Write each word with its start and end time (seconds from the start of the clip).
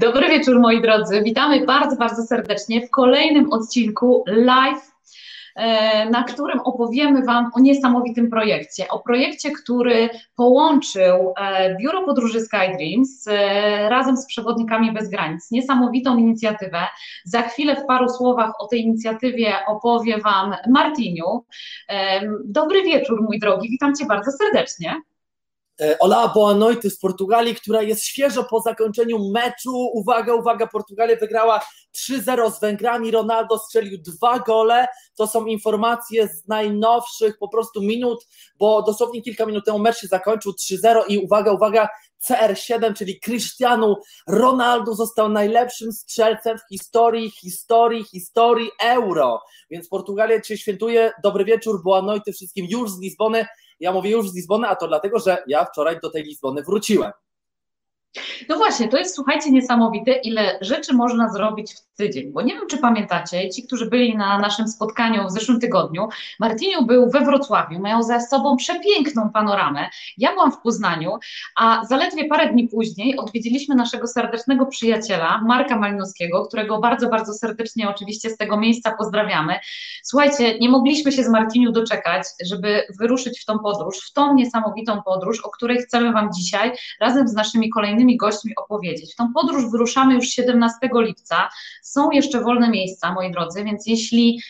Dobry 0.00 0.28
wieczór 0.28 0.60
moi 0.60 0.82
drodzy. 0.82 1.22
Witamy 1.22 1.66
bardzo, 1.66 1.96
bardzo 1.96 2.22
serdecznie 2.22 2.86
w 2.86 2.90
kolejnym 2.90 3.52
odcinku 3.52 4.24
live 4.26 4.92
e, 5.56 6.10
na 6.10 6.24
którym 6.24 6.60
opowiemy 6.60 7.24
Wam 7.24 7.50
o 7.54 7.60
niesamowitym 7.60 8.30
projekcie. 8.30 8.88
O 8.88 8.98
projekcie, 8.98 9.50
który 9.50 10.08
połączył 10.36 11.34
e, 11.40 11.76
Biuro 11.76 12.04
Podróży 12.04 12.40
SkyDreams 12.40 13.28
e, 13.28 13.88
razem 13.88 14.16
z 14.16 14.26
Przewodnikami 14.26 14.92
Bez 14.92 15.10
Granic. 15.10 15.50
Niesamowitą 15.50 16.18
inicjatywę. 16.18 16.80
Za 17.24 17.42
chwilę 17.42 17.76
w 17.76 17.86
paru 17.86 18.08
słowach 18.08 18.52
o 18.60 18.66
tej 18.66 18.82
inicjatywie 18.82 19.52
opowie 19.66 20.18
Wam 20.18 20.54
Martiniu. 20.68 21.44
Dobry 22.44 22.82
wieczór, 22.82 23.22
mój 23.22 23.38
drogi, 23.38 23.70
witam 23.70 23.94
Cię 23.94 24.06
bardzo 24.06 24.30
serdecznie. 24.32 25.02
E, 25.82 25.98
Ola 25.98 26.28
Boanoity 26.28 26.90
z 26.90 26.98
Portugalii, 26.98 27.54
która 27.54 27.82
jest 27.82 28.04
świeżo 28.04 28.44
po 28.44 28.60
zakończeniu 28.60 29.30
meczu. 29.30 29.90
Uwaga, 29.94 30.34
uwaga, 30.34 30.66
Portugalia 30.66 31.16
wygrała 31.16 31.60
3-0 31.96 32.50
z 32.50 32.60
Węgrami. 32.60 33.10
Ronaldo 33.10 33.58
strzelił 33.58 33.98
dwa 33.98 34.38
gole. 34.38 34.86
To 35.16 35.26
są 35.26 35.46
informacje 35.46 36.28
z 36.28 36.48
najnowszych 36.48 37.38
po 37.38 37.48
prostu 37.48 37.82
minut, 37.82 38.26
bo 38.58 38.82
dosłownie 38.82 39.22
kilka 39.22 39.46
minut 39.46 39.64
temu 39.64 39.78
mecz 39.78 39.98
się 39.98 40.06
zakończył 40.06 40.52
3-0 40.52 41.02
i 41.08 41.18
uwaga, 41.18 41.52
uwaga, 41.52 41.88
CR7, 42.28 42.94
czyli 42.94 43.20
Cristiano 43.20 44.00
Ronaldo 44.26 44.94
został 44.94 45.28
najlepszym 45.28 45.92
strzelcem 45.92 46.58
w 46.58 46.68
historii, 46.68 47.30
historii, 47.30 48.04
historii 48.04 48.70
euro. 48.82 49.40
Więc 49.70 49.88
Portugalia 49.88 50.40
dzisiaj 50.40 50.56
świętuje. 50.56 51.12
Dobry 51.22 51.44
wieczór, 51.44 51.82
Boanoity 51.82 52.32
wszystkim 52.32 52.66
już 52.70 52.90
z 52.90 53.00
Lizbony. 53.00 53.46
Ja 53.80 53.92
mówię 53.92 54.10
już 54.10 54.30
z 54.30 54.34
Lizbony, 54.34 54.68
a 54.68 54.76
to 54.76 54.88
dlatego, 54.88 55.18
że 55.18 55.42
ja 55.46 55.64
wczoraj 55.64 56.00
do 56.00 56.10
tej 56.10 56.22
Lizbony 56.22 56.62
wróciłem. 56.62 57.12
No 58.48 58.56
właśnie, 58.56 58.88
to 58.88 58.96
jest, 58.96 59.14
słuchajcie, 59.14 59.50
niesamowite, 59.50 60.12
ile 60.12 60.58
rzeczy 60.60 60.94
można 60.94 61.32
zrobić 61.32 61.74
w 61.74 61.96
tydzień, 61.96 62.32
bo 62.32 62.42
nie 62.42 62.54
wiem, 62.54 62.66
czy 62.70 62.78
pamiętacie, 62.78 63.50
ci, 63.50 63.66
którzy 63.66 63.86
byli 63.86 64.16
na 64.16 64.38
naszym 64.38 64.68
spotkaniu 64.68 65.26
w 65.26 65.30
zeszłym 65.30 65.60
tygodniu, 65.60 66.08
Martiniu 66.40 66.86
był 66.86 67.10
we 67.10 67.20
Wrocławiu, 67.20 67.80
miał 67.80 68.02
za 68.02 68.20
sobą 68.20 68.56
przepiękną 68.56 69.30
panoramę, 69.30 69.88
ja 70.18 70.32
byłam 70.32 70.52
w 70.52 70.58
Poznaniu, 70.58 71.12
a 71.56 71.84
zaledwie 71.88 72.28
parę 72.28 72.52
dni 72.52 72.68
później 72.68 73.18
odwiedziliśmy 73.18 73.74
naszego 73.74 74.06
serdecznego 74.06 74.66
przyjaciela, 74.66 75.40
Marka 75.46 75.78
Malinowskiego, 75.78 76.46
którego 76.46 76.78
bardzo, 76.78 77.08
bardzo 77.08 77.34
serdecznie 77.34 77.88
oczywiście 77.88 78.30
z 78.30 78.36
tego 78.36 78.56
miejsca 78.56 78.96
pozdrawiamy. 78.98 79.58
Słuchajcie, 80.02 80.58
nie 80.58 80.68
mogliśmy 80.68 81.12
się 81.12 81.24
z 81.24 81.28
Martiniu 81.28 81.72
doczekać, 81.72 82.22
żeby 82.44 82.82
wyruszyć 82.98 83.40
w 83.40 83.44
tą 83.44 83.58
podróż, 83.58 83.98
w 84.10 84.12
tą 84.12 84.34
niesamowitą 84.34 85.02
podróż, 85.02 85.40
o 85.40 85.50
której 85.50 85.78
chcemy 85.78 86.12
Wam 86.12 86.32
dzisiaj 86.32 86.72
razem 87.00 87.28
z 87.28 87.34
naszymi 87.34 87.70
kolejnymi 87.70 87.97
gośćmi 88.16 88.52
opowiedzieć. 88.56 89.12
W 89.12 89.16
tą 89.16 89.32
podróż 89.32 89.70
wyruszamy 89.70 90.14
już 90.14 90.28
17 90.28 90.78
lipca, 90.94 91.48
są 91.82 92.10
jeszcze 92.10 92.40
wolne 92.40 92.70
miejsca, 92.70 93.14
moi 93.14 93.32
drodzy, 93.32 93.64
więc 93.64 93.86
jeśli 93.86 94.40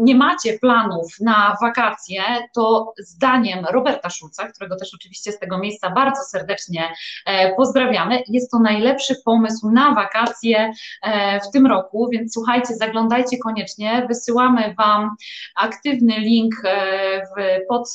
nie 0.00 0.14
macie 0.14 0.58
planów 0.58 1.20
na 1.20 1.56
wakacje, 1.62 2.22
to 2.54 2.92
zdaniem 2.98 3.64
Roberta 3.64 4.10
Szulca, 4.10 4.48
którego 4.48 4.76
też 4.76 4.94
oczywiście 4.94 5.32
z 5.32 5.38
tego 5.38 5.58
miejsca 5.58 5.90
bardzo 5.90 6.22
serdecznie 6.22 6.92
e, 7.26 7.54
pozdrawiamy, 7.54 8.22
jest 8.28 8.50
to 8.50 8.58
najlepszy 8.58 9.14
pomysł 9.24 9.70
na 9.70 9.94
wakacje 9.94 10.72
e, 11.02 11.40
w 11.40 11.50
tym 11.50 11.66
roku, 11.66 12.08
więc 12.12 12.32
słuchajcie, 12.32 12.74
zaglądajcie 12.74 13.38
koniecznie, 13.38 14.06
wysyłamy 14.08 14.74
Wam 14.78 15.10
aktywny 15.56 16.14
link 16.18 16.54
e, 16.64 17.20
w 17.20 17.66
pod 17.68 17.88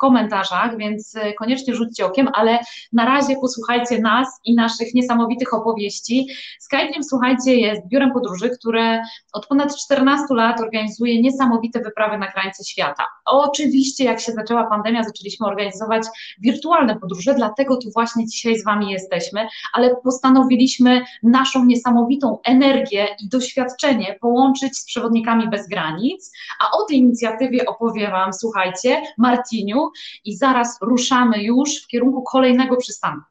komentarzach, 0.00 0.76
więc 0.76 1.16
e, 1.16 1.32
koniecznie 1.32 1.74
rzućcie 1.74 2.06
okiem, 2.06 2.28
ale 2.32 2.58
na 2.92 3.04
razie 3.04 3.36
posłuchajcie 3.40 3.98
nas 3.98 4.40
i 4.44 4.54
naszych 4.54 4.94
niesamowitych 4.94 5.54
opowieści. 5.54 6.28
SkyDream, 6.60 7.04
słuchajcie, 7.04 7.56
jest 7.56 7.88
biurem 7.88 8.12
podróży, 8.12 8.50
które 8.50 9.02
od 9.32 9.46
ponad 9.46 9.76
14 9.76 10.34
lat 10.34 10.60
organizuje 10.60 11.22
niesamowite 11.22 11.80
wyprawy 11.80 12.18
na 12.18 12.26
krańce 12.26 12.64
świata. 12.64 13.04
Oczywiście, 13.26 14.04
jak 14.04 14.20
się 14.20 14.32
zaczęła 14.32 14.64
pandemia, 14.64 15.04
zaczęliśmy 15.04 15.46
organizować 15.46 16.02
wirtualne 16.38 16.96
podróże, 16.96 17.34
dlatego 17.34 17.76
tu 17.76 17.90
właśnie 17.94 18.26
dzisiaj 18.26 18.58
z 18.58 18.64
Wami 18.64 18.90
jesteśmy, 18.90 19.48
ale 19.72 19.96
postanowiliśmy 20.04 21.02
naszą 21.22 21.64
niesamowitą 21.64 22.38
energię 22.44 23.06
i 23.22 23.28
doświadczenie 23.28 24.16
połączyć 24.20 24.78
z 24.78 24.84
przewodnikami 24.84 25.50
bez 25.50 25.68
granic, 25.68 26.32
a 26.60 26.76
o 26.76 26.84
tej 26.84 26.96
inicjatywie 26.96 27.66
opowie 27.66 28.10
Wam, 28.10 28.32
słuchajcie, 28.32 29.02
Martiniu, 29.18 29.89
i 30.24 30.36
zaraz 30.36 30.78
ruszamy 30.82 31.42
już 31.42 31.82
w 31.82 31.86
kierunku 31.86 32.22
kolejnego 32.22 32.76
przystanku. 32.76 33.26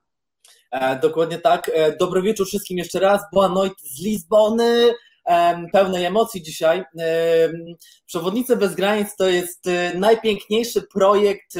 E, 0.71 0.99
dokładnie 0.99 1.37
tak. 1.37 1.71
E, 1.73 1.97
dobry 1.97 2.21
wieczór 2.21 2.47
wszystkim 2.47 2.77
jeszcze 2.77 2.99
raz. 2.99 3.21
Boa 3.33 3.49
noite 3.49 3.75
z 3.79 4.03
Lizbony. 4.03 4.93
E, 5.29 5.67
pełnej 5.71 6.05
emocji 6.05 6.43
dzisiaj. 6.43 6.79
E, 6.79 6.85
Przewodnicy 8.05 8.55
bez 8.55 8.75
granic 8.75 9.15
to 9.15 9.29
jest 9.29 9.67
e, 9.67 9.93
najpiękniejszy 9.95 10.81
projekt 10.93 11.53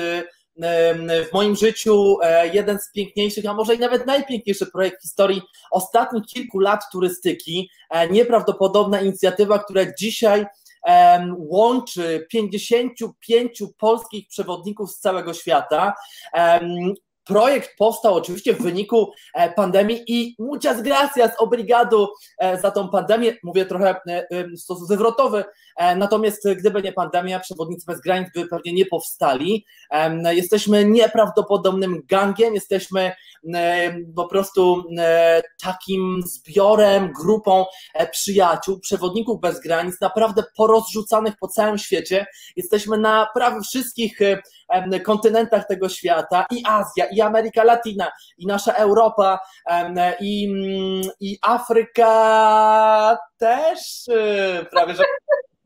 w 1.30 1.34
moim 1.34 1.56
życiu 1.56 2.18
jeden 2.54 2.80
z 2.80 2.92
piękniejszych, 2.92 3.46
a 3.46 3.54
może 3.54 3.76
i 3.76 3.80
nawet 3.80 4.06
najpiękniejszy 4.06 4.66
projekt 4.66 5.00
w 5.00 5.02
historii 5.02 5.42
ostatnich 5.72 6.26
kilku 6.26 6.60
lat 6.60 6.82
turystyki. 6.92 7.70
Nieprawdopodobna 8.12 9.02
inicjatywa, 9.02 9.60
która 9.60 9.82
dzisiaj 10.00 10.46
łączy 11.38 12.28
55 12.30 13.64
polskich 13.78 14.28
przewodników 14.28 14.92
z 14.92 15.00
całego 15.00 15.34
świata. 15.34 15.94
Projekt 17.30 17.78
powstał 17.78 18.16
oczywiście 18.16 18.54
w 18.54 18.62
wyniku 18.62 19.12
e, 19.34 19.54
pandemii 19.54 20.04
i 20.08 20.36
muchas 20.40 20.82
gracias, 20.82 21.32
obrigado 21.38 22.14
e, 22.38 22.60
za 22.60 22.72
tą 22.72 22.90
pandemię. 22.90 23.34
Mówię 23.44 23.66
trochę 23.66 23.96
e, 24.06 24.48
w 24.48 24.60
sposób 24.60 24.88
wywrotowy, 24.88 25.44
natomiast 25.98 26.50
gdyby 26.58 26.82
nie 26.82 26.94
pandemia, 26.94 27.40
Przewodnicy 27.40 27.86
Bez 27.88 28.02
Granic 28.02 28.30
by 28.36 28.48
pewnie 28.48 28.74
nie 28.74 28.86
powstali. 28.86 29.66
Jesteśmy 30.26 30.86
nieprawdopodobnym 30.86 32.02
gangiem, 32.08 32.54
jesteśmy 32.56 33.12
po 34.16 34.28
prostu 34.28 34.84
takim 35.64 36.22
zbiorem, 36.26 37.14
grupą 37.22 37.66
przyjaciół, 38.12 38.80
przewodników 38.80 39.42
bez 39.42 39.60
granic, 39.60 40.02
naprawdę 40.02 40.44
porozrzucanych 40.58 41.34
po 41.40 41.48
całym 41.48 41.78
świecie. 41.78 42.26
Jesteśmy 42.56 42.98
na 42.98 43.28
prawie 43.34 43.62
wszystkich 43.62 44.20
kontynentach 45.06 45.68
tego 45.68 45.90
świata 45.90 46.46
i 46.52 46.64
Azja, 46.66 47.06
i 47.06 47.22
Ameryka 47.22 47.64
Latina, 47.64 48.12
i 48.38 48.48
nasza 48.48 48.74
Europa, 48.74 49.40
i, 50.20 50.48
mm, 50.50 51.14
i 51.20 51.38
Afryka 51.42 53.18
też 53.38 54.08
y, 54.08 54.66
prawie 54.72 54.96
że 54.96 55.04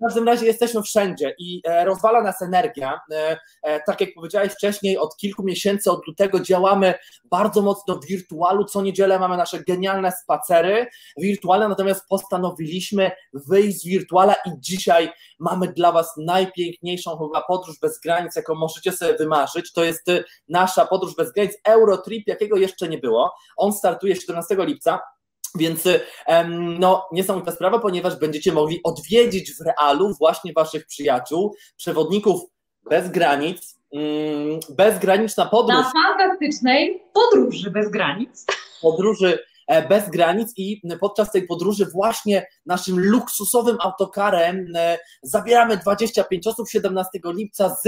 w 0.04 0.06
każdym 0.06 0.28
razie 0.28 0.46
jesteśmy 0.46 0.82
wszędzie 0.82 1.36
i 1.40 1.62
e, 1.66 1.86
rozwala 1.86 2.24
nas 2.24 2.42
energia. 2.42 3.02
E, 3.12 3.40
e, 3.62 3.82
tak 3.84 4.02
jak 4.02 4.10
powiedziałeś 4.16 4.54
wcześniej, 4.54 4.98
od 4.98 5.18
kilku 5.18 5.44
miesięcy, 5.44 5.92
od 5.92 6.08
lutego 6.08 6.40
działamy 6.40 6.94
bardzo 7.26 7.62
mocno 7.62 7.96
w 7.96 8.06
wirtualu. 8.06 8.66
Co 8.66 8.82
niedzielę 8.82 9.20
mamy 9.20 9.38
nasze 9.38 9.64
genialne 9.64 10.12
spacery 10.12 10.88
wirtualne, 11.18 11.68
natomiast 11.68 12.08
postanowiliśmy 12.08 13.12
wyjść 13.34 13.82
z 13.82 13.86
wirtuala 13.86 14.34
i 14.34 14.50
dzisiaj 14.60 15.12
mamy 15.40 15.68
dla 15.68 15.92
Was 15.92 16.14
najpiękniejszą 16.18 17.18
chyba 17.18 17.42
podróż 17.48 17.80
bez 17.80 18.00
granic, 18.00 18.36
jaką 18.36 18.56
możecie 18.56 18.92
sobie 18.92 19.14
wymarzyć. 19.18 19.74
To 19.74 19.84
jest 19.84 20.06
nasza 20.50 20.86
podróż 20.86 21.16
bez 21.16 21.32
granic, 21.32 21.54
Eurotrip, 21.64 22.28
jakiego 22.28 22.58
jeszcze 22.58 22.90
nie 22.90 22.98
było. 22.98 23.34
On 23.58 23.74
startuje 23.74 24.16
14 24.16 24.56
lipca. 24.60 25.00
Więc 25.56 25.84
no, 26.80 27.08
niesamowita 27.12 27.52
sprawa, 27.52 27.80
ponieważ 27.80 28.20
będziecie 28.20 28.52
mogli 28.52 28.80
odwiedzić 28.84 29.52
w 29.54 29.62
realu 29.62 30.14
właśnie 30.20 30.54
waszych 30.54 30.86
przyjaciół, 30.86 31.56
przewodników 31.78 32.42
bez 32.90 33.12
granic, 33.12 33.80
mm, 33.94 34.60
bezgraniczna 34.70 35.46
podróż. 35.46 35.76
Na 35.76 35.92
fantastycznej 35.92 37.04
podróży 37.14 37.72
bez 37.72 37.90
granic. 37.90 38.46
Podróży 38.82 39.40
bez 39.82 40.10
granic 40.10 40.54
i 40.58 40.82
podczas 41.02 41.32
tej 41.32 41.48
podróży 41.48 41.86
właśnie 41.94 42.48
naszym 42.66 43.00
luksusowym 43.00 43.78
autokarem 43.80 44.66
e, 44.76 44.98
zabieramy 45.24 45.78
25 45.78 46.48
osób 46.48 46.70
17 46.70 47.20
lipca 47.26 47.70
z 47.70 47.84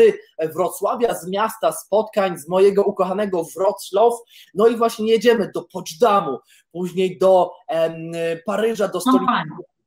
Wrocławia, 0.54 1.16
z 1.16 1.28
miasta 1.28 1.72
spotkań, 1.72 2.38
z 2.38 2.48
mojego 2.48 2.84
ukochanego 2.84 3.44
Wrocław, 3.56 4.14
no 4.54 4.68
i 4.68 4.76
właśnie 4.76 5.12
jedziemy 5.12 5.52
do 5.54 5.64
Poczdamu, 5.64 6.40
później 6.72 7.18
do 7.18 7.52
Paryża, 8.46 8.88
do 8.88 9.02
stolicy 9.02 9.26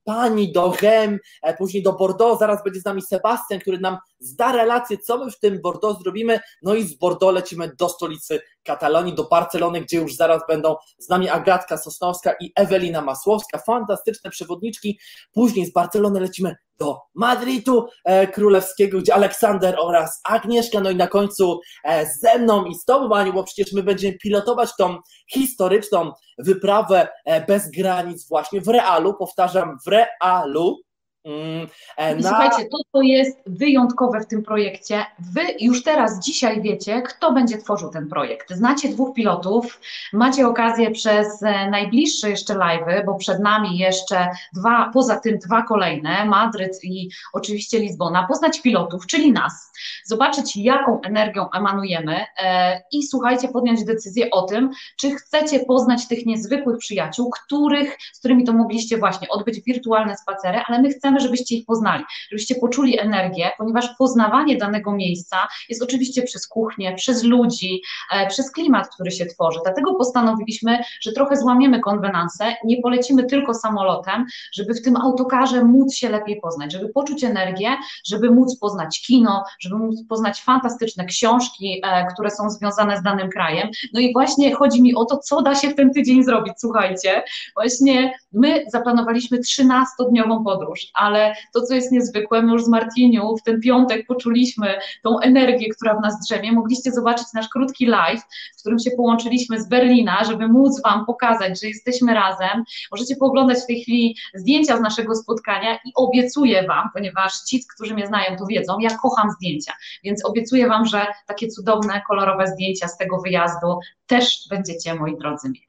Pani 0.08 0.52
do 0.52 0.72
Rem, 0.82 1.18
e, 1.42 1.56
później 1.56 1.82
do 1.82 1.92
Bordeaux, 1.92 2.38
zaraz 2.38 2.64
będzie 2.64 2.80
z 2.80 2.84
nami 2.84 3.02
Sebastian, 3.02 3.60
który 3.60 3.78
nam 3.78 3.98
zda 4.20 4.52
relację, 4.52 4.98
co 4.98 5.24
my 5.24 5.30
w 5.30 5.38
tym 5.38 5.60
Bordeaux 5.60 6.02
zrobimy, 6.02 6.40
no 6.62 6.74
i 6.74 6.82
z 6.82 6.94
Bordeaux 6.94 7.34
lecimy 7.34 7.72
do 7.78 7.88
stolicy 7.88 8.40
Katalonii, 8.68 9.14
do 9.14 9.24
Barcelony, 9.24 9.80
gdzie 9.80 9.96
już 9.96 10.14
zaraz 10.14 10.42
będą 10.48 10.76
z 10.98 11.08
nami 11.08 11.28
Agatka 11.28 11.76
Sosnowska 11.76 12.34
i 12.40 12.52
Ewelina 12.56 13.02
Masłowska, 13.02 13.58
fantastyczne 13.58 14.30
przewodniczki, 14.30 14.98
później 15.32 15.66
z 15.66 15.72
Barcelony 15.72 16.20
lecimy 16.20 16.56
do 16.78 17.00
Madrytu 17.14 17.86
e, 18.04 18.26
Królewskiego, 18.26 18.98
gdzie 18.98 19.14
Aleksander 19.14 19.76
oraz 19.80 20.20
Agnieszka, 20.24 20.80
no 20.80 20.90
i 20.90 20.96
na 20.96 21.06
końcu 21.06 21.60
e, 21.84 22.06
ze 22.20 22.38
mną 22.38 22.64
i 22.64 22.74
z 22.74 22.84
Tobą, 22.84 23.14
Aniu, 23.16 23.32
bo 23.32 23.44
przecież 23.44 23.72
my 23.72 23.82
będziemy 23.82 24.18
pilotować 24.18 24.70
tą 24.78 24.98
historyczną 25.32 26.12
wyprawę 26.38 27.08
e, 27.24 27.46
bez 27.46 27.70
granic 27.70 28.28
właśnie 28.28 28.60
w 28.60 28.68
realu, 28.68 29.14
powtarzam, 29.14 29.76
w 29.86 29.88
realu. 29.88 30.87
Mm, 31.28 31.68
e, 31.96 32.16
na... 32.16 32.28
Słuchajcie, 32.28 32.68
to, 32.70 32.78
co 32.92 33.02
jest 33.02 33.38
wyjątkowe 33.46 34.20
w 34.20 34.26
tym 34.26 34.42
projekcie, 34.42 35.06
wy 35.18 35.40
już 35.60 35.82
teraz, 35.82 36.24
dzisiaj 36.24 36.62
wiecie, 36.62 37.02
kto 37.02 37.32
będzie 37.32 37.58
tworzył 37.58 37.90
ten 37.90 38.08
projekt. 38.08 38.50
Znacie 38.50 38.88
dwóch 38.88 39.14
pilotów, 39.14 39.80
macie 40.12 40.46
okazję 40.46 40.90
przez 40.90 41.42
e, 41.42 41.70
najbliższe 41.70 42.30
jeszcze 42.30 42.54
live'y, 42.54 43.04
bo 43.06 43.14
przed 43.14 43.40
nami 43.40 43.78
jeszcze 43.78 44.28
dwa, 44.54 44.90
poza 44.94 45.20
tym 45.20 45.38
dwa 45.38 45.62
kolejne, 45.62 46.24
Madryt 46.24 46.84
i 46.84 47.08
oczywiście 47.32 47.78
Lizbona, 47.78 48.26
poznać 48.26 48.62
pilotów, 48.62 49.06
czyli 49.06 49.32
nas, 49.32 49.72
zobaczyć 50.04 50.56
jaką 50.56 51.00
energią 51.00 51.50
emanujemy 51.50 52.24
e, 52.42 52.80
i 52.92 53.06
słuchajcie, 53.06 53.48
podjąć 53.48 53.84
decyzję 53.84 54.30
o 54.30 54.42
tym, 54.42 54.70
czy 55.00 55.10
chcecie 55.10 55.60
poznać 55.60 56.08
tych 56.08 56.26
niezwykłych 56.26 56.78
przyjaciół, 56.78 57.30
których, 57.30 57.96
z 58.12 58.18
którymi 58.18 58.44
to 58.44 58.52
mogliście 58.52 58.98
właśnie 58.98 59.28
odbyć 59.28 59.60
wirtualne 59.60 60.16
spacery, 60.16 60.60
ale 60.66 60.82
my 60.82 60.90
chcemy, 60.90 61.17
żebyście 61.20 61.56
ich 61.56 61.66
poznali, 61.66 62.04
żebyście 62.30 62.54
poczuli 62.54 63.00
energię, 63.00 63.50
ponieważ 63.58 63.88
poznawanie 63.98 64.56
danego 64.56 64.92
miejsca 64.92 65.36
jest 65.68 65.82
oczywiście 65.82 66.22
przez 66.22 66.48
kuchnię, 66.48 66.94
przez 66.94 67.24
ludzi, 67.24 67.82
e, 68.12 68.26
przez 68.26 68.52
klimat, 68.52 68.88
który 68.94 69.10
się 69.10 69.26
tworzy. 69.26 69.58
Dlatego 69.64 69.94
postanowiliśmy, 69.94 70.78
że 71.00 71.12
trochę 71.12 71.36
złamiemy 71.36 71.80
konwenanse, 71.80 72.54
nie 72.64 72.82
polecimy 72.82 73.24
tylko 73.24 73.54
samolotem, 73.54 74.26
żeby 74.52 74.74
w 74.74 74.82
tym 74.82 74.96
autokarze 74.96 75.64
móc 75.64 75.94
się 75.94 76.08
lepiej 76.08 76.40
poznać, 76.40 76.72
żeby 76.72 76.88
poczuć 76.88 77.24
energię, 77.24 77.76
żeby 78.06 78.30
móc 78.30 78.58
poznać 78.58 79.02
kino, 79.06 79.44
żeby 79.60 79.76
móc 79.76 80.06
poznać 80.08 80.42
fantastyczne 80.42 81.04
książki, 81.04 81.80
e, 81.84 82.06
które 82.06 82.30
są 82.30 82.50
związane 82.50 82.96
z 82.96 83.02
danym 83.02 83.30
krajem. 83.30 83.68
No 83.92 84.00
i 84.00 84.12
właśnie 84.12 84.54
chodzi 84.54 84.82
mi 84.82 84.94
o 84.94 85.04
to, 85.04 85.18
co 85.18 85.42
da 85.42 85.54
się 85.54 85.68
w 85.68 85.74
ten 85.74 85.92
tydzień 85.92 86.24
zrobić. 86.24 86.54
Słuchajcie, 86.58 87.22
właśnie 87.54 88.18
my 88.32 88.64
zaplanowaliśmy 88.68 89.38
13-dniową 89.38 90.44
podróż, 90.44 90.80
ale 91.08 91.34
to, 91.54 91.62
co 91.62 91.74
jest 91.74 91.92
niezwykłe, 91.92 92.42
my 92.42 92.52
już 92.52 92.64
z 92.64 92.68
Martiniu 92.68 93.36
w 93.36 93.42
ten 93.42 93.60
piątek 93.60 94.06
poczuliśmy 94.06 94.78
tą 95.02 95.18
energię, 95.18 95.68
która 95.68 95.94
w 95.94 96.02
nas 96.02 96.14
drzemie. 96.28 96.52
Mogliście 96.52 96.92
zobaczyć 96.92 97.26
nasz 97.34 97.48
krótki 97.48 97.86
live, 97.86 98.22
w 98.56 98.60
którym 98.60 98.78
się 98.78 98.90
połączyliśmy 98.90 99.60
z 99.60 99.68
Berlina, 99.68 100.24
żeby 100.24 100.48
móc 100.48 100.82
Wam 100.82 101.06
pokazać, 101.06 101.60
że 101.60 101.68
jesteśmy 101.68 102.14
razem. 102.14 102.64
Możecie 102.90 103.16
pooglądać 103.16 103.58
w 103.58 103.66
tej 103.66 103.82
chwili 103.82 104.16
zdjęcia 104.34 104.76
z 104.76 104.80
naszego 104.80 105.14
spotkania 105.14 105.74
i 105.74 105.92
obiecuję 105.94 106.66
Wam, 106.66 106.88
ponieważ 106.94 107.40
ci, 107.40 107.64
którzy 107.74 107.94
mnie 107.94 108.06
znają, 108.06 108.36
to 108.36 108.46
wiedzą, 108.46 108.78
ja 108.78 108.98
kocham 109.02 109.30
zdjęcia, 109.30 109.72
więc 110.04 110.24
obiecuję 110.24 110.68
Wam, 110.68 110.86
że 110.86 111.06
takie 111.26 111.48
cudowne, 111.48 112.02
kolorowe 112.08 112.46
zdjęcia 112.46 112.88
z 112.88 112.96
tego 112.96 113.20
wyjazdu 113.20 113.78
też 114.06 114.46
będziecie, 114.50 114.94
moi 114.94 115.18
drodzy, 115.18 115.48
mieli. 115.48 115.68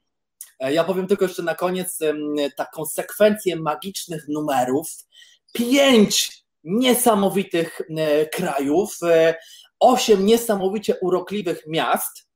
E, 0.60 0.72
ja 0.72 0.84
powiem 0.84 1.06
tylko 1.06 1.24
jeszcze 1.24 1.42
na 1.42 1.54
koniec 1.54 1.98
taką 2.56 2.86
sekwencję 2.86 3.56
magicznych 3.56 4.28
numerów. 4.28 4.88
Pięć 5.52 6.44
niesamowitych 6.64 7.80
e, 7.96 8.26
krajów, 8.26 8.96
e, 9.02 9.34
osiem 9.80 10.26
niesamowicie 10.26 10.96
urokliwych 11.00 11.62
miast 11.68 12.30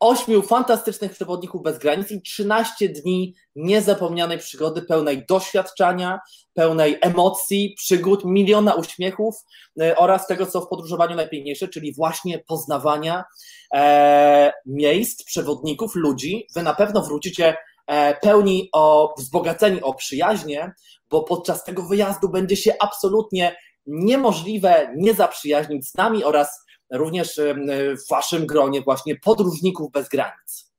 ośmiu 0.00 0.42
fantastycznych 0.42 1.12
przewodników 1.12 1.62
bez 1.62 1.78
granic 1.78 2.10
i 2.10 2.22
13 2.22 2.88
dni 2.88 3.34
niezapomnianej 3.56 4.38
przygody, 4.38 4.82
pełnej 4.82 5.26
doświadczenia, 5.26 6.20
pełnej 6.54 6.98
emocji, 7.00 7.74
przygód, 7.76 8.24
miliona 8.24 8.74
uśmiechów 8.74 9.34
e, 9.80 9.96
oraz 9.96 10.26
tego, 10.26 10.46
co 10.46 10.60
w 10.60 10.68
podróżowaniu 10.68 11.16
najpiękniejsze, 11.16 11.68
czyli 11.68 11.94
właśnie 11.94 12.38
poznawania 12.38 13.24
e, 13.74 14.52
miejsc, 14.66 15.24
przewodników, 15.24 15.94
ludzi. 15.94 16.46
Wy 16.54 16.62
na 16.62 16.74
pewno 16.74 17.02
wrócicie 17.02 17.56
pełni 18.22 18.68
o 18.72 19.14
wzbogaceni 19.18 19.82
o 19.82 19.94
przyjaźnie, 19.94 20.72
bo 21.10 21.22
podczas 21.22 21.64
tego 21.64 21.82
wyjazdu 21.82 22.28
będzie 22.28 22.56
się 22.56 22.74
absolutnie 22.80 23.56
niemożliwe 23.86 24.92
nie 24.96 25.14
zaprzyjaźnić 25.14 25.88
z 25.88 25.94
nami 25.94 26.24
oraz 26.24 26.64
również 26.92 27.40
w 28.06 28.10
Waszym 28.10 28.46
gronie 28.46 28.82
właśnie 28.82 29.16
podróżników 29.16 29.92
bez 29.92 30.08
granic. 30.08 30.72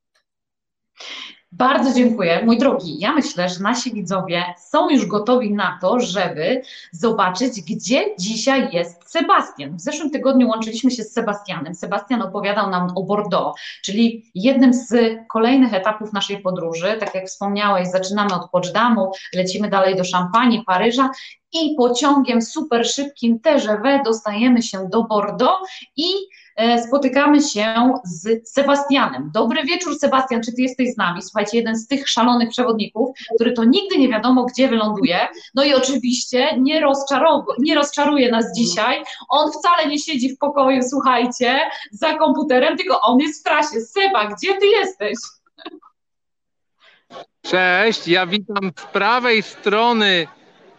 Bardzo 1.52 1.94
dziękuję. 1.94 2.42
Mój 2.44 2.58
drogi, 2.58 2.98
ja 2.98 3.12
myślę, 3.12 3.48
że 3.48 3.60
nasi 3.60 3.92
widzowie 3.92 4.44
są 4.58 4.90
już 4.90 5.06
gotowi 5.06 5.52
na 5.52 5.78
to, 5.80 6.00
żeby 6.00 6.62
zobaczyć, 6.92 7.60
gdzie 7.62 8.16
dzisiaj 8.18 8.68
jest 8.72 9.10
Sebastian. 9.10 9.76
W 9.76 9.80
zeszłym 9.80 10.10
tygodniu 10.10 10.48
łączyliśmy 10.48 10.90
się 10.90 11.02
z 11.02 11.12
Sebastianem. 11.12 11.74
Sebastian 11.74 12.22
opowiadał 12.22 12.70
nam 12.70 12.88
o 12.96 13.02
Bordeaux, 13.02 13.60
czyli 13.82 14.30
jednym 14.34 14.74
z 14.74 14.94
kolejnych 15.32 15.74
etapów 15.74 16.12
naszej 16.12 16.38
podróży. 16.38 16.96
Tak 17.00 17.14
jak 17.14 17.26
wspomniałeś, 17.26 17.88
zaczynamy 17.88 18.34
od 18.34 18.50
Poczdamu, 18.50 19.12
lecimy 19.34 19.70
dalej 19.70 19.96
do 19.96 20.04
Szampanii, 20.04 20.62
Paryża 20.66 21.10
i 21.52 21.74
pociągiem 21.76 22.42
super 22.42 22.86
szybkim 22.86 23.40
TGV 23.40 24.02
dostajemy 24.04 24.62
się 24.62 24.88
do 24.88 25.02
Bordeaux 25.02 25.70
i 25.96 26.06
spotykamy 26.86 27.42
się 27.42 27.94
z 28.04 28.52
Sebastianem. 28.52 29.30
Dobry 29.34 29.64
wieczór, 29.64 29.98
Sebastian, 29.98 30.42
czy 30.42 30.52
ty 30.52 30.62
jesteś 30.62 30.94
z 30.94 30.96
nami? 30.96 31.22
Słuchajcie, 31.22 31.56
jeden 31.56 31.76
z 31.76 31.86
tych 31.86 32.08
szalonych 32.08 32.48
przewodników, 32.48 33.16
który 33.34 33.52
to 33.52 33.64
nigdy 33.64 33.98
nie 33.98 34.08
wiadomo, 34.08 34.44
gdzie 34.44 34.68
wyląduje. 34.68 35.28
No 35.54 35.64
i 35.64 35.74
oczywiście 35.74 36.56
nie, 36.60 36.82
nie 37.58 37.74
rozczaruje 37.74 38.30
nas 38.30 38.44
dzisiaj. 38.56 39.02
On 39.28 39.50
wcale 39.52 39.88
nie 39.88 39.98
siedzi 39.98 40.34
w 40.34 40.38
pokoju, 40.38 40.80
słuchajcie, 40.90 41.60
za 41.92 42.14
komputerem, 42.14 42.76
tylko 42.76 43.00
on 43.00 43.20
jest 43.20 43.40
w 43.40 43.44
trasie. 43.44 43.80
Seba, 43.80 44.26
gdzie 44.26 44.54
ty 44.54 44.66
jesteś? 44.66 45.14
Cześć, 47.42 48.08
ja 48.08 48.26
witam 48.26 48.72
z 48.78 48.82
prawej 48.82 49.42
strony 49.42 50.26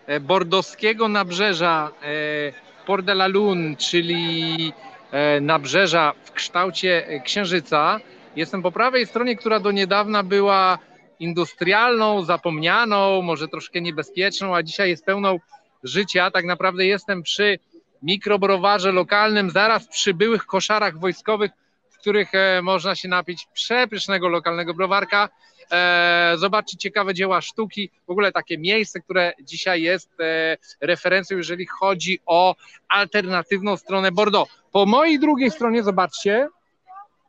E, 0.07 0.19
bordowskiego 0.19 1.07
nabrzeża 1.07 1.91
e, 2.01 2.85
Port 2.85 3.05
de 3.05 3.11
la 3.11 3.27
Lune, 3.27 3.75
czyli 3.75 4.73
e, 4.75 4.92
nabrzeża 5.41 6.13
w 6.23 6.31
kształcie 6.31 7.21
księżyca. 7.25 7.99
Jestem 8.35 8.61
po 8.61 8.71
prawej 8.71 9.05
stronie, 9.05 9.35
która 9.35 9.59
do 9.59 9.71
niedawna 9.71 10.23
była 10.23 10.77
industrialną, 11.19 12.23
zapomnianą, 12.23 13.21
może 13.21 13.47
troszkę 13.47 13.81
niebezpieczną, 13.81 14.55
a 14.55 14.63
dzisiaj 14.63 14.89
jest 14.89 15.05
pełną 15.05 15.39
życia. 15.83 16.31
Tak 16.31 16.45
naprawdę 16.45 16.85
jestem 16.85 17.23
przy 17.23 17.59
mikrobrowarze 18.03 18.91
lokalnym, 18.91 19.49
zaraz 19.49 19.87
przy 19.87 20.13
byłych 20.13 20.45
koszarach 20.45 20.99
wojskowych, 20.99 21.51
w 21.89 21.97
których 21.97 22.31
można 22.61 22.95
się 22.95 23.07
napić 23.07 23.47
przepysznego 23.53 24.29
lokalnego 24.29 24.73
browarka 24.73 25.29
e, 25.71 26.33
zobaczyć 26.37 26.81
ciekawe 26.81 27.13
dzieła 27.13 27.41
sztuki, 27.41 27.89
w 28.07 28.09
ogóle 28.09 28.31
takie 28.31 28.57
miejsce, 28.57 28.99
które 28.99 29.33
dzisiaj 29.41 29.81
jest 29.81 30.09
e, 30.19 30.57
referencją, 30.81 31.37
jeżeli 31.37 31.65
chodzi 31.65 32.19
o 32.25 32.55
alternatywną 32.89 33.77
stronę 33.77 34.11
Bordeaux. 34.11 34.51
Po 34.71 34.85
mojej 34.85 35.19
drugiej 35.19 35.51
stronie, 35.51 35.83
zobaczcie, 35.83 36.47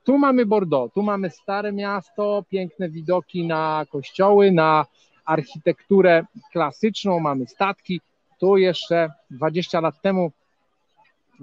tu 0.04 0.18
mamy 0.18 0.47
Bordeaux, 0.47 0.94
tu 0.94 1.02
mamy 1.02 1.30
stare 1.30 1.73
miasto, 1.73 2.44
piękne 2.50 2.88
widoki 2.88 3.47
na 3.47 3.87
kościoły, 3.90 4.52
na 4.52 4.87
architekturę 5.25 6.25
klasyczną, 6.52 7.20
mamy 7.20 7.47
statki. 7.47 8.00
Tu 8.38 8.56
jeszcze 8.56 9.12
20 9.30 9.80
lat 9.80 10.00
temu 10.02 10.32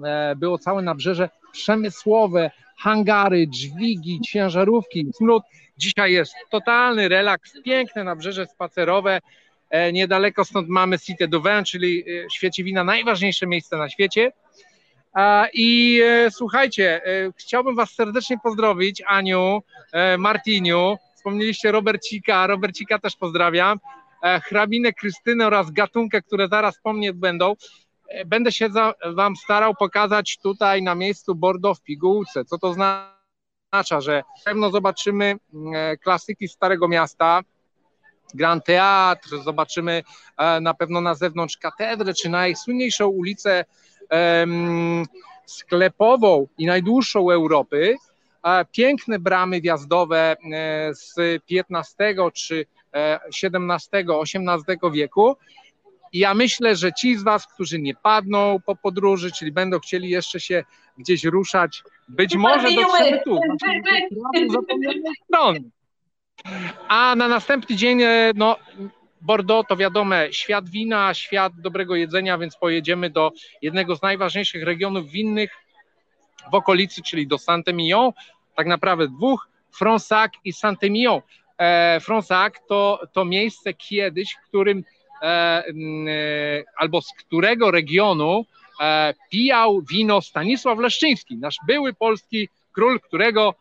e, 0.04 0.36
było 0.36 0.58
całe 0.58 0.82
nabrzeże 0.82 1.28
przemysłowe, 1.52 2.50
hangary, 2.82 3.48
dźwigi, 3.48 4.20
ciężarówki, 4.20 5.06
smród. 5.14 5.42
Dzisiaj 5.78 6.12
jest 6.12 6.34
totalny 6.50 7.08
relaks, 7.08 7.62
piękne 7.64 8.04
nabrzeże 8.04 8.46
spacerowe. 8.46 9.20
E, 9.70 9.92
niedaleko 9.92 10.44
stąd 10.44 10.68
mamy 10.68 10.98
Cité 10.98 11.28
d'Auvin, 11.28 11.64
czyli 11.64 12.00
e, 12.00 12.30
Świeciwina, 12.30 12.84
najważniejsze 12.84 13.46
miejsce 13.46 13.76
na 13.76 13.88
świecie. 13.88 14.32
I 15.52 16.00
e, 16.04 16.30
słuchajcie, 16.30 17.00
chciałbym 17.36 17.76
Was 17.76 17.90
serdecznie 17.90 18.36
pozdrowić, 18.42 19.02
Aniu, 19.06 19.62
Martiniu. 20.18 20.96
Wspomnieliście 21.16 21.72
Robercika, 21.72 22.46
Robercika 22.46 22.98
też 22.98 23.16
pozdrawiam. 23.16 23.78
Hrabinę 24.42 24.92
Krystynę 24.92 25.46
oraz 25.46 25.70
gatunkę, 25.70 26.22
które 26.22 26.48
zaraz 26.48 26.78
po 26.82 26.92
mnie 26.92 27.12
będą. 27.12 27.54
Będę 28.26 28.52
się 28.52 28.70
za, 28.70 28.94
Wam 29.14 29.36
starał 29.36 29.74
pokazać 29.74 30.38
tutaj 30.42 30.82
na 30.82 30.94
miejscu 30.94 31.34
Bordeaux 31.34 31.80
w 31.80 31.82
pigułce. 31.82 32.44
Co 32.44 32.58
to 32.58 32.68
oznacza, 32.68 34.00
że 34.00 34.22
pewno 34.44 34.70
zobaczymy 34.70 35.36
mm, 35.54 35.98
klasyki 35.98 36.48
Starego 36.48 36.88
Miasta, 36.88 37.42
Grand 38.34 38.64
Teatr, 38.64 39.28
zobaczymy 39.44 40.02
e, 40.38 40.60
na 40.60 40.74
pewno 40.74 41.00
na 41.00 41.14
zewnątrz 41.14 41.56
katedrę, 41.56 42.14
czy 42.14 42.28
najsłynniejszą 42.28 43.06
ulicę 43.06 43.64
sklepową 45.46 46.46
i 46.58 46.66
najdłuższą 46.66 47.30
Europy. 47.30 47.96
E, 48.44 48.64
piękne 48.64 49.18
bramy 49.18 49.60
wjazdowe 49.60 50.36
e, 50.52 50.94
z 50.94 51.14
XV 51.72 52.30
czy 52.34 52.66
XVII, 53.42 54.06
XVIII 54.22 54.92
wieku 54.92 55.36
I 56.12 56.18
ja 56.18 56.34
myślę, 56.34 56.76
że 56.76 56.92
ci 56.92 57.16
z 57.16 57.22
Was, 57.22 57.46
którzy 57.46 57.78
nie 57.78 57.94
padną 57.94 58.60
po 58.66 58.76
podróży, 58.76 59.32
czyli 59.32 59.52
będą 59.52 59.78
chcieli 59.78 60.10
jeszcze 60.10 60.40
się 60.40 60.64
gdzieś 60.98 61.24
ruszać, 61.24 61.82
być 62.08 62.36
może 62.36 62.68
dotrzemy 62.72 63.20
tu, 63.24 63.40
strony. 65.24 65.60
A 66.88 67.14
na 67.16 67.28
następny 67.28 67.76
dzień, 67.76 68.02
e, 68.02 68.32
no, 68.34 68.56
Bordeaux 69.20 69.68
to 69.68 69.76
wiadomo, 69.76 70.14
świat 70.30 70.68
wina, 70.68 71.14
świat 71.14 71.52
dobrego 71.60 71.96
jedzenia, 71.96 72.38
więc 72.38 72.56
pojedziemy 72.56 73.10
do 73.10 73.32
jednego 73.62 73.96
z 73.96 74.02
najważniejszych 74.02 74.64
regionów 74.64 75.10
winnych 75.10 75.50
w 76.50 76.54
okolicy, 76.54 77.02
czyli 77.02 77.26
do 77.26 77.38
Saint-Emilion, 77.38 78.12
tak 78.56 78.66
naprawdę 78.66 79.08
dwóch, 79.08 79.48
Fronsac 79.70 80.32
i 80.44 80.52
Saint-Emilion. 80.52 81.20
E, 81.58 82.00
Fronsac 82.00 82.54
to, 82.68 83.00
to 83.12 83.24
miejsce 83.24 83.74
kiedyś, 83.74 84.34
w 84.34 84.48
którym 84.48 84.84
albo 86.76 87.02
z 87.02 87.12
którego 87.18 87.70
regionu 87.70 88.46
e, 88.80 89.14
pijał 89.30 89.82
wino 89.82 90.22
Stanisław 90.22 90.78
Leszczyński, 90.78 91.36
nasz 91.36 91.56
były 91.66 91.92
polski 91.92 92.48
król, 92.72 93.00
którego 93.00 93.54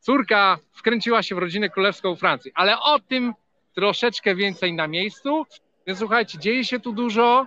córka 0.00 0.58
wkręciła 0.72 1.22
się 1.22 1.34
w 1.34 1.38
rodzinę 1.38 1.68
królewską 1.68 2.16
Francji. 2.16 2.52
Ale 2.54 2.80
o 2.80 2.98
tym 2.98 3.34
troszeczkę 3.74 4.34
więcej 4.34 4.72
na 4.72 4.86
miejscu. 4.86 5.46
Więc 5.86 5.98
słuchajcie, 5.98 6.38
dzieje 6.38 6.64
się 6.64 6.80
tu 6.80 6.92
dużo. 6.92 7.46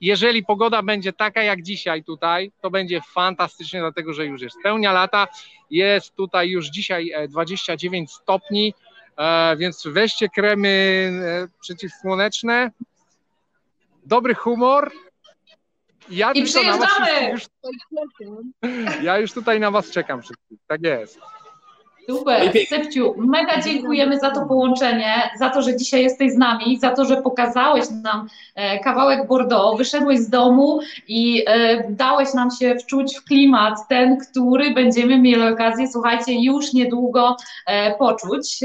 Jeżeli 0.00 0.44
pogoda 0.44 0.82
będzie 0.82 1.12
taka 1.12 1.42
jak 1.42 1.62
dzisiaj 1.62 2.04
tutaj, 2.04 2.52
to 2.60 2.70
będzie 2.70 3.00
fantastycznie, 3.14 3.80
dlatego 3.80 4.14
że 4.14 4.26
już 4.26 4.42
jest 4.42 4.56
pełnia 4.62 4.92
lata. 4.92 5.28
Jest 5.70 6.14
tutaj 6.14 6.48
już 6.48 6.66
dzisiaj 6.66 7.12
29 7.28 8.10
e, 8.10 8.12
stopni, 8.12 8.74
e, 8.76 8.93
więc 9.56 9.82
weźcie 9.86 10.28
kremy 10.28 10.68
e, 11.24 11.58
przeciwsłoneczne. 11.60 12.70
Dobry 14.06 14.34
humor. 14.34 14.92
Ja 16.08 16.32
I 16.32 16.44
przyjeżdżamy! 16.44 17.30
Już 17.30 17.46
ja 19.02 19.18
już 19.18 19.32
tutaj 19.32 19.60
na 19.60 19.70
Was 19.70 19.90
czekam 19.90 20.22
wszystkich. 20.22 20.58
Tak 20.66 20.82
jest. 20.82 21.18
Super, 22.06 22.52
Sepciu, 22.68 23.14
mega 23.16 23.60
dziękujemy 23.60 24.18
za 24.18 24.30
to 24.30 24.46
połączenie, 24.46 25.30
za 25.38 25.50
to, 25.50 25.62
że 25.62 25.76
dzisiaj 25.76 26.02
jesteś 26.02 26.32
z 26.32 26.36
nami, 26.36 26.78
za 26.78 26.90
to, 26.90 27.04
że 27.04 27.22
pokazałeś 27.22 27.84
nam 28.02 28.28
e, 28.54 28.78
kawałek 28.78 29.28
Bordeaux, 29.28 29.78
wyszedłeś 29.78 30.18
z 30.18 30.30
domu 30.30 30.80
i 31.08 31.44
e, 31.46 31.84
dałeś 31.90 32.34
nam 32.34 32.50
się 32.50 32.74
wczuć 32.74 33.16
w 33.16 33.24
klimat, 33.24 33.74
ten, 33.88 34.18
który 34.18 34.74
będziemy 34.74 35.18
mieli 35.18 35.42
okazję, 35.42 35.88
słuchajcie, 35.88 36.42
już 36.42 36.72
niedługo 36.72 37.36
e, 37.66 37.94
poczuć. 37.94 38.60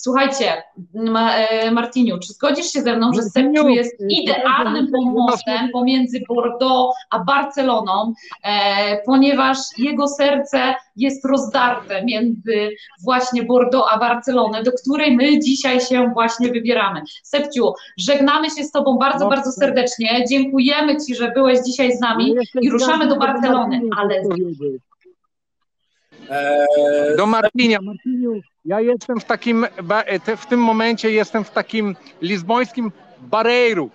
Słuchajcie, 0.00 0.62
e, 0.94 1.70
Martiniu, 1.70 2.18
czy 2.18 2.32
zgodzisz 2.32 2.66
się 2.72 2.82
ze 2.82 2.96
mną, 2.96 3.12
że 3.12 3.22
Sepciu 3.22 3.68
jest 3.68 3.96
idealnym 4.08 4.88
pomostem 4.92 5.68
pomiędzy 5.72 6.20
Bordeaux 6.28 6.96
a 7.10 7.18
Barceloną, 7.18 8.12
e, 8.44 9.02
ponieważ 9.06 9.56
jego 9.78 10.08
serce 10.08 10.74
jest 10.96 11.24
rozdarte 11.24 12.04
między 12.04 12.70
właśnie 13.04 13.42
Bordeaux 13.42 13.88
a 13.92 13.98
Barcelonę, 13.98 14.62
do 14.62 14.72
której 14.72 15.16
my 15.16 15.38
dzisiaj 15.38 15.80
się 15.80 16.10
właśnie 16.14 16.48
wybieramy. 16.48 17.02
Sepciu, 17.22 17.72
żegnamy 17.96 18.50
się 18.50 18.64
z 18.64 18.70
Tobą 18.70 18.98
bardzo, 18.98 19.28
bardzo 19.28 19.52
serdecznie. 19.52 20.24
Dziękujemy 20.30 20.96
Ci, 21.06 21.14
że 21.14 21.32
byłeś 21.32 21.58
dzisiaj 21.66 21.96
z 21.96 22.00
nami 22.00 22.34
i 22.60 22.70
ruszamy 22.70 23.06
do 23.06 23.16
Barcelony, 23.16 23.80
ale 23.96 24.22
Do 27.16 27.26
Martinia. 27.26 27.78
Martiniu, 27.82 28.40
ja 28.64 28.80
jestem 28.80 29.20
w 29.20 29.24
takim, 29.24 29.66
w 30.36 30.46
tym 30.46 30.60
momencie 30.60 31.10
jestem 31.10 31.44
w 31.44 31.50
takim 31.50 31.96
lizbońskim 32.22 32.92
Barreiru. 33.20 33.90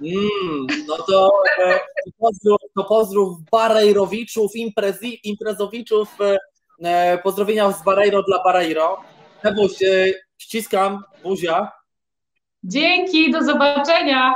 Mm, 0.00 0.66
no 0.88 0.96
to, 0.96 1.32
e, 1.64 1.80
pozdrów, 2.18 2.58
to 2.76 2.84
pozdrów 2.84 3.38
Barreirowiczów, 3.52 4.56
imprezi, 4.56 5.28
imprezowiczów, 5.28 6.20
e, 6.20 6.38
e, 6.84 7.18
pozdrowienia 7.18 7.72
z 7.72 7.84
Barreiro 7.84 8.22
dla 8.22 8.42
Barreiro. 8.42 9.00
Ebuś, 9.42 9.72
ściskam, 10.38 11.02
buzia. 11.22 11.72
Dzięki, 12.64 13.30
do 13.30 13.44
zobaczenia. 13.44 14.34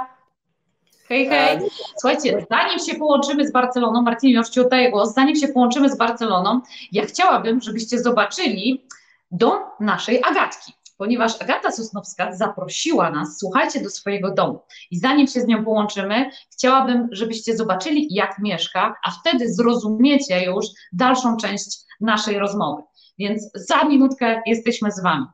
Hej, 1.11 1.27
hej. 1.29 1.59
Słuchajcie, 2.01 2.47
zanim 2.51 2.79
się 2.79 2.95
połączymy 2.95 3.49
z 3.49 3.53
Barceloną, 3.53 4.03
Martin, 4.03 4.31
już 4.31 4.49
Ci 4.49 4.61
oddaję 4.61 4.91
głos, 4.91 5.15
zanim 5.15 5.37
się 5.37 5.49
połączymy 5.49 5.91
z 5.91 5.99
Barceloną, 5.99 6.61
ja 6.93 7.05
chciałabym, 7.07 7.61
żebyście 7.61 7.99
zobaczyli 7.99 8.87
dom 9.31 9.59
naszej 9.81 10.23
Agatki, 10.25 10.73
ponieważ 10.97 11.43
Agata 11.43 11.73
Sosnowska 11.73 12.33
zaprosiła 12.33 13.11
nas, 13.11 13.39
słuchajcie, 13.39 13.81
do 13.81 13.91
swojego 13.91 14.35
domu. 14.35 14.61
I 14.91 14.99
zanim 14.99 15.27
się 15.27 15.41
z 15.41 15.47
nią 15.47 15.65
połączymy, 15.65 16.31
chciałabym, 16.53 17.09
żebyście 17.13 17.57
zobaczyli, 17.57 18.09
jak 18.11 18.39
mieszka, 18.39 18.95
a 19.05 19.11
wtedy 19.11 19.55
zrozumiecie 19.55 20.45
już 20.45 20.67
dalszą 20.93 21.37
część 21.37 21.79
naszej 22.01 22.39
rozmowy. 22.39 22.83
Więc 23.19 23.51
za 23.55 23.85
minutkę 23.85 24.43
jesteśmy 24.47 24.91
z 24.93 25.03
Wami. 25.03 25.27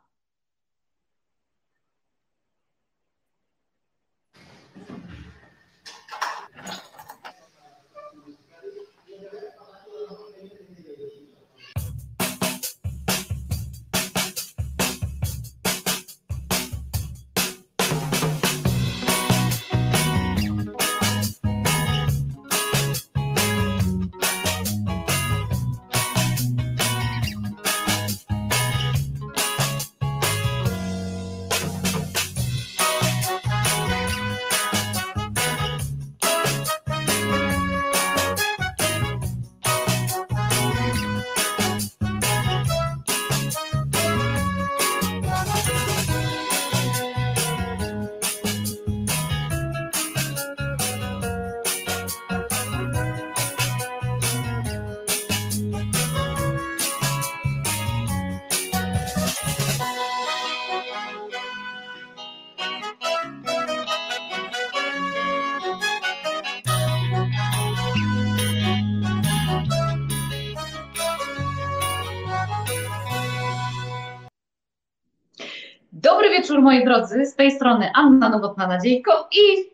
Moi 76.66 76.84
drodzy, 76.84 77.26
z 77.26 77.34
tej 77.34 77.50
strony 77.50 77.90
Anna 77.94 78.30
Nowotna-Nadziejko 78.30 79.12
i 79.32 79.70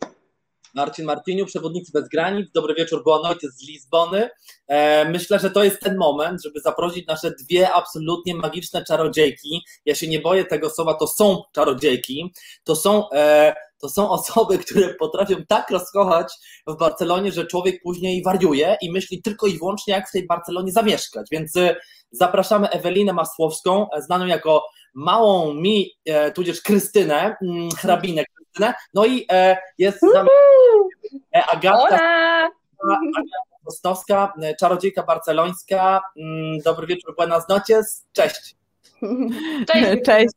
Marcin 0.75 1.05
Martiniu, 1.05 1.47
Przewodnicy 1.47 1.93
Bez 1.93 2.09
Granic. 2.09 2.53
Dobry 2.55 2.75
wieczór, 2.75 3.03
noc 3.07 3.39
z 3.41 3.69
Lizbony. 3.69 4.29
E, 4.69 5.09
myślę, 5.09 5.39
że 5.39 5.51
to 5.51 5.65
jest 5.65 5.81
ten 5.81 5.97
moment, 5.97 6.43
żeby 6.43 6.61
zaprosić 6.61 7.07
nasze 7.07 7.31
dwie 7.31 7.73
absolutnie 7.73 8.35
magiczne 8.35 8.85
czarodziejki. 8.85 9.65
Ja 9.85 9.95
się 9.95 10.09
nie 10.09 10.21
boję 10.21 10.45
tego 10.45 10.71
słowa, 10.71 10.95
to 10.95 11.07
są 11.07 11.43
czarodziejki. 11.53 12.33
To 12.65 12.77
są, 12.77 13.11
e, 13.11 13.55
to 13.81 13.89
są 13.89 14.11
osoby, 14.11 14.59
które 14.59 14.95
potrafią 14.95 15.37
tak 15.49 15.71
rozkochać 15.71 16.33
w 16.67 16.77
Barcelonie, 16.77 17.33
że 17.33 17.47
człowiek 17.47 17.83
później 17.83 18.23
wariuje 18.23 18.77
i 18.83 18.93
myśli 18.93 19.23
tylko 19.23 19.47
i 19.47 19.59
wyłącznie, 19.59 19.95
jak 19.95 20.09
w 20.09 20.13
tej 20.13 20.27
Barcelonie 20.27 20.73
zamieszkać. 20.73 21.27
Więc 21.31 21.57
e, 21.57 21.77
zapraszamy 22.11 22.71
Ewelinę 22.71 23.13
Masłowską, 23.13 23.87
znaną 23.99 24.27
jako 24.27 24.65
małą 24.95 25.55
mi, 25.55 25.91
e, 26.05 26.33
tudzież 26.33 26.63
Krystynę, 26.63 27.37
mm, 27.43 27.71
hrabinę 27.71 28.25
Krystynę, 28.25 28.75
no 28.95 29.07
i 29.07 29.27
e, 29.33 29.57
jest 29.79 29.99
z 29.99 30.15
nami 30.15 30.29
e, 31.37 31.45
Agata, 31.53 31.87
Agata 31.87 32.51
e, 34.43 34.55
czarodziejka 34.55 35.03
barcelońska. 35.03 36.01
Mm, 36.17 36.59
dobry 36.59 36.87
wieczór, 36.87 37.17
buenas 37.17 37.49
noches, 37.49 38.07
cześć. 38.13 38.57
Cześć. 39.67 39.87
Cześć. 40.05 40.05
Cześć. 40.05 40.35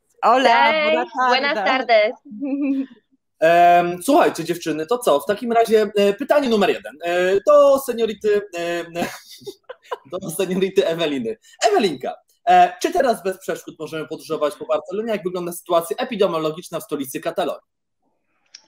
buenas 1.28 1.54
tardes. 1.54 2.12
Słuchajcie 4.02 4.44
dziewczyny, 4.44 4.86
to 4.86 4.98
co? 4.98 5.20
W 5.20 5.26
takim 5.26 5.52
razie 5.52 5.90
pytanie 6.18 6.48
numer 6.48 6.70
jeden. 6.70 6.92
Do 7.46 7.78
seniority, 7.78 8.42
do 10.12 10.30
seniority 10.30 10.86
Eweliny. 10.86 11.36
Ewelinka, 11.68 12.12
E, 12.12 12.25
czy 12.82 12.92
teraz 12.92 13.22
bez 13.22 13.38
przeszkód 13.38 13.74
możemy 13.78 14.08
podróżować 14.08 14.54
po 14.54 14.66
Barcelonie? 14.66 15.12
Jak 15.12 15.22
wygląda 15.22 15.52
sytuacja 15.52 15.96
epidemiologiczna 15.96 16.80
w 16.80 16.82
stolicy 16.82 17.20
Katalonii? 17.20 17.76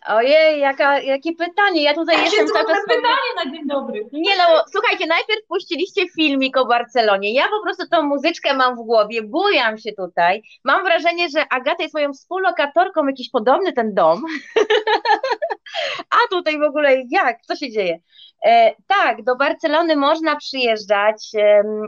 Ojej, 0.07 0.61
jaka, 0.61 1.01
jakie 1.01 1.33
pytanie. 1.33 1.83
Ja 1.83 1.95
tutaj 1.95 2.17
Jakie 2.17 2.37
jestem 2.37 2.49
cały 2.49 2.75
czas... 2.75 2.85
pytanie 2.89 3.45
na 3.45 3.53
dzień 3.53 3.67
dobry. 3.67 4.09
Nie 4.13 4.37
no, 4.37 4.45
słuchajcie, 4.73 5.07
najpierw 5.07 5.47
puściliście 5.49 6.09
filmik 6.17 6.57
o 6.57 6.67
Barcelonie. 6.67 7.35
Ja 7.35 7.45
po 7.49 7.63
prostu 7.63 7.89
tą 7.91 8.03
muzyczkę 8.03 8.55
mam 8.55 8.77
w 8.77 8.79
głowie, 8.79 9.23
bujam 9.23 9.79
się 9.79 9.93
tutaj. 9.93 10.43
Mam 10.65 10.85
wrażenie, 10.85 11.29
że 11.29 11.49
Agata 11.49 11.83
jest 11.83 11.95
moją 11.95 12.13
współlokatorką, 12.13 13.07
jakiś 13.07 13.31
podobny 13.31 13.73
ten 13.73 13.95
dom. 13.95 14.23
A 16.11 16.17
tutaj 16.31 16.59
w 16.59 16.63
ogóle 16.63 17.03
jak? 17.11 17.43
Co 17.43 17.57
się 17.57 17.71
dzieje? 17.71 18.01
E, 18.45 18.75
tak, 18.87 19.25
do 19.25 19.37
Barcelony 19.37 19.97
można 19.97 20.37
przyjeżdżać. 20.37 21.31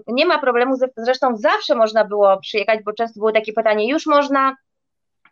Nie 0.07 0.27
ma 0.27 0.39
problemu, 0.39 0.75
zresztą 0.97 1.37
zawsze 1.37 1.75
można 1.75 2.05
było 2.05 2.41
przyjechać, 2.41 2.81
bo 2.85 2.93
często 2.93 3.21
było 3.21 3.33
takie 3.33 3.53
pytanie, 3.53 3.89
już 3.89 4.07
można 4.07 4.57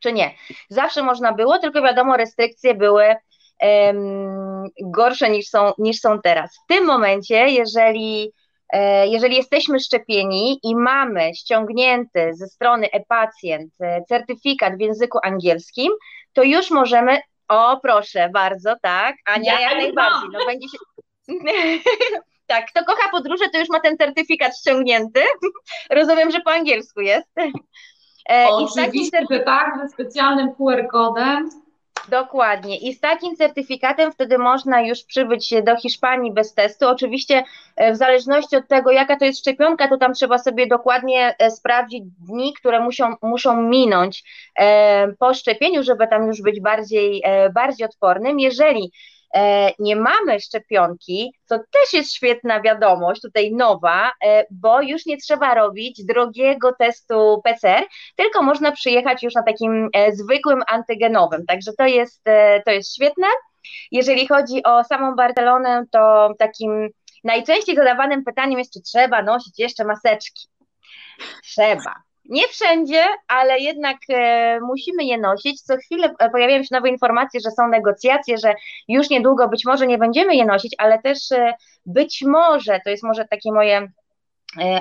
czy 0.01 0.13
nie? 0.13 0.35
Zawsze 0.69 1.03
można 1.03 1.33
było, 1.33 1.59
tylko 1.59 1.83
wiadomo, 1.83 2.17
restrykcje 2.17 2.75
były 2.75 3.17
gorsze 4.85 5.31
niż 5.31 5.49
są, 5.49 5.73
niż 5.79 6.01
są 6.01 6.21
teraz. 6.21 6.57
W 6.65 6.67
tym 6.69 6.85
momencie, 6.87 7.49
jeżeli, 7.49 8.33
e, 8.73 9.09
jeżeli 9.09 9.37
jesteśmy 9.37 9.81
szczepieni 9.81 10.61
i 10.63 10.77
mamy 10.77 11.35
ściągnięty 11.35 12.31
ze 12.35 12.47
strony 12.47 12.91
e-pacjent 12.91 13.73
e, 13.81 14.05
certyfikat 14.09 14.77
w 14.77 14.81
języku 14.81 15.19
angielskim, 15.23 15.93
to 16.33 16.43
już 16.43 16.71
możemy, 16.71 17.19
o 17.49 17.81
proszę 17.83 18.31
bardzo, 18.33 18.75
tak, 18.83 19.17
Ania, 19.25 19.53
Ja 19.53 19.61
jak 19.61 19.79
najbardziej, 19.79 20.29
no 20.33 20.39
będzie 20.47 20.69
się... 20.69 20.79
Tak, 22.49 22.66
kto 22.66 22.85
kocha 22.85 23.11
podróże, 23.11 23.44
to 23.52 23.58
już 23.58 23.68
ma 23.68 23.80
ten 23.80 23.97
certyfikat 23.97 24.58
ściągnięty. 24.58 25.20
Rozumiem, 25.90 26.30
że 26.30 26.40
po 26.40 26.50
angielsku 26.50 27.00
jest. 27.00 27.28
E, 28.30 28.47
Oczywiście, 28.49 29.26
że 29.30 29.40
tak, 29.40 29.78
ze 29.82 29.88
specjalnym 29.88 30.54
QR 30.54 30.87
kodem. 30.90 31.50
Dokładnie. 32.08 32.78
I 32.78 32.94
z 32.94 33.00
takim 33.00 33.37
certyfikatem 33.37 34.12
wtedy 34.12 34.38
można 34.38 34.80
już 34.80 35.04
przybyć 35.04 35.54
do 35.62 35.76
Hiszpanii 35.76 36.32
bez 36.32 36.54
testu. 36.54 36.88
Oczywiście 36.88 37.44
e, 37.76 37.92
w 37.92 37.97
zależności 37.97 38.56
od 38.56 38.68
tego, 38.68 38.90
jaka 38.90 39.16
to 39.16 39.25
jest 39.25 39.38
szczepionka, 39.38 39.88
to 39.88 39.97
tam 39.97 40.12
trzeba 40.12 40.38
sobie 40.38 40.66
dokładnie 40.66 41.35
e, 41.38 41.50
sprawdzić 41.50 42.04
dni, 42.28 42.54
które 42.54 42.80
muszą, 42.80 43.14
muszą 43.23 43.62
minąć 43.62 44.25
po 45.18 45.35
szczepieniu, 45.35 45.82
żeby 45.82 46.06
tam 46.06 46.26
już 46.26 46.42
być 46.42 46.61
bardziej, 46.61 47.23
bardziej 47.54 47.87
odpornym. 47.87 48.40
Jeżeli 48.40 48.92
E, 48.92 49.18
nie 49.78 49.97
mamy 49.97 50.40
szczepionki, 50.40 51.32
to 51.49 51.58
też 51.58 51.92
jest 51.92 52.14
świetna 52.14 52.61
wiadomość, 52.61 53.23
tutaj 53.23 53.52
nowa, 53.52 54.12
e, 54.25 54.44
bo 54.50 54.82
już 54.82 55.06
nie 55.06 55.16
trzeba 55.16 55.54
robić 55.54 56.04
drogiego 56.04 56.73
testu 56.73 57.40
PCR, 57.44 57.85
tylko 58.16 58.42
można 58.42 58.73
przyjechać 58.73 59.23
już 59.23 59.35
na 59.35 59.42
takim 59.42 59.88
e, 59.94 60.12
zwykłym 60.12 60.62
antygenowym. 60.66 61.47
Także 61.47 61.73
to 61.78 61.87
jest, 61.87 62.25
to 62.64 62.70
jest 62.70 62.94
świetne. 62.94 63.26
Jeżeli 63.92 64.26
chodzi 64.26 64.62
o 64.62 64.85
samą 64.85 65.14
Barcelonę, 65.14 65.85
to 65.90 66.30
takim 66.38 66.88
najczęściej 67.25 67.76
zadawanym 67.76 68.25
pytaniem 68.25 68.58
jest, 68.58 68.73
czy 68.73 68.82
trzeba 68.82 69.23
nosić 69.23 69.58
jeszcze 69.58 69.85
maseczki. 69.85 70.49
Trzeba. 71.42 72.08
Nie 72.28 72.49
wszędzie, 72.49 73.04
ale 73.28 73.58
jednak 73.58 73.97
e, 74.08 74.61
musimy 74.61 75.04
je 75.04 75.18
nosić. 75.18 75.62
Co 75.62 75.76
chwilę 75.76 76.14
e, 76.18 76.30
pojawiają 76.30 76.62
się 76.62 76.68
nowe 76.73 76.88
informacje, 76.88 77.40
że 77.40 77.50
są 77.50 77.68
negocjacje, 77.68 78.38
że 78.38 78.54
już 78.88 79.11
niedługo 79.11 79.49
być 79.49 79.64
może 79.64 79.87
nie 79.87 79.99
będziemy 79.99 80.37
je 80.37 80.44
nosić, 80.44 80.75
ale 80.78 80.99
też 80.99 81.32
e, 81.32 81.54
być 81.87 82.25
może, 82.26 82.80
to 82.85 82.90
jest 82.90 83.02
może 83.02 83.25
takie 83.25 83.52
moje 83.52 83.88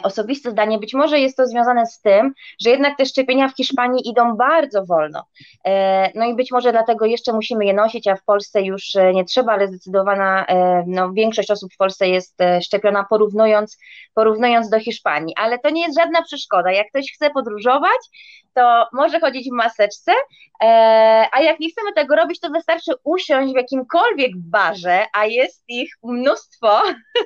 osobiste 0.04 0.52
zdanie. 0.52 0.80
Być 0.80 0.94
może 0.94 1.20
jest 1.20 1.38
to 1.38 1.46
związane 1.46 1.86
z 1.86 2.02
tym, 2.02 2.34
że 2.62 2.70
jednak 2.70 2.98
te 2.98 3.06
szczepienia 3.06 3.48
w 3.48 3.56
Hiszpanii 3.56 4.10
idą 4.10 4.36
bardzo 4.38 4.86
wolno. 4.86 5.24
E, 5.66 6.12
no 6.16 6.26
i 6.26 6.36
być 6.36 6.52
może 6.52 6.72
dlatego 6.72 7.06
jeszcze 7.06 7.34
musimy 7.34 7.66
je 7.66 7.74
nosić, 7.74 8.08
a 8.08 8.16
w 8.16 8.24
Polsce 8.24 8.62
już 8.62 8.96
e, 8.96 9.14
nie 9.14 9.26
trzeba, 9.26 9.54
ale 9.54 9.68
zdecydowana 9.68 10.46
no, 10.88 11.14
większość 11.14 11.52
osób 11.52 11.74
w 11.74 11.78
Polsce 11.78 12.08
jest 12.08 12.38
szczepiona 12.64 13.06
porównując, 13.10 13.78
porównując 14.14 14.70
do 14.70 14.80
Hiszpanii. 14.80 15.34
Ale 15.38 15.60
to 15.60 15.70
nie 15.70 15.82
jest 15.82 16.00
żadna 16.00 16.22
przeszkoda. 16.22 16.72
Jak 16.72 16.88
ktoś 16.90 17.12
chce 17.14 17.30
podróżować, 17.30 18.00
to 18.54 18.88
może 18.94 19.20
chodzić 19.20 19.50
w 19.50 19.54
maseczce, 19.54 20.12
a 21.32 21.42
jak 21.42 21.60
nie 21.60 21.70
chcemy 21.70 21.94
tego 21.94 22.16
robić, 22.16 22.40
to 22.40 22.50
wystarczy 22.50 22.92
usiąść 23.04 23.54
w 23.54 23.56
jakimkolwiek 23.56 24.32
barze, 24.36 25.06
a 25.14 25.26
jest 25.26 25.64
ich 25.68 25.90
mnóstwo 26.04 26.82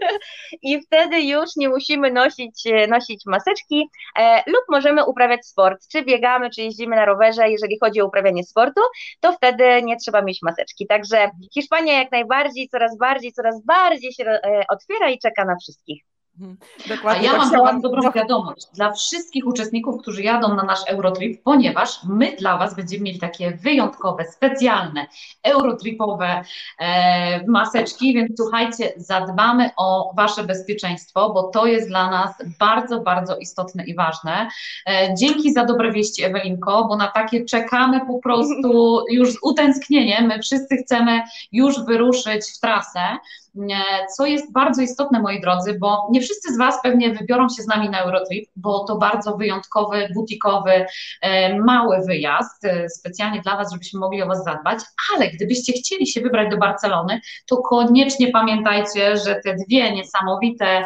i 0.62 0.82
wtedy 0.82 1.22
już 1.22 1.56
nie 1.56 1.70
musimy 1.70 2.12
nosić 2.12 2.31
nosić, 2.32 2.68
e, 2.68 2.88
nosić 2.88 3.26
maseczki 3.26 3.90
e, 4.20 4.44
lub 4.48 4.64
możemy 4.70 5.06
uprawiać 5.06 5.46
sport, 5.46 5.88
czy 5.88 6.06
biegamy, 6.06 6.50
czy 6.50 6.62
jeździmy 6.62 6.96
na 6.96 7.06
rowerze, 7.06 7.50
jeżeli 7.50 7.80
chodzi 7.80 8.02
o 8.02 8.06
uprawianie 8.06 8.44
sportu, 8.44 8.82
to 9.20 9.34
wtedy 9.34 9.84
nie 9.84 9.98
trzeba 9.98 10.22
mieć 10.22 10.40
maseczki. 10.42 10.88
Także 10.88 11.30
Hiszpania 11.54 11.94
jak 11.94 12.12
najbardziej, 12.12 12.70
coraz 12.70 12.98
bardziej, 12.98 13.34
coraz 13.34 13.66
bardziej 13.66 14.14
się 14.14 14.24
e, 14.26 14.64
otwiera 14.70 15.10
i 15.10 15.20
czeka 15.20 15.46
na 15.46 15.56
wszystkich. 15.62 16.11
Mhm. 16.40 16.58
Dokładnie. 16.90 17.30
A 17.30 17.34
ja 17.34 17.38
mam 17.38 17.50
dla 17.50 17.60
Was 17.64 17.82
dobrą 17.82 18.12
wiadomość 18.12 18.68
dla 18.74 18.92
wszystkich 18.92 19.48
uczestników, 19.48 20.02
którzy 20.02 20.24
jadą 20.24 20.56
na 20.56 20.64
nasz 20.64 20.80
Eurotrip, 20.88 21.44
ponieważ 21.44 22.04
my 22.04 22.36
dla 22.40 22.58
Was 22.58 22.76
będziemy 22.76 23.04
mieli 23.04 23.20
takie 23.20 23.52
wyjątkowe, 23.52 24.26
specjalne 24.26 25.08
Eurotripowe 25.44 26.44
e, 26.80 27.46
maseczki, 27.48 28.14
więc 28.14 28.32
słuchajcie, 28.38 28.94
zadbamy 28.98 29.70
o 29.78 30.14
Wasze 30.18 30.44
bezpieczeństwo, 30.44 31.30
bo 31.34 31.44
to 31.44 31.66
jest 31.66 31.88
dla 31.88 32.10
nas 32.10 32.32
bardzo, 32.60 33.02
bardzo 33.02 33.38
istotne 33.38 33.84
i 33.86 33.96
ważne. 33.96 34.48
E, 34.90 35.16
dzięki 35.16 35.54
za 35.54 35.66
dobre 35.66 35.92
wieści, 35.92 36.24
Ewelinko, 36.24 36.86
bo 36.86 36.96
na 36.96 37.08
takie 37.08 37.46
czekamy 37.46 38.06
po 38.06 38.20
prostu 38.20 39.02
już 39.12 39.34
z 39.34 39.38
utęsknieniem. 39.42 40.28
My 40.28 40.40
wszyscy 40.40 40.78
chcemy 40.78 41.22
już 41.52 41.86
wyruszyć 41.86 42.46
w 42.58 42.60
trasę. 42.60 43.18
E, 43.56 44.08
co 44.18 44.26
jest 44.26 44.54
bardzo 44.54 44.82
istotne, 44.82 45.20
moi 45.20 45.42
drodzy, 45.42 45.78
bo 45.80 46.08
nie 46.12 46.22
wszyscy 46.22 46.54
z 46.54 46.58
Was 46.58 46.82
pewnie 46.84 47.14
wybiorą 47.14 47.50
się 47.50 47.64
z 47.64 47.68
nami 47.68 47.90
na 47.90 48.02
Eurotrip, 48.02 48.50
bo 48.56 48.84
to 48.84 48.98
bardzo 48.98 49.38
wyjątkowy, 49.38 50.10
butikowy, 50.14 50.86
e, 51.22 51.60
mały 51.60 52.06
wyjazd, 52.06 52.66
e, 52.66 52.90
specjalnie 52.90 53.42
dla 53.42 53.58
Was, 53.58 53.72
żebyśmy 53.72 54.00
mogli 54.00 54.22
o 54.22 54.28
Was 54.28 54.44
zadbać, 54.44 54.80
ale 55.16 55.30
gdybyście 55.30 55.74
chcieli 55.74 56.08
się 56.08 56.22
wybrać 56.22 56.52
do 56.52 56.58
Barcelony, 56.58 57.22
to 57.48 57.58
koniecznie 57.58 58.32
pamiętajcie, 58.32 59.18
że 59.18 59.36
te 59.44 59.56
dwie 59.56 59.92
niesamowite 59.92 60.86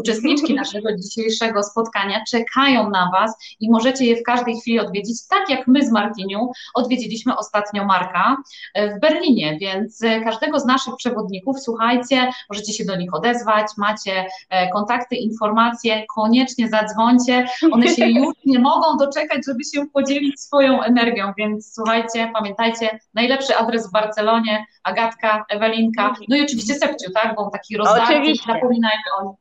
uczestniczki 0.00 0.54
naszego 0.62 0.88
dzisiejszego 0.96 1.62
spotkania 1.62 2.24
czekają 2.30 2.90
na 2.90 3.10
Was 3.12 3.36
i 3.60 3.70
możecie 3.70 4.04
je 4.04 4.16
w 4.16 4.22
każdej 4.22 4.60
chwili 4.60 4.80
odwiedzić, 4.80 5.26
tak 5.28 5.50
jak 5.50 5.66
my 5.66 5.86
z 5.86 5.92
Martiniu 5.92 6.50
odwiedziliśmy 6.74 7.36
ostatnio 7.36 7.84
Marka 7.84 8.36
w 8.74 9.00
Berlinie, 9.00 9.58
więc 9.60 10.00
każdego 10.24 10.60
z 10.60 10.64
naszych 10.64 10.96
przewodników, 10.96 11.60
słuchajcie, 11.60 12.01
możecie 12.50 12.72
się 12.72 12.84
do 12.84 12.96
nich 12.96 13.14
odezwać, 13.14 13.66
macie 13.78 14.26
e, 14.50 14.68
kontakty, 14.68 15.16
informacje, 15.16 16.04
koniecznie 16.14 16.68
zadzwońcie. 16.68 17.46
One 17.70 17.88
się 17.88 18.06
już 18.20 18.34
nie 18.46 18.58
mogą 18.58 18.96
doczekać, 18.96 19.38
żeby 19.46 19.64
się 19.74 19.86
podzielić 19.92 20.40
swoją 20.40 20.82
energią, 20.82 21.32
więc 21.38 21.74
słuchajcie, 21.74 22.30
pamiętajcie, 22.34 22.98
najlepszy 23.14 23.56
adres 23.56 23.88
w 23.88 23.92
Barcelonie, 23.92 24.66
Agatka, 24.82 25.44
Ewelinka, 25.48 26.14
no 26.28 26.36
i 26.36 26.42
oczywiście 26.42 26.74
Sepciu, 26.74 27.12
tak, 27.14 27.36
bo 27.36 27.50
taki 27.50 27.76
rozdarty, 27.76 28.32
zapominajmy 28.46 29.02
o 29.20 29.24
nim. 29.24 29.32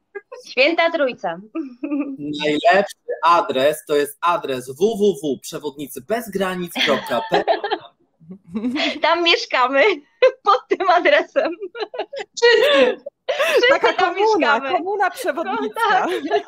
Święta 0.48 0.92
Trójca. 0.92 1.40
Najlepszy 2.40 2.96
adres 3.24 3.86
to 3.88 3.96
jest 3.96 4.18
adres 4.22 4.70
www.przewodnicybezgranic.pl 4.70 7.44
Tam 9.02 9.24
mieszkamy 9.24 9.84
pod 10.44 10.68
tym 10.68 10.90
adresem. 10.90 11.52
Wszyscy. 12.36 13.04
Wszyscy 13.32 13.68
Taka 13.70 13.94
komuna, 13.94 14.60
mieszkamy. 14.60 14.72
komuna 14.78 15.10
przewodnictwa. 15.10 16.06
No, 16.06 16.30
tak. 16.30 16.46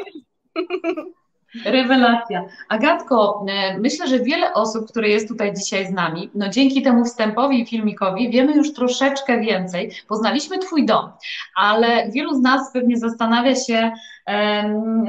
Rewelacja. 1.66 2.46
Agatko, 2.70 3.46
e, 3.50 3.78
myślę, 3.80 4.08
że 4.08 4.20
wiele 4.20 4.54
osób, 4.54 4.90
które 4.90 5.10
jest 5.10 5.28
tutaj 5.28 5.54
dzisiaj 5.54 5.88
z 5.88 5.92
nami, 5.92 6.30
no 6.36 6.50
dzięki 6.50 6.82
temu 6.82 7.06
wstępowi 7.06 7.62
i 7.62 7.66
filmikowi 7.66 8.30
wiemy 8.30 8.54
już 8.54 8.74
troszeczkę 8.74 9.40
więcej. 9.40 9.92
Poznaliśmy 10.08 10.60
Twój 10.60 10.86
dom, 10.86 11.12
ale 11.56 12.12
wielu 12.12 12.36
z 12.36 12.42
nas 12.42 12.74
pewnie 12.74 12.98
zastanawia 12.98 13.56
się, 13.56 13.92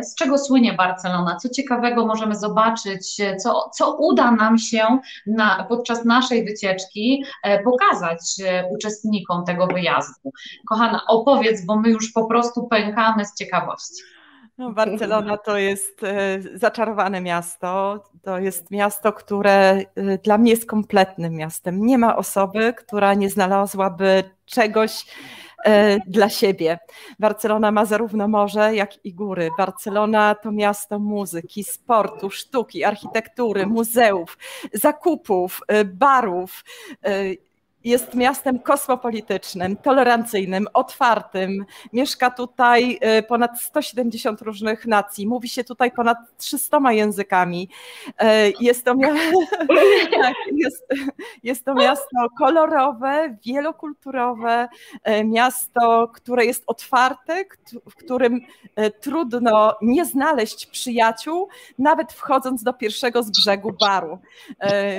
z 0.03 0.15
czego 0.15 0.39
słynie 0.39 0.73
Barcelona, 0.73 1.37
co 1.37 1.49
ciekawego 1.49 2.07
możemy 2.07 2.37
zobaczyć, 2.37 3.17
co, 3.43 3.71
co 3.75 3.97
uda 3.97 4.31
nam 4.31 4.59
się 4.59 4.99
na, 5.27 5.67
podczas 5.69 6.05
naszej 6.05 6.45
wycieczki 6.45 7.25
e, 7.43 7.63
pokazać 7.63 8.21
e, 8.45 8.65
uczestnikom 8.75 9.45
tego 9.45 9.67
wyjazdu. 9.67 10.33
Kochana, 10.69 11.01
opowiedz, 11.09 11.67
bo 11.67 11.77
my 11.77 11.91
już 11.91 12.13
po 12.13 12.27
prostu 12.27 12.67
pękamy 12.67 13.27
z 13.27 13.35
ciekawości. 13.35 14.03
Barcelona 14.59 15.37
to 15.37 15.59
jest 15.59 16.03
e, 16.03 16.38
zaczarowane 16.55 17.21
miasto. 17.21 18.05
To 18.23 18.38
jest 18.38 18.71
miasto, 18.71 19.12
które 19.12 19.81
dla 20.23 20.38
mnie 20.38 20.51
jest 20.51 20.67
kompletnym 20.67 21.35
miastem. 21.35 21.87
Nie 21.87 21.99
ma 21.99 22.17
osoby, 22.17 22.75
która 22.77 23.14
nie 23.14 23.31
znalazłaby 23.31 24.25
czegoś 24.47 25.07
E, 25.64 25.99
dla 26.07 26.29
siebie. 26.29 26.79
Barcelona 27.19 27.73
ma 27.73 27.85
zarówno 27.85 28.29
morze, 28.29 28.75
jak 28.75 29.05
i 29.05 29.14
góry. 29.14 29.51
Barcelona 29.59 30.35
to 30.35 30.53
miasto 30.53 30.99
muzyki, 30.99 31.64
sportu, 31.64 32.31
sztuki, 32.31 32.85
architektury, 32.85 33.67
muzeów, 33.67 34.38
zakupów, 34.73 35.61
e, 35.69 35.85
barów. 35.85 36.64
Jest 37.85 38.14
miastem 38.14 38.59
kosmopolitycznym, 38.59 39.77
tolerancyjnym, 39.77 40.66
otwartym. 40.75 41.64
Mieszka 41.92 42.31
tutaj 42.31 42.99
y, 43.18 43.23
ponad 43.23 43.61
170 43.61 44.42
różnych 44.42 44.87
nacji. 44.87 45.27
Mówi 45.27 45.49
się 45.49 45.64
tutaj 45.64 45.92
ponad 45.92 46.18
300 46.37 46.92
językami. 46.92 47.68
Y, 48.09 48.14
jest 48.61 48.85
to, 48.85 48.94
tak, 50.23 50.35
jest, 50.53 50.87
jest 51.42 51.64
to 51.64 51.75
miasto 51.75 52.29
kolorowe, 52.38 53.37
wielokulturowe, 53.47 54.68
y, 55.09 55.25
miasto, 55.25 56.09
które 56.14 56.44
jest 56.44 56.62
otwarte, 56.66 57.44
w 57.90 57.94
którym 57.94 58.40
trudno 59.01 59.77
nie 59.83 60.05
znaleźć 60.05 60.66
przyjaciół, 60.66 61.49
nawet 61.79 62.12
wchodząc 62.12 62.62
do 62.62 62.73
pierwszego 62.73 63.23
z 63.23 63.31
brzegu 63.31 63.73
baru. 63.81 64.18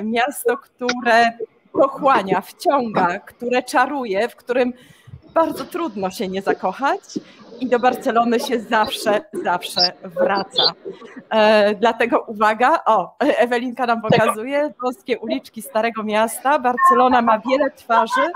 Miasto, 0.04 0.58
które 0.58 1.34
pochłania, 1.82 2.42
wciąga, 2.42 3.20
które 3.20 3.64
czaruje, 3.64 4.30
w 4.30 4.36
którym 4.36 4.74
bardzo 5.34 5.66
trudno 5.66 6.10
się 6.10 6.28
nie 6.28 6.42
zakochać 6.42 7.00
i 7.60 7.70
do 7.70 7.80
Barcelony 7.80 8.40
się 8.40 8.60
zawsze, 8.60 9.22
zawsze 9.44 9.92
wraca. 10.04 10.74
E, 11.30 11.76
dlatego 11.76 12.20
uwaga, 12.20 12.80
o, 12.86 13.16
Ewelinka 13.20 13.86
nam 13.86 14.02
pokazuje 14.02 14.74
polskie 14.82 15.20
uliczki 15.20 15.62
Starego 15.62 16.04
Miasta. 16.04 16.60
Barcelona 16.60 17.22
ma 17.22 17.40
wiele 17.40 17.72
twarzy, 17.72 18.32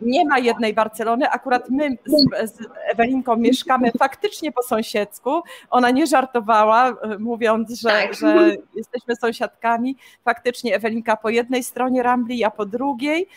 nie 0.00 0.24
ma 0.24 0.38
jednej 0.38 0.74
Barcelony. 0.74 1.30
Akurat 1.30 1.70
my 1.70 1.90
z, 2.06 2.50
z, 2.50 2.58
Ewelinką 2.92 3.36
mieszkamy 3.36 3.90
faktycznie 3.98 4.52
po 4.52 4.62
sąsiedzku. 4.62 5.42
Ona 5.70 5.90
nie 5.90 6.06
żartowała, 6.06 6.88
e, 6.88 7.18
mówiąc, 7.18 7.80
że, 7.80 7.88
tak. 7.88 8.14
że 8.14 8.56
jesteśmy 8.74 9.16
sąsiadkami. 9.16 9.96
Faktycznie 10.24 10.74
Ewelinka 10.74 11.16
po 11.16 11.30
jednej 11.30 11.64
stronie 11.64 12.02
Rambli, 12.02 12.38
ja 12.38 12.50
po 12.50 12.66
drugiej. 12.66 13.28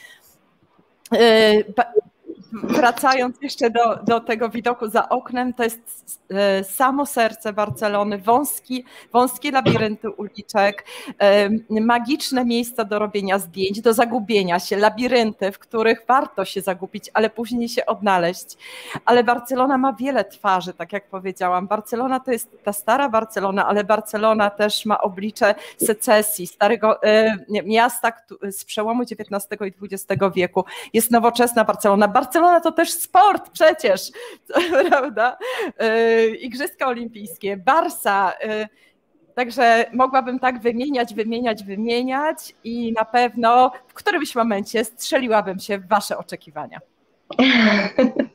Wracając 2.64 3.42
jeszcze 3.42 3.70
do, 3.70 3.96
do 4.04 4.20
tego 4.20 4.50
widoku 4.50 4.88
za 4.88 5.10
oknem, 5.10 5.54
to 5.54 5.64
jest 5.64 6.20
e, 6.30 6.64
samo 6.64 7.06
serce 7.06 7.54
Barcelony, 7.54 8.18
wąski, 8.18 8.86
wąskie 9.14 9.52
labirynty 9.52 10.10
uliczek, 10.10 10.86
e, 11.20 11.50
magiczne 11.70 12.46
miejsca 12.46 12.86
do 12.86 13.00
robienia 13.00 13.40
zdjęć, 13.40 13.82
do 13.82 13.94
zagubienia 13.94 14.60
się, 14.60 14.78
labirynty, 14.78 15.52
w 15.52 15.60
których 15.60 16.04
warto 16.08 16.46
się 16.46 16.62
zagubić, 16.62 17.10
ale 17.14 17.30
później 17.30 17.70
się 17.70 17.86
odnaleźć. 17.86 18.58
Ale 19.06 19.24
Barcelona 19.24 19.78
ma 19.78 19.94
wiele 19.94 20.26
twarzy, 20.26 20.74
tak 20.74 20.94
jak 20.94 21.10
powiedziałam. 21.10 21.68
Barcelona 21.68 22.20
to 22.20 22.32
jest 22.32 22.64
ta 22.64 22.74
stara 22.74 23.10
Barcelona, 23.10 23.68
ale 23.68 23.84
Barcelona 23.84 24.50
też 24.50 24.86
ma 24.86 25.02
oblicze 25.02 25.56
secesji, 25.78 26.48
starego 26.48 27.04
e, 27.04 27.38
miasta 27.66 28.12
z 28.52 28.66
przełomu 28.66 29.04
XIX 29.04 29.62
i 29.62 29.86
XX 29.86 30.24
wieku. 30.36 30.66
Jest 30.94 31.12
nowoczesna 31.12 31.64
Barcelona. 31.64 32.08
Barcelona 32.24 32.60
to 32.60 32.72
też 32.72 32.92
sport 32.92 33.50
przecież, 33.50 34.02
prawda? 34.90 35.38
E, 35.78 36.28
Igrzyska 36.28 36.88
Olimpijskie, 36.88 37.58
Barsa. 37.58 38.34
E, 38.42 38.68
także 39.36 39.86
mogłabym 39.94 40.40
tak 40.40 40.60
wymieniać, 40.60 41.14
wymieniać, 41.14 41.64
wymieniać 41.64 42.56
i 42.64 42.94
na 42.94 43.06
pewno 43.06 43.72
w 43.88 43.94
którymś 43.94 44.36
momencie 44.36 44.86
strzeliłabym 44.86 45.60
się 45.60 45.78
w 45.78 45.88
Wasze 45.88 46.18
oczekiwania. 46.18 46.80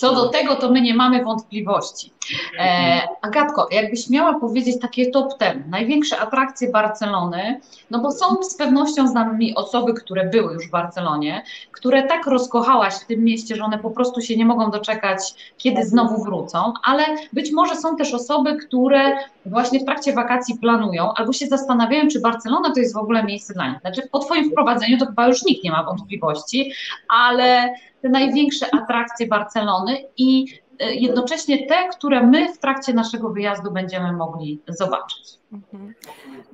Co 0.00 0.14
do 0.14 0.28
tego, 0.28 0.56
to 0.56 0.70
my 0.70 0.80
nie 0.80 0.94
mamy 0.94 1.24
wątpliwości. 1.24 2.12
E, 2.58 3.00
Agatko, 3.22 3.68
jakbyś 3.70 4.10
miała 4.10 4.40
powiedzieć 4.40 4.80
takie 4.80 5.10
top 5.10 5.38
ten, 5.38 5.64
największe 5.68 6.18
atrakcje 6.18 6.70
Barcelony, 6.70 7.60
no 7.90 7.98
bo 7.98 8.12
są 8.12 8.42
z 8.42 8.56
pewnością 8.56 9.08
z 9.08 9.14
nami 9.14 9.54
osoby, 9.54 9.94
które 9.94 10.24
były 10.24 10.54
już 10.54 10.68
w 10.68 10.70
Barcelonie, 10.70 11.42
które 11.72 12.02
tak 12.02 12.26
rozkochałaś 12.26 12.94
w 12.94 13.06
tym 13.06 13.24
mieście, 13.24 13.56
że 13.56 13.64
one 13.64 13.78
po 13.78 13.90
prostu 13.90 14.20
się 14.20 14.36
nie 14.36 14.44
mogą 14.44 14.70
doczekać, 14.70 15.20
kiedy 15.58 15.84
znowu 15.84 16.24
wrócą, 16.24 16.72
ale 16.84 17.04
być 17.32 17.52
może 17.52 17.76
są 17.76 17.96
też 17.96 18.14
osoby, 18.14 18.56
które 18.56 19.12
właśnie 19.46 19.80
w 19.80 19.84
trakcie 19.84 20.12
wakacji 20.12 20.58
planują 20.58 21.12
albo 21.14 21.32
się 21.32 21.46
zastanawiają, 21.46 22.08
czy 22.08 22.20
Barcelona 22.20 22.72
to 22.74 22.80
jest 22.80 22.94
w 22.94 22.98
ogóle 22.98 23.24
miejsce 23.24 23.54
dla 23.54 23.68
nich. 23.68 23.80
Znaczy 23.80 24.02
po 24.12 24.18
Twoim 24.18 24.50
wprowadzeniu 24.50 24.98
to 24.98 25.06
chyba 25.06 25.28
już 25.28 25.44
nikt 25.44 25.64
nie 25.64 25.70
ma 25.70 25.84
wątpliwości, 25.84 26.72
ale 27.08 27.74
te 28.02 28.08
największe 28.08 28.66
atrakcje 28.74 29.26
Barcelony 29.26 30.04
i 30.16 30.46
e, 30.80 30.94
jednocześnie 30.94 31.66
te, 31.66 31.88
które 31.88 32.26
my 32.26 32.52
w 32.52 32.58
trakcie 32.58 32.92
naszego 32.92 33.30
wyjazdu 33.30 33.70
będziemy 33.70 34.12
mogli 34.12 34.60
zobaczyć. 34.68 35.39
Mhm. 35.52 35.94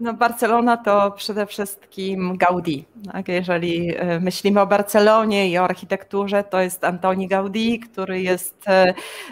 No 0.00 0.14
Barcelona 0.14 0.76
to 0.76 1.10
przede 1.10 1.46
wszystkim 1.46 2.36
Gaudí. 2.36 2.84
Tak? 3.12 3.28
Jeżeli 3.28 3.96
e, 3.96 4.20
myślimy 4.20 4.60
o 4.60 4.66
Barcelonie 4.66 5.50
i 5.50 5.58
o 5.58 5.64
architekturze, 5.64 6.44
to 6.44 6.60
jest 6.60 6.84
Antoni 6.84 7.28
Gaudí, 7.28 7.80
który 7.80 8.22
jest 8.22 8.64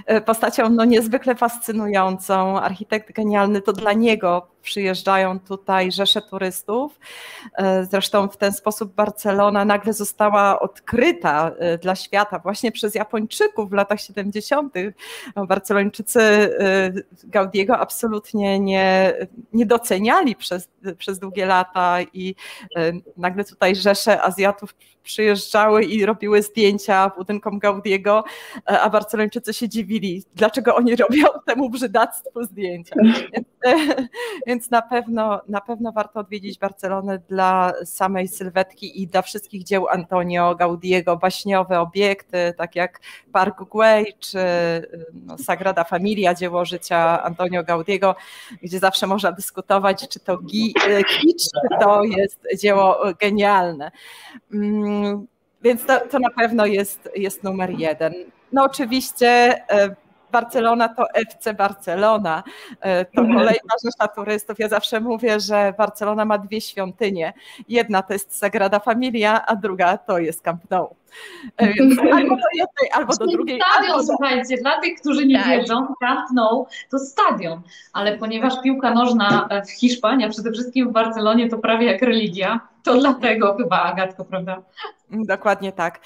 e, 0.06 0.20
postacią 0.20 0.70
no, 0.70 0.84
niezwykle 0.84 1.34
fascynującą. 1.34 2.60
Architekt 2.60 3.12
genialny, 3.12 3.62
to 3.62 3.72
dla 3.72 3.92
niego 3.92 4.54
przyjeżdżają 4.64 5.40
tutaj 5.40 5.92
rzesze 5.92 6.22
turystów. 6.22 7.00
E, 7.58 7.84
zresztą 7.84 8.28
w 8.28 8.36
ten 8.36 8.52
sposób 8.52 8.94
Barcelona 8.94 9.64
nagle 9.64 9.92
została 9.92 10.60
odkryta 10.60 11.50
e, 11.58 11.78
dla 11.78 11.94
świata 11.94 12.38
właśnie 12.38 12.72
przez 12.72 12.94
Japończyków 12.94 13.70
w 13.70 13.72
latach 13.72 14.00
70. 14.00 14.74
Barcelończycy 15.48 16.20
e, 16.20 16.92
Gaudiego 17.24 17.78
absolutnie 17.78 18.60
nie, 18.60 19.14
nie 19.54 19.66
doceniali 19.66 20.36
przez, 20.36 20.68
przez 20.98 21.18
długie 21.18 21.46
lata 21.46 21.96
i 22.12 22.34
nagle 23.16 23.44
tutaj 23.44 23.76
rzesze 23.76 24.22
Azjatów 24.22 24.74
przyjeżdżały 25.04 25.84
i 25.84 26.06
robiły 26.06 26.42
zdjęcia 26.42 27.10
budynkom 27.16 27.58
Gaudiego, 27.58 28.24
a 28.64 28.90
Barcelończycy 28.90 29.54
się 29.54 29.68
dziwili, 29.68 30.24
dlaczego 30.34 30.76
oni 30.76 30.96
robią 31.04 31.26
temu 31.46 31.70
brzydactwu 31.70 32.44
zdjęcia. 32.44 32.94
Więc, 33.32 33.48
więc 34.46 34.70
na 34.70 34.82
pewno, 34.82 35.40
na 35.48 35.60
pewno 35.60 35.92
warto 35.92 36.20
odwiedzić 36.20 36.58
Barcelonę 36.58 37.18
dla 37.28 37.72
samej 37.84 38.28
sylwetki 38.28 39.02
i 39.02 39.06
dla 39.06 39.22
wszystkich 39.22 39.64
dzieł 39.64 39.88
Antonio 39.88 40.54
Gaudiego, 40.54 41.16
baśniowe 41.16 41.80
obiekty, 41.80 42.54
tak 42.56 42.76
jak 42.76 43.00
Park 43.32 43.58
Güell 43.70 44.04
czy 44.18 44.38
no, 45.12 45.38
Sagrada 45.38 45.84
Familia, 45.84 46.34
dzieło 46.34 46.64
życia 46.64 47.22
Antonio 47.22 47.64
Gaudiego, 47.64 48.14
gdzie 48.62 48.78
zawsze 48.78 49.06
można 49.06 49.32
dyskutować, 49.32 50.08
czy 50.08 50.20
to 50.20 50.38
kicz, 50.38 51.42
czy 51.42 51.78
to 51.80 52.04
jest 52.04 52.46
dzieło 52.58 52.98
genialne. 53.20 53.90
Więc 55.62 55.86
to, 55.86 56.00
to 56.00 56.18
na 56.18 56.30
pewno 56.30 56.66
jest, 56.66 57.10
jest 57.16 57.44
numer 57.44 57.70
jeden. 57.70 58.14
No 58.52 58.64
oczywiście 58.64 59.28
e, 59.70 59.94
Barcelona 60.34 60.88
to 60.88 61.04
FC 61.14 61.54
Barcelona. 61.54 62.42
E, 62.80 63.04
to 63.04 63.20
mhm. 63.20 63.38
kolejna 63.38 63.74
rzecz 63.84 64.14
turystów. 64.14 64.58
Ja 64.58 64.68
zawsze 64.68 65.00
mówię, 65.00 65.40
że 65.40 65.74
Barcelona 65.78 66.24
ma 66.24 66.38
dwie 66.38 66.60
świątynie. 66.60 67.32
Jedna 67.68 68.02
to 68.02 68.12
jest 68.12 68.38
Sagrada 68.38 68.78
Familia, 68.78 69.46
a 69.46 69.56
druga 69.56 69.98
to 69.98 70.18
jest 70.18 70.42
Camp 70.42 70.70
Nou. 70.70 70.96
E, 71.56 71.72
więc 71.72 71.98
albo 71.98 72.36
do 72.36 72.50
jednej, 72.52 72.90
albo 72.92 73.16
do 73.16 73.26
drugiej. 73.26 73.60
Stadion, 73.60 73.92
albo 73.92 74.06
słuchajcie, 74.06 74.56
dla 74.56 74.80
tych, 74.80 75.00
którzy 75.00 75.26
nie 75.26 75.38
tak. 75.38 75.48
wiedzą, 75.48 75.86
Camp 76.00 76.30
Nou 76.34 76.66
to 76.90 76.98
stadion, 76.98 77.62
ale 77.92 78.18
ponieważ 78.18 78.62
piłka 78.62 78.94
nożna 78.94 79.48
w 79.66 79.70
Hiszpanii, 79.70 80.26
a 80.26 80.30
przede 80.30 80.52
wszystkim 80.52 80.88
w 80.88 80.92
Barcelonie 80.92 81.48
to 81.48 81.58
prawie 81.58 81.86
jak 81.86 82.02
religia, 82.02 82.60
to 82.84 82.94
dlatego 83.00 83.54
chyba 83.56 83.82
Agatko, 83.82 84.24
prawda? 84.24 84.62
Dokładnie 85.10 85.72
tak. 85.72 86.00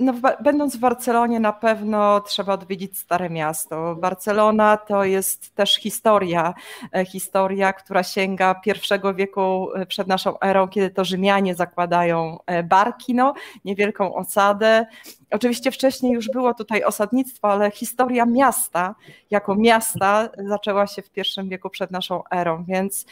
No, 0.00 0.14
będąc 0.42 0.76
w 0.76 0.78
Barcelonie, 0.78 1.40
na 1.40 1.52
pewno 1.52 2.20
trzeba 2.20 2.52
odwiedzić 2.52 2.98
Stare 2.98 3.30
Miasto. 3.30 3.96
Barcelona 3.96 4.76
to 4.76 5.04
jest 5.04 5.54
też 5.54 5.76
historia, 5.76 6.54
e, 6.92 7.04
historia, 7.04 7.72
która 7.72 8.02
sięga 8.02 8.54
pierwszego 8.54 9.14
wieku 9.14 9.68
e, 9.74 9.86
przed 9.86 10.08
naszą 10.08 10.40
erą, 10.40 10.68
kiedy 10.68 10.90
to 10.90 11.04
Rzymianie 11.04 11.54
zakładają 11.54 12.38
e, 12.46 12.62
Barkino, 12.62 13.34
niewielką 13.64 14.14
osadę. 14.14 14.86
Oczywiście 15.30 15.70
wcześniej 15.70 16.12
już 16.12 16.28
było 16.28 16.54
tutaj 16.54 16.84
osadnictwo, 16.84 17.48
ale 17.48 17.70
historia 17.70 18.26
miasta 18.26 18.94
jako 19.30 19.54
miasta 19.54 20.28
zaczęła 20.48 20.86
się 20.86 21.02
w 21.02 21.10
pierwszym 21.10 21.48
wieku 21.48 21.70
przed 21.70 21.90
naszą 21.90 22.22
erą, 22.30 22.64
więc 22.68 23.06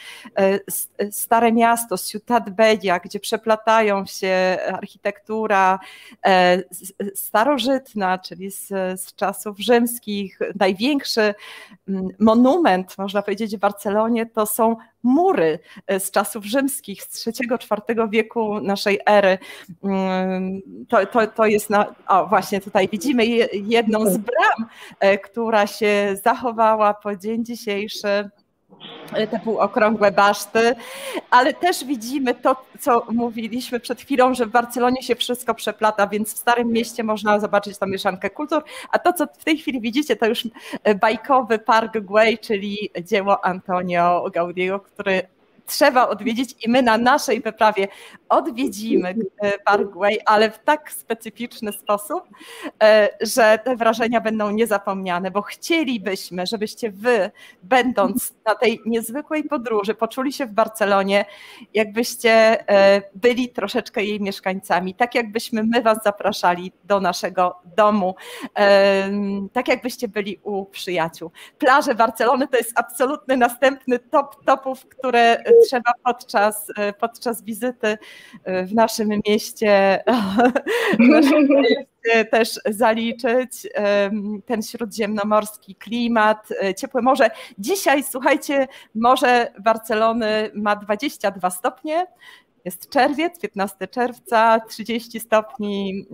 Stare 1.11 1.51
Miasto, 1.51 1.97
Ciutat 1.97 2.49
Bedia, 2.49 2.99
gdzie 2.99 3.19
przeplatają 3.19 4.05
się 4.05 4.57
architektura, 4.73 5.79
starożytna, 7.15 8.17
czyli 8.17 8.51
z, 8.51 8.67
z 9.01 9.15
czasów 9.15 9.59
rzymskich. 9.59 10.39
Największy 10.59 11.33
mm, 11.87 12.07
monument, 12.19 12.97
można 12.97 13.21
powiedzieć, 13.21 13.57
w 13.57 13.59
Barcelonie 13.59 14.25
to 14.25 14.45
są 14.45 14.75
mury 15.03 15.59
e, 15.87 15.99
z 15.99 16.11
czasów 16.11 16.45
rzymskich, 16.45 17.03
z 17.03 17.27
III-IV 17.27 18.09
wieku 18.09 18.59
naszej 18.59 18.99
ery. 19.05 19.37
Mm, 19.83 20.61
to, 20.89 21.05
to, 21.05 21.27
to 21.27 21.45
jest, 21.45 21.69
na, 21.69 21.95
o 22.07 22.27
właśnie 22.27 22.61
tutaj 22.61 22.87
widzimy 22.87 23.25
jedną 23.53 24.05
z 24.05 24.17
bram, 24.17 24.69
e, 24.99 25.17
która 25.17 25.67
się 25.67 26.17
zachowała 26.23 26.93
po 26.93 27.15
dzień 27.15 27.45
dzisiejszy 27.45 28.29
te 29.31 29.39
półokrągłe 29.43 30.11
baszty, 30.11 30.75
ale 31.29 31.53
też 31.53 31.85
widzimy 31.85 32.35
to, 32.35 32.65
co 32.79 33.05
mówiliśmy 33.11 33.79
przed 33.79 34.01
chwilą, 34.01 34.33
że 34.33 34.45
w 34.45 34.49
Barcelonie 34.49 35.03
się 35.03 35.15
wszystko 35.15 35.53
przeplata, 35.53 36.07
więc 36.07 36.33
w 36.33 36.37
Starym 36.37 36.71
Mieście 36.71 37.03
można 37.03 37.39
zobaczyć 37.39 37.77
tą 37.77 37.87
mieszankę 37.87 38.29
kultur, 38.29 38.63
a 38.91 38.99
to, 38.99 39.13
co 39.13 39.27
w 39.27 39.43
tej 39.43 39.57
chwili 39.57 39.81
widzicie, 39.81 40.15
to 40.15 40.25
już 40.25 40.47
bajkowy 41.01 41.59
Park 41.59 41.93
Güell, 41.93 42.37
czyli 42.37 42.89
dzieło 43.03 43.45
Antonio 43.45 44.29
Gaudiego, 44.33 44.79
który 44.79 45.21
trzeba 45.69 46.09
odwiedzić 46.09 46.55
i 46.65 46.69
my 46.69 46.81
na 46.81 46.97
naszej 46.97 47.41
wyprawie 47.41 47.87
odwiedzimy 48.29 49.15
e, 49.37 49.59
Parkway, 49.59 50.19
ale 50.25 50.51
w 50.51 50.59
tak 50.59 50.91
specyficzny 50.91 51.71
sposób, 51.71 52.23
e, 52.83 53.09
że 53.21 53.59
te 53.63 53.75
wrażenia 53.75 54.21
będą 54.21 54.51
niezapomniane, 54.51 55.31
bo 55.31 55.41
chcielibyśmy, 55.41 56.45
żebyście 56.45 56.91
wy, 56.91 57.31
będąc 57.63 58.33
na 58.45 58.55
tej 58.55 58.81
niezwykłej 58.85 59.43
podróży, 59.43 59.93
poczuli 59.93 60.33
się 60.33 60.45
w 60.45 60.51
Barcelonie, 60.51 61.25
jakbyście 61.73 62.31
e, 62.69 63.01
byli 63.15 63.49
troszeczkę 63.49 64.03
jej 64.03 64.21
mieszkańcami, 64.21 64.95
tak 64.95 65.15
jakbyśmy 65.15 65.63
my 65.63 65.81
was 65.81 65.97
zapraszali 66.03 66.71
do 66.83 66.99
naszego 66.99 67.55
domu, 67.77 68.15
tak 69.53 69.67
jakbyście 69.67 70.07
byli 70.07 70.39
u 70.43 70.65
przyjaciół. 70.65 71.31
Plaże 71.57 71.95
Barcelony 71.95 72.47
to 72.47 72.57
jest 72.57 72.71
absolutny 72.75 73.37
następny 73.37 73.99
top 73.99 74.45
topów, 74.45 74.85
które 74.85 75.43
trzeba 75.67 75.91
podczas, 76.03 76.67
podczas 76.99 77.43
wizyty 77.43 77.97
e, 78.43 78.65
w 78.65 78.73
naszym 78.73 79.09
mieście, 79.27 80.03
w 80.99 81.07
naszym 81.07 81.47
też 82.31 82.59
zaliczyć 82.65 83.67
ten 84.45 84.61
śródziemnomorski 84.61 85.75
klimat, 85.75 86.47
e, 86.63 86.75
ciepłe 86.75 87.01
morze. 87.01 87.29
Dzisiaj, 87.57 88.03
słuchajcie, 88.03 88.67
morze 88.95 89.53
Barcelony 89.59 90.51
ma 90.53 90.75
22 90.75 91.49
stopnie, 91.49 92.07
jest 92.65 92.89
czerwiec, 92.89 93.39
15 93.39 93.87
czerwca, 93.87 94.59
30 94.59 95.19
stopni 95.19 96.05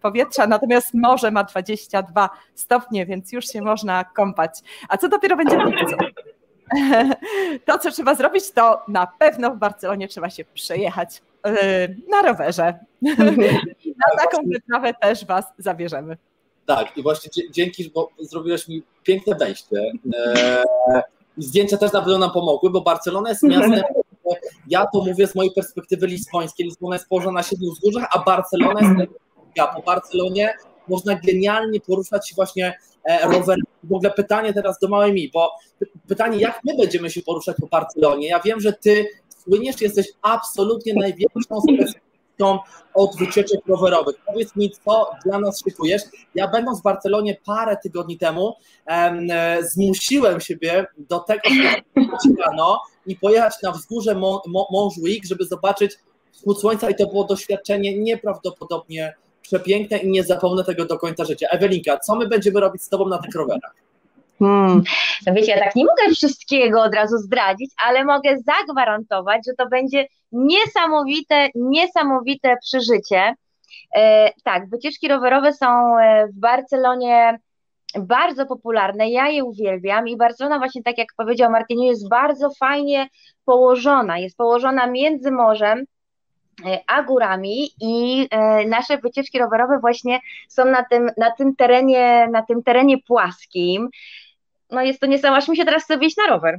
powietrza, 0.00 0.46
natomiast 0.46 0.94
morze 0.94 1.30
ma 1.30 1.44
22 1.44 2.30
stopnie, 2.54 3.06
więc 3.06 3.32
już 3.32 3.46
się 3.46 3.62
można 3.62 4.04
kąpać. 4.04 4.60
A 4.88 4.96
co 4.96 5.08
dopiero 5.08 5.36
będzie 5.36 5.58
w 5.58 5.64
lipcu? 5.64 5.96
to, 7.66 7.78
co 7.78 7.90
trzeba 7.90 8.14
zrobić, 8.14 8.50
to 8.50 8.82
na 8.88 9.06
pewno 9.18 9.50
w 9.50 9.58
Barcelonie 9.58 10.08
trzeba 10.08 10.30
się 10.30 10.44
przejechać 10.54 11.22
e, 11.46 11.88
na 12.08 12.22
rowerze. 12.22 12.78
I 13.84 13.94
na 13.96 14.22
taką 14.22 14.42
wyprawę 14.46 14.94
też 14.94 15.24
Was 15.24 15.44
zabierzemy. 15.58 16.16
Tak, 16.66 16.96
i 16.96 17.02
właśnie 17.02 17.44
dzięki, 17.50 17.90
bo 17.94 18.10
zrobiłeś 18.18 18.68
mi 18.68 18.82
piękne 19.02 19.34
wejście. 19.34 19.92
E, 20.14 20.62
zdjęcia 21.36 21.76
też 21.76 21.92
na 21.92 22.00
pewno 22.00 22.18
nam 22.18 22.30
pomogły, 22.30 22.70
bo 22.70 22.80
Barcelona 22.80 23.28
jest 23.28 23.42
miastem, 23.42 23.82
ja 24.68 24.86
to 24.86 25.04
mówię 25.04 25.26
z 25.26 25.34
mojej 25.34 25.52
perspektywy 25.52 26.06
lizbońskiej. 26.06 26.66
Lizbona 26.66 26.94
jest 26.94 27.08
położona 27.08 27.32
na 27.32 27.42
siedmiu 27.42 27.72
wzgórzach, 27.72 28.08
a 28.12 28.18
Barcelona 28.18 28.80
jest 28.80 29.12
ja 29.56 29.66
po 29.66 29.82
Barcelonie 29.82 30.54
można 30.88 31.14
genialnie 31.14 31.80
poruszać 31.80 32.28
się 32.28 32.34
właśnie 32.34 32.78
e, 33.04 33.28
rowerem. 33.28 33.64
W 33.84 33.92
ogóle 33.92 34.10
pytanie 34.10 34.52
teraz 34.52 34.78
do 34.78 34.88
małej 34.88 35.12
mi, 35.12 35.30
bo 35.34 35.50
pytanie, 36.08 36.38
jak 36.38 36.60
my 36.64 36.76
będziemy 36.76 37.10
się 37.10 37.22
poruszać 37.22 37.56
po 37.60 37.66
Barcelonie? 37.66 38.28
Ja 38.28 38.40
wiem, 38.40 38.60
że 38.60 38.72
ty 38.72 39.06
słyniesz, 39.28 39.80
jesteś 39.80 40.06
absolutnie 40.22 40.94
największą 40.94 41.60
specjalistą 41.60 42.58
od 42.94 43.16
wycieczek 43.16 43.60
rowerowych. 43.66 44.16
Powiedz 44.26 44.56
mi, 44.56 44.70
co 44.70 45.10
dla 45.24 45.40
nas 45.40 45.62
szykujesz. 45.64 46.02
Ja 46.34 46.48
będąc 46.48 46.80
w 46.80 46.82
Barcelonie 46.82 47.36
parę 47.46 47.76
tygodni 47.82 48.18
temu, 48.18 48.54
em, 48.86 49.30
e, 49.30 49.62
zmusiłem 49.62 50.40
siebie 50.40 50.86
do 50.98 51.18
tego, 51.18 51.42
żeby 52.24 52.42
rano 52.42 52.80
i 53.06 53.16
pojechać 53.16 53.54
na 53.62 53.72
wzgórze 53.72 54.20
Montjuic, 54.70 55.28
żeby 55.28 55.44
zobaczyć 55.44 55.98
wschód 56.32 56.60
słońca 56.60 56.90
i 56.90 56.94
to 56.94 57.06
było 57.06 57.24
doświadczenie 57.24 57.98
nieprawdopodobnie 57.98 59.14
przepiękne 59.42 59.98
i 59.98 60.10
nie 60.10 60.24
zapomnę 60.24 60.64
tego 60.64 60.84
do 60.84 60.98
końca 60.98 61.24
życia. 61.24 61.48
Ewelinka, 61.50 61.98
co 61.98 62.16
my 62.16 62.28
będziemy 62.28 62.60
robić 62.60 62.82
z 62.82 62.88
Tobą 62.88 63.08
na 63.08 63.18
tych 63.18 63.34
rowerach? 63.34 63.74
Hmm. 64.38 64.82
No 65.26 65.34
wiecie, 65.34 65.52
ja 65.52 65.58
tak 65.58 65.76
nie 65.76 65.84
mogę 65.84 66.14
wszystkiego 66.14 66.82
od 66.82 66.94
razu 66.94 67.18
zdradzić, 67.18 67.70
ale 67.86 68.04
mogę 68.04 68.36
zagwarantować, 68.38 69.42
że 69.46 69.52
to 69.58 69.68
będzie 69.68 70.06
niesamowite, 70.32 71.48
niesamowite 71.54 72.56
przeżycie. 72.62 73.34
E, 73.96 74.30
tak, 74.44 74.70
wycieczki 74.70 75.08
rowerowe 75.08 75.52
są 75.52 75.98
e, 75.98 76.26
w 76.26 76.40
Barcelonie 76.40 77.38
bardzo 77.98 78.46
popularne, 78.46 79.10
ja 79.10 79.28
je 79.28 79.44
uwielbiam 79.44 80.08
i 80.08 80.16
Barcelona 80.16 80.58
właśnie 80.58 80.82
tak 80.82 80.98
jak 80.98 81.08
powiedział 81.16 81.50
Martiniu 81.50 81.82
jest 81.82 82.08
bardzo 82.08 82.50
fajnie 82.50 83.08
położona, 83.44 84.18
jest 84.18 84.36
położona 84.36 84.86
między 84.86 85.30
morzem, 85.30 85.84
a 86.86 87.02
górami 87.02 87.70
i 87.80 88.28
e, 88.30 88.66
nasze 88.66 88.98
wycieczki 88.98 89.38
rowerowe 89.38 89.78
właśnie 89.78 90.20
są 90.48 90.64
na 90.64 90.84
tym, 90.84 91.10
na 91.16 91.30
tym 91.30 91.56
terenie, 91.56 92.28
na 92.32 92.42
tym 92.42 92.62
terenie 92.62 93.02
płaskim 93.02 93.88
no 94.70 94.82
jest 94.82 95.00
to 95.00 95.06
niesamowite, 95.06 95.38
aż 95.38 95.48
mi 95.48 95.56
się 95.56 95.64
teraz 95.64 95.84
chce 95.84 95.98
wyjść 95.98 96.16
na 96.16 96.26
rower. 96.26 96.58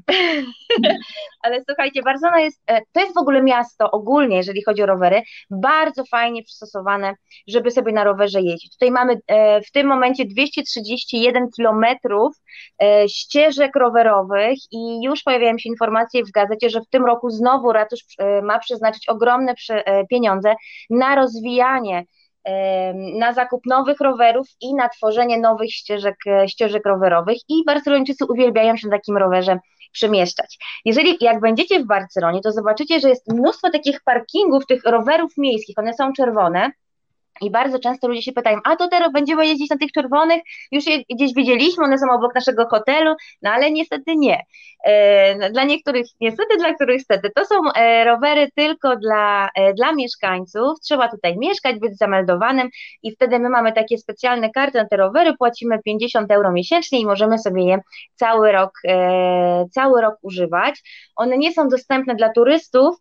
Ale 1.44 1.64
słuchajcie, 1.68 2.02
Barcelona 2.02 2.40
jest, 2.40 2.62
e, 2.68 2.82
to 2.92 3.00
jest 3.00 3.16
w 3.16 3.18
ogóle 3.18 3.44
miasto 3.44 3.92
ogólnie, 3.92 4.38
jeżeli 4.38 4.64
chodzi 4.64 4.84
o 4.84 4.86
rowery, 4.86 5.22
bardzo 5.50 6.04
fajnie 6.06 6.44
przystosowane, 6.44 7.14
żeby 7.48 7.72
sobie 7.72 7.92
na 7.92 8.04
rowerze 8.04 8.42
jeździć. 8.42 8.74
Tutaj 8.74 8.92
mamy 8.92 9.18
e, 9.28 9.62
w 9.62 9.72
tym 9.72 9.88
momencie 9.88 10.26
231 10.26 11.48
kilometrów 11.56 12.36
e, 12.82 13.10
ścieżek 13.10 13.76
rowerowych 13.76 14.58
i 14.72 15.04
już 15.04 15.24
pojawiają 15.24 15.58
się 15.58 15.70
informacje 15.70 16.24
w 16.24 16.32
gazecie, 16.32 16.70
że 16.70 16.82
w 16.82 16.90
tym 16.90 17.06
roku 17.06 17.30
znowu 17.30 17.72
ratusz 17.72 18.00
ma 18.44 18.60
przeznaczyć 18.60 19.10
ogromne 19.10 19.54
pieniądze 20.10 20.56
na 20.90 21.16
rozwijanie 21.16 22.06
na 23.20 23.34
zakup 23.34 23.66
nowych 23.66 24.00
rowerów 24.00 24.48
i 24.62 24.74
na 24.74 24.90
tworzenie 24.90 25.40
nowych 25.40 25.74
ścieżek, 25.74 26.16
e, 26.28 26.48
ścieżek 26.48 26.86
rowerowych. 26.86 27.38
I 27.50 27.64
Barcelończycy 27.66 28.26
uwielbiają 28.26 28.78
się 28.78 28.88
na 28.88 28.98
takim 28.98 29.18
rowerze 29.18 29.60
przemieszczać. 29.92 30.58
Jeżeli 30.86 31.18
jak 31.22 31.40
będziecie 31.40 31.80
w 31.80 31.88
Barcelonie, 31.88 32.42
to 32.42 32.52
zobaczycie, 32.52 33.00
że 33.00 33.10
jest 33.10 33.34
mnóstwo 33.34 33.70
takich 33.70 34.04
parkingów, 34.04 34.66
tych 34.66 34.84
rowerów 34.84 35.32
miejskich, 35.38 35.78
one 35.78 35.94
są 35.94 36.14
czerwone, 36.14 36.72
i 37.42 37.52
bardzo 37.52 37.80
często 37.80 38.08
ludzie 38.08 38.22
się 38.22 38.32
pytają, 38.32 38.60
a 38.64 38.76
to 38.76 38.88
teraz 38.88 39.12
będziemy 39.12 39.48
jeździć 39.48 39.70
na 39.70 39.78
tych 39.78 39.92
czerwonych, 39.92 40.42
już 40.72 40.88
je 40.88 40.98
gdzieś 41.16 41.34
widzieliśmy, 41.34 41.84
one 41.84 41.98
są 41.98 42.06
obok 42.12 42.36
naszego 42.36 42.68
hotelu, 42.68 43.16
no 43.42 43.52
ale 43.52 43.72
niestety 43.72 44.16
nie. 44.16 44.44
E, 44.86 45.50
dla 45.50 45.64
niektórych 45.64 46.06
niestety, 46.22 46.58
dla 46.58 46.74
których 46.74 47.02
stety. 47.02 47.32
To 47.36 47.46
są 47.46 47.56
e, 47.76 48.06
rowery 48.06 48.50
tylko 48.56 48.96
dla, 48.96 49.50
e, 49.56 49.74
dla 49.74 49.94
mieszkańców, 49.94 50.80
trzeba 50.84 51.08
tutaj 51.08 51.38
mieszkać, 51.38 51.80
być 51.80 51.98
zameldowanym 51.98 52.70
i 53.04 53.12
wtedy 53.12 53.40
my 53.40 53.50
mamy 53.50 53.74
takie 53.74 53.98
specjalne 53.98 54.50
karty 54.50 54.78
na 54.78 54.88
te 54.88 54.98
rowery, 54.98 55.34
płacimy 55.38 55.80
50 55.86 56.32
euro 56.32 56.52
miesięcznie 56.52 57.00
i 57.00 57.06
możemy 57.06 57.40
sobie 57.40 57.64
je 57.64 57.80
cały 58.16 58.52
rok, 58.52 58.72
cały 59.72 60.02
rok 60.02 60.16
używać. 60.22 60.82
One 61.16 61.38
nie 61.38 61.54
są 61.54 61.68
dostępne 61.68 62.16
dla 62.16 62.30
turystów, 62.30 62.96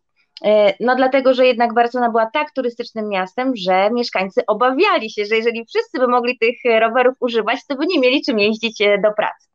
no 0.79 0.95
dlatego, 0.95 1.33
że 1.33 1.45
jednak 1.45 1.73
Barcelona 1.73 2.11
była 2.11 2.29
tak 2.33 2.51
turystycznym 2.51 3.09
miastem, 3.09 3.51
że 3.55 3.89
mieszkańcy 3.91 4.41
obawiali 4.47 5.09
się, 5.09 5.25
że 5.25 5.35
jeżeli 5.35 5.65
wszyscy 5.65 5.99
by 5.99 6.07
mogli 6.07 6.37
tych 6.37 6.55
rowerów 6.79 7.15
używać, 7.19 7.59
to 7.67 7.75
by 7.75 7.85
nie 7.85 7.99
mieli 7.99 8.21
czym 8.21 8.39
jeździć 8.39 8.81
e, 8.81 8.97
do 8.97 9.11
pracy. 9.13 9.49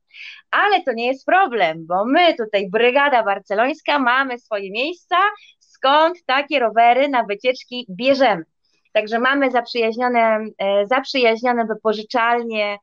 Ale 0.51 0.83
to 0.83 0.93
nie 0.93 1.07
jest 1.07 1.27
problem, 1.27 1.87
bo 1.87 2.05
my 2.05 2.35
tutaj, 2.35 2.71
Brygada 2.71 3.23
Barcelońska, 3.23 3.99
mamy 3.99 4.39
swoje 4.39 4.71
miejsca, 4.71 5.17
skąd 5.59 6.25
takie 6.27 6.59
rowery 6.59 7.09
na 7.09 7.25
wycieczki 7.25 7.87
bierzemy. 7.91 8.45
Także 8.93 9.19
mamy 9.19 9.51
zaprzyjaźnione, 9.51 10.47
e, 10.59 10.87
zaprzyjaźnione 10.87 11.65
wypożyczalnie 11.65 12.65
e, 12.73 12.79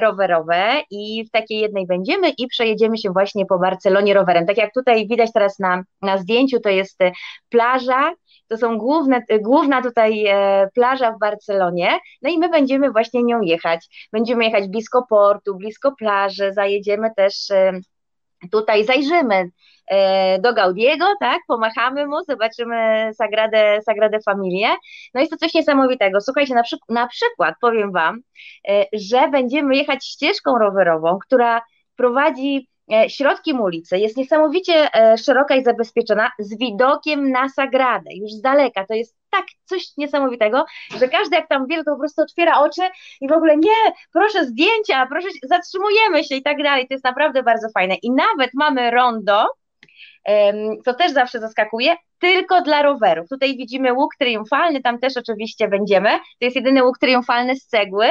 rowerowe 0.00 0.82
i 0.90 1.24
w 1.24 1.30
takiej 1.30 1.60
jednej 1.60 1.86
będziemy 1.86 2.30
i 2.38 2.46
przejedziemy 2.46 2.98
się 2.98 3.10
właśnie 3.10 3.46
po 3.46 3.58
Barcelonie 3.58 4.14
rowerem. 4.14 4.46
Tak 4.46 4.56
jak 4.56 4.74
tutaj 4.74 5.08
widać 5.08 5.32
teraz 5.32 5.58
na, 5.58 5.82
na 6.02 6.18
zdjęciu, 6.18 6.60
to 6.60 6.68
jest 6.68 7.02
e, 7.02 7.12
plaża, 7.48 8.12
to 8.48 8.56
są 8.56 8.78
główne, 8.78 9.22
główna 9.40 9.82
tutaj 9.82 10.24
plaża 10.74 11.12
w 11.12 11.18
Barcelonie, 11.18 11.98
no 12.22 12.30
i 12.30 12.38
my 12.38 12.48
będziemy 12.48 12.90
właśnie 12.90 13.22
nią 13.22 13.40
jechać. 13.40 14.08
Będziemy 14.12 14.44
jechać 14.44 14.68
blisko 14.68 15.06
portu, 15.08 15.54
blisko 15.54 15.92
plaży, 15.98 16.52
zajedziemy 16.52 17.10
też 17.16 17.34
tutaj, 18.50 18.84
zajrzymy 18.84 19.44
E, 19.44 19.50
do 20.38 20.54
Gaudiego, 20.54 21.06
tak, 21.20 21.40
pomachamy 21.48 22.06
mu, 22.06 22.16
zobaczymy 22.28 23.10
Sagradę, 23.14 23.78
Sagradę 23.82 24.18
Familię. 24.20 24.68
No 25.14 25.20
jest 25.20 25.32
to 25.32 25.38
coś 25.38 25.54
niesamowitego. 25.54 26.20
Słuchajcie, 26.20 26.54
na, 26.54 26.62
przy, 26.62 26.76
na 26.88 27.06
przykład 27.06 27.54
powiem 27.60 27.92
Wam, 27.92 28.20
e, 28.68 28.84
że 28.92 29.28
będziemy 29.28 29.76
jechać 29.76 30.06
ścieżką 30.06 30.58
rowerową, 30.58 31.18
która 31.18 31.62
prowadzi 31.96 32.68
e, 32.92 33.10
środkiem 33.10 33.60
ulicy, 33.60 33.98
jest 33.98 34.16
niesamowicie 34.16 34.88
szeroka 35.18 35.54
i 35.54 35.64
zabezpieczona, 35.64 36.30
z 36.38 36.58
widokiem 36.58 37.30
na 37.30 37.48
Sagradę, 37.48 38.10
już 38.14 38.30
z 38.30 38.40
daleka, 38.40 38.86
to 38.86 38.94
jest 38.94 39.16
tak 39.30 39.46
coś 39.64 39.96
niesamowitego, 39.96 40.64
że 41.00 41.08
każdy 41.08 41.36
jak 41.36 41.48
tam 41.48 41.66
wie, 41.66 41.84
to 41.84 41.92
po 41.92 41.98
prostu 41.98 42.22
otwiera 42.22 42.60
oczy 42.60 42.82
i 43.20 43.28
w 43.28 43.32
ogóle 43.32 43.56
nie, 43.56 43.92
proszę 44.12 44.44
zdjęcia, 44.44 45.06
proszę, 45.06 45.28
zatrzymujemy 45.42 46.24
się 46.24 46.34
i 46.34 46.42
tak 46.42 46.62
dalej. 46.62 46.88
To 46.88 46.94
jest 46.94 47.04
naprawdę 47.04 47.42
bardzo 47.42 47.68
fajne. 47.74 47.94
I 47.94 48.10
nawet 48.10 48.50
mamy 48.54 48.90
rondo, 48.90 49.48
co 50.84 50.94
też 50.94 51.12
zawsze 51.12 51.40
zaskakuje, 51.40 51.96
tylko 52.18 52.62
dla 52.62 52.82
rowerów. 52.82 53.28
Tutaj 53.28 53.56
widzimy 53.56 53.92
łuk 53.92 54.10
triumfalny, 54.18 54.82
tam 54.82 54.98
też 54.98 55.16
oczywiście 55.16 55.68
będziemy. 55.68 56.10
To 56.18 56.44
jest 56.44 56.56
jedyny 56.56 56.84
łuk 56.84 56.98
triumfalny 56.98 57.56
z 57.56 57.66
cegły 57.66 58.06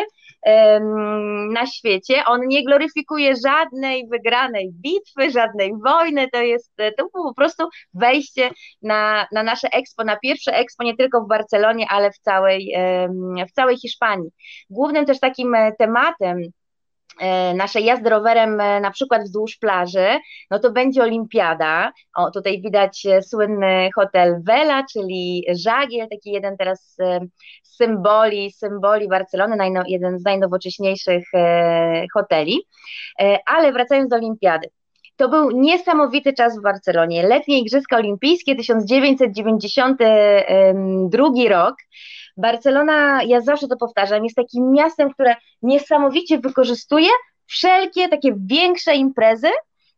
na 1.51 1.65
świecie. 1.65 2.23
On 2.25 2.41
nie 2.47 2.65
gloryfikuje 2.65 3.33
żadnej 3.45 4.07
wygranej 4.07 4.71
bitwy, 4.73 5.31
żadnej 5.31 5.71
wojny. 5.85 6.27
To 6.33 6.41
jest 6.41 6.75
to 6.97 7.07
po 7.13 7.33
prostu 7.33 7.67
wejście 7.93 8.49
na, 8.81 9.27
na 9.31 9.43
nasze 9.43 9.67
expo, 9.71 10.03
na 10.03 10.17
pierwsze 10.17 10.53
expo 10.53 10.83
nie 10.83 10.95
tylko 10.95 11.21
w 11.21 11.27
Barcelonie, 11.27 11.85
ale 11.89 12.11
w 12.11 12.19
całej, 12.19 12.75
w 13.49 13.51
całej 13.51 13.77
Hiszpanii. 13.77 14.29
Głównym 14.69 15.05
też 15.05 15.19
takim 15.19 15.55
e, 15.55 15.71
tematem 15.79 16.37
E, 16.37 16.64
nasze 17.55 17.81
jazdy 17.81 18.09
rowerem 18.09 18.61
e, 18.61 18.79
na 18.79 18.91
przykład 18.91 19.23
wzdłuż 19.23 19.57
plaży, 19.57 20.07
no 20.51 20.59
to 20.59 20.71
będzie 20.71 21.03
olimpiada. 21.03 21.91
O, 22.15 22.31
tutaj 22.31 22.61
widać 22.61 23.05
e, 23.05 23.21
słynny 23.21 23.89
hotel 23.95 24.43
Vela, 24.43 24.83
czyli 24.93 25.45
żagiel, 25.55 26.07
taki 26.09 26.31
jeden 26.31 26.57
teraz 26.57 26.95
z 26.95 26.97
symboli, 27.63 28.51
symboli 28.51 29.07
Barcelony, 29.07 29.57
jeden 29.87 30.19
z 30.19 30.23
najnowocześniejszych 30.23 31.23
hoteli. 32.13 32.67
Ale 33.45 33.71
wracając 33.71 34.09
do 34.09 34.15
olimpiady. 34.15 34.69
To 35.15 35.29
był 35.29 35.51
niesamowity 35.51 36.33
czas 36.33 36.59
w 36.59 36.61
Barcelonie. 36.61 37.27
Letnie 37.27 37.59
Igrzyska 37.59 37.97
Olimpijskie 37.97 38.55
1992 38.55 41.27
rok. 41.49 41.75
Barcelona, 42.37 43.23
ja 43.23 43.41
zawsze 43.41 43.67
to 43.67 43.77
powtarzam, 43.77 44.23
jest 44.23 44.35
takim 44.35 44.71
miastem, 44.71 45.13
które 45.13 45.35
niesamowicie 45.61 46.39
wykorzystuje 46.39 47.09
wszelkie 47.45 48.09
takie 48.09 48.33
większe 48.37 48.95
imprezy 48.95 49.47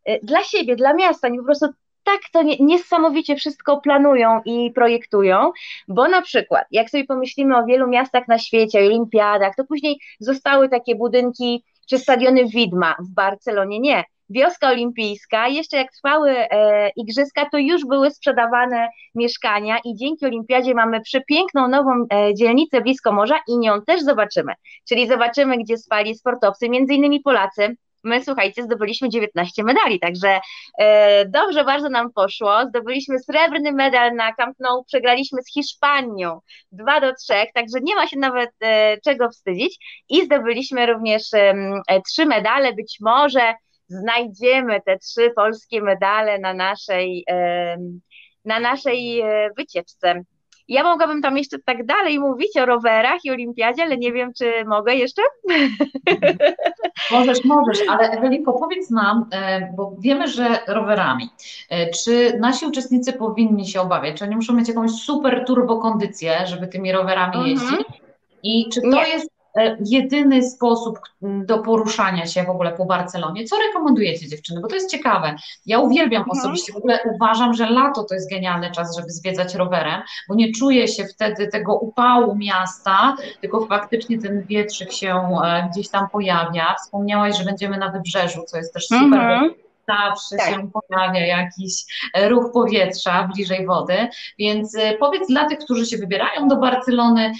y, 0.09 0.19
dla 0.23 0.43
siebie, 0.43 0.75
dla 0.75 0.93
miasta. 0.93 1.27
Oni 1.27 1.37
po 1.37 1.45
prostu 1.45 1.67
tak 2.03 2.19
to 2.31 2.43
niesamowicie 2.59 3.35
wszystko 3.35 3.81
planują 3.81 4.41
i 4.45 4.71
projektują, 4.71 5.51
bo 5.87 6.07
na 6.07 6.21
przykład, 6.21 6.65
jak 6.71 6.89
sobie 6.89 7.03
pomyślimy 7.03 7.57
o 7.57 7.65
wielu 7.65 7.87
miastach 7.87 8.27
na 8.27 8.37
świecie, 8.37 8.79
o 8.79 8.85
olimpiadach, 8.85 9.55
to 9.55 9.63
później 9.65 9.99
zostały 10.19 10.69
takie 10.69 10.95
budynki 10.95 11.63
czy 11.89 11.99
stadiony 11.99 12.45
widma. 12.45 12.95
W 12.99 13.13
Barcelonie 13.13 13.79
nie 13.79 14.03
wioska 14.29 14.69
olimpijska, 14.69 15.47
jeszcze 15.47 15.77
jak 15.77 15.91
trwały 15.91 16.31
e, 16.31 16.89
igrzyska, 16.89 17.49
to 17.51 17.57
już 17.57 17.85
były 17.85 18.11
sprzedawane 18.11 18.89
mieszkania 19.15 19.77
i 19.85 19.95
dzięki 19.95 20.25
olimpiadzie 20.25 20.73
mamy 20.73 21.01
przepiękną 21.01 21.67
nową 21.67 21.91
e, 22.13 22.33
dzielnicę 22.33 22.81
blisko 22.81 23.11
morza 23.11 23.39
i 23.47 23.57
nią 23.57 23.81
też 23.81 24.01
zobaczymy. 24.01 24.53
Czyli 24.89 25.07
zobaczymy, 25.07 25.57
gdzie 25.57 25.77
spali 25.77 26.15
sportowcy, 26.15 26.69
między 26.69 26.93
innymi 26.93 27.19
Polacy, 27.19 27.75
my, 28.03 28.23
słuchajcie, 28.23 28.63
zdobyliśmy 28.63 29.09
19 29.09 29.63
medali, 29.63 29.99
także 29.99 30.39
e, 30.79 31.25
dobrze 31.25 31.63
bardzo 31.63 31.89
nam 31.89 32.13
poszło. 32.13 32.65
Zdobyliśmy 32.69 33.19
srebrny 33.19 33.71
medal 33.71 34.15
na 34.15 34.33
Camp 34.33 34.55
Nou, 34.59 34.83
przegraliśmy 34.83 35.41
z 35.41 35.53
Hiszpanią 35.53 36.39
2 36.71 37.01
do 37.01 37.13
3, 37.15 37.33
także 37.53 37.79
nie 37.81 37.95
ma 37.95 38.07
się 38.07 38.19
nawet 38.19 38.49
e, 38.61 38.97
czego 39.01 39.29
wstydzić. 39.29 40.03
I 40.09 40.25
zdobyliśmy 40.25 40.85
również 40.85 41.33
e, 41.33 42.01
trzy 42.01 42.25
medale, 42.25 42.73
być 42.73 42.97
może 43.01 43.53
znajdziemy 43.87 44.81
te 44.85 44.97
trzy 44.97 45.31
polskie 45.35 45.81
medale 45.81 46.39
na 46.39 46.53
naszej, 46.53 47.25
na 48.45 48.59
naszej 48.59 49.19
e, 49.19 49.49
wycieczce. 49.57 50.23
Ja 50.67 50.83
mogłabym 50.83 51.21
tam 51.21 51.37
jeszcze 51.37 51.57
tak 51.65 51.85
dalej 51.85 52.19
mówić 52.19 52.57
o 52.57 52.65
rowerach 52.65 53.25
i 53.25 53.31
olimpiadzie, 53.31 53.83
ale 53.83 53.97
nie 53.97 54.13
wiem, 54.13 54.31
czy 54.37 54.65
mogę 54.65 54.95
jeszcze? 54.95 55.21
Możesz, 57.11 57.45
możesz, 57.45 57.79
ale 57.89 58.09
Ewelinko, 58.09 58.53
powiedz 58.53 58.89
nam, 58.89 59.25
e, 59.31 59.73
bo 59.75 59.95
wiemy, 59.99 60.27
że 60.27 60.59
rowerami, 60.67 61.29
e, 61.69 61.89
czy 61.89 62.37
nasi 62.39 62.65
uczestnicy 62.65 63.13
powinni 63.13 63.67
się 63.67 63.81
obawiać, 63.81 64.17
czy 64.17 64.25
oni 64.25 64.35
muszą 64.35 64.53
mieć 64.53 64.67
jakąś 64.67 64.91
super 64.91 65.43
turbo 65.47 65.77
kondycję, 65.77 66.47
żeby 66.47 66.67
tymi 66.67 66.91
rowerami 66.91 67.35
mhm. 67.35 67.49
jeździć? 67.49 67.87
I 68.43 68.69
czy 68.73 68.81
to 68.81 68.87
nie. 68.87 69.09
jest 69.09 69.36
jedyny 69.85 70.43
sposób 70.43 70.99
do 71.21 71.57
poruszania 71.59 72.25
się 72.25 72.43
w 72.43 72.49
ogóle 72.49 72.71
po 72.71 72.85
Barcelonie. 72.85 73.45
Co 73.45 73.55
rekomendujecie 73.67 74.27
dziewczyny? 74.27 74.61
Bo 74.61 74.67
to 74.67 74.75
jest 74.75 74.91
ciekawe. 74.91 75.35
Ja 75.65 75.79
uwielbiam 75.79 76.21
mhm. 76.21 76.39
osobiście, 76.39 76.73
w 76.73 76.77
ogóle 76.77 76.99
uważam, 77.15 77.53
że 77.53 77.69
lato 77.69 78.03
to 78.03 78.13
jest 78.13 78.29
genialny 78.29 78.71
czas, 78.71 78.95
żeby 78.95 79.09
zwiedzać 79.09 79.55
rowerem, 79.55 80.01
bo 80.29 80.35
nie 80.35 80.51
czuję 80.51 80.87
się 80.87 81.05
wtedy 81.05 81.47
tego 81.47 81.75
upału 81.75 82.35
miasta, 82.35 83.15
tylko 83.41 83.65
faktycznie 83.65 84.21
ten 84.21 84.41
wietrzyk 84.41 84.91
się 84.91 85.15
e, 85.43 85.69
gdzieś 85.71 85.89
tam 85.89 86.09
pojawia. 86.09 86.75
Wspomniałaś, 86.83 87.37
że 87.37 87.43
będziemy 87.43 87.77
na 87.77 87.91
wybrzeżu, 87.91 88.43
co 88.47 88.57
jest 88.57 88.73
też 88.73 88.87
super. 88.87 89.19
Mhm 89.19 89.66
zawsze 89.87 90.37
tak. 90.37 90.49
się 90.49 90.69
pojawia 90.71 91.25
jakiś 91.25 91.73
e, 92.13 92.29
ruch 92.29 92.51
powietrza 92.53 93.29
bliżej 93.33 93.65
wody, 93.65 94.07
więc 94.39 94.75
e, 94.77 94.97
powiedz 94.97 95.27
dla 95.27 95.49
tych, 95.49 95.59
którzy 95.59 95.85
się 95.85 95.97
wybierają 95.97 96.47
do 96.47 96.55
Barcelony, 96.55 97.31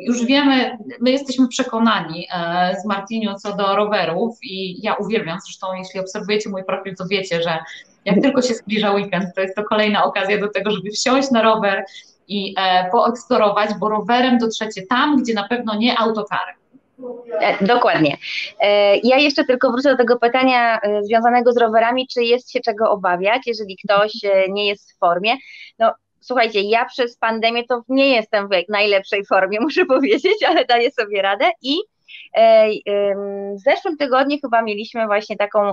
już 0.00 0.24
wiemy, 0.24 0.78
my 1.00 1.10
jesteśmy 1.10 1.48
przekonani 1.48 2.26
e, 2.34 2.76
z 2.82 2.86
Martinią 2.86 3.34
co 3.34 3.56
do 3.56 3.76
rowerów 3.76 4.38
i 4.42 4.82
ja 4.82 4.94
uwielbiam, 4.94 5.38
zresztą 5.44 5.66
jeśli 5.74 6.00
obserwujecie 6.00 6.50
mój 6.50 6.64
profil, 6.64 6.96
to 6.96 7.04
wiecie, 7.10 7.42
że 7.42 7.58
jak 8.04 8.20
tylko 8.22 8.42
się 8.42 8.54
zbliża 8.54 8.92
weekend, 8.92 9.34
to 9.34 9.40
jest 9.40 9.56
to 9.56 9.64
kolejna 9.64 10.04
okazja 10.04 10.38
do 10.38 10.48
tego, 10.48 10.70
żeby 10.70 10.90
wsiąść 10.90 11.30
na 11.30 11.42
rower 11.42 11.84
i 12.28 12.54
poeksplorować, 12.92 13.70
bo 13.80 13.88
rowerem 13.88 14.38
dotrzecie 14.38 14.82
tam, 14.86 15.22
gdzie 15.22 15.34
na 15.34 15.48
pewno 15.48 15.74
nie 15.74 15.98
autokarem. 15.98 16.56
E, 17.40 17.64
dokładnie. 17.64 18.16
E, 18.60 18.96
ja 18.96 19.18
jeszcze 19.18 19.44
tylko 19.44 19.70
wrócę 19.70 19.90
do 19.90 19.96
tego 19.96 20.18
pytania 20.18 20.80
e, 20.80 21.02
związanego 21.02 21.52
z 21.52 21.56
rowerami, 21.56 22.08
czy 22.08 22.24
jest 22.24 22.52
się 22.52 22.60
czego 22.60 22.90
obawiać, 22.90 23.42
jeżeli 23.46 23.76
ktoś 23.84 24.12
nie 24.48 24.66
jest 24.68 24.92
w 24.92 24.98
formie. 24.98 25.36
No, 25.78 25.92
słuchajcie, 26.20 26.60
ja 26.60 26.84
przez 26.84 27.16
pandemię 27.16 27.64
to 27.64 27.82
nie 27.88 28.14
jestem 28.14 28.48
w 28.48 28.50
najlepszej 28.68 29.24
formie, 29.24 29.60
muszę 29.66 29.86
powiedzieć, 29.86 30.42
ale 30.48 30.64
daję 30.64 30.90
sobie 30.90 31.22
radę 31.22 31.50
i 31.62 31.78
w 33.56 33.60
zeszłym 33.64 33.96
tygodniu 33.96 34.38
chyba 34.42 34.62
mieliśmy 34.62 35.06
właśnie 35.06 35.36
taką 35.36 35.72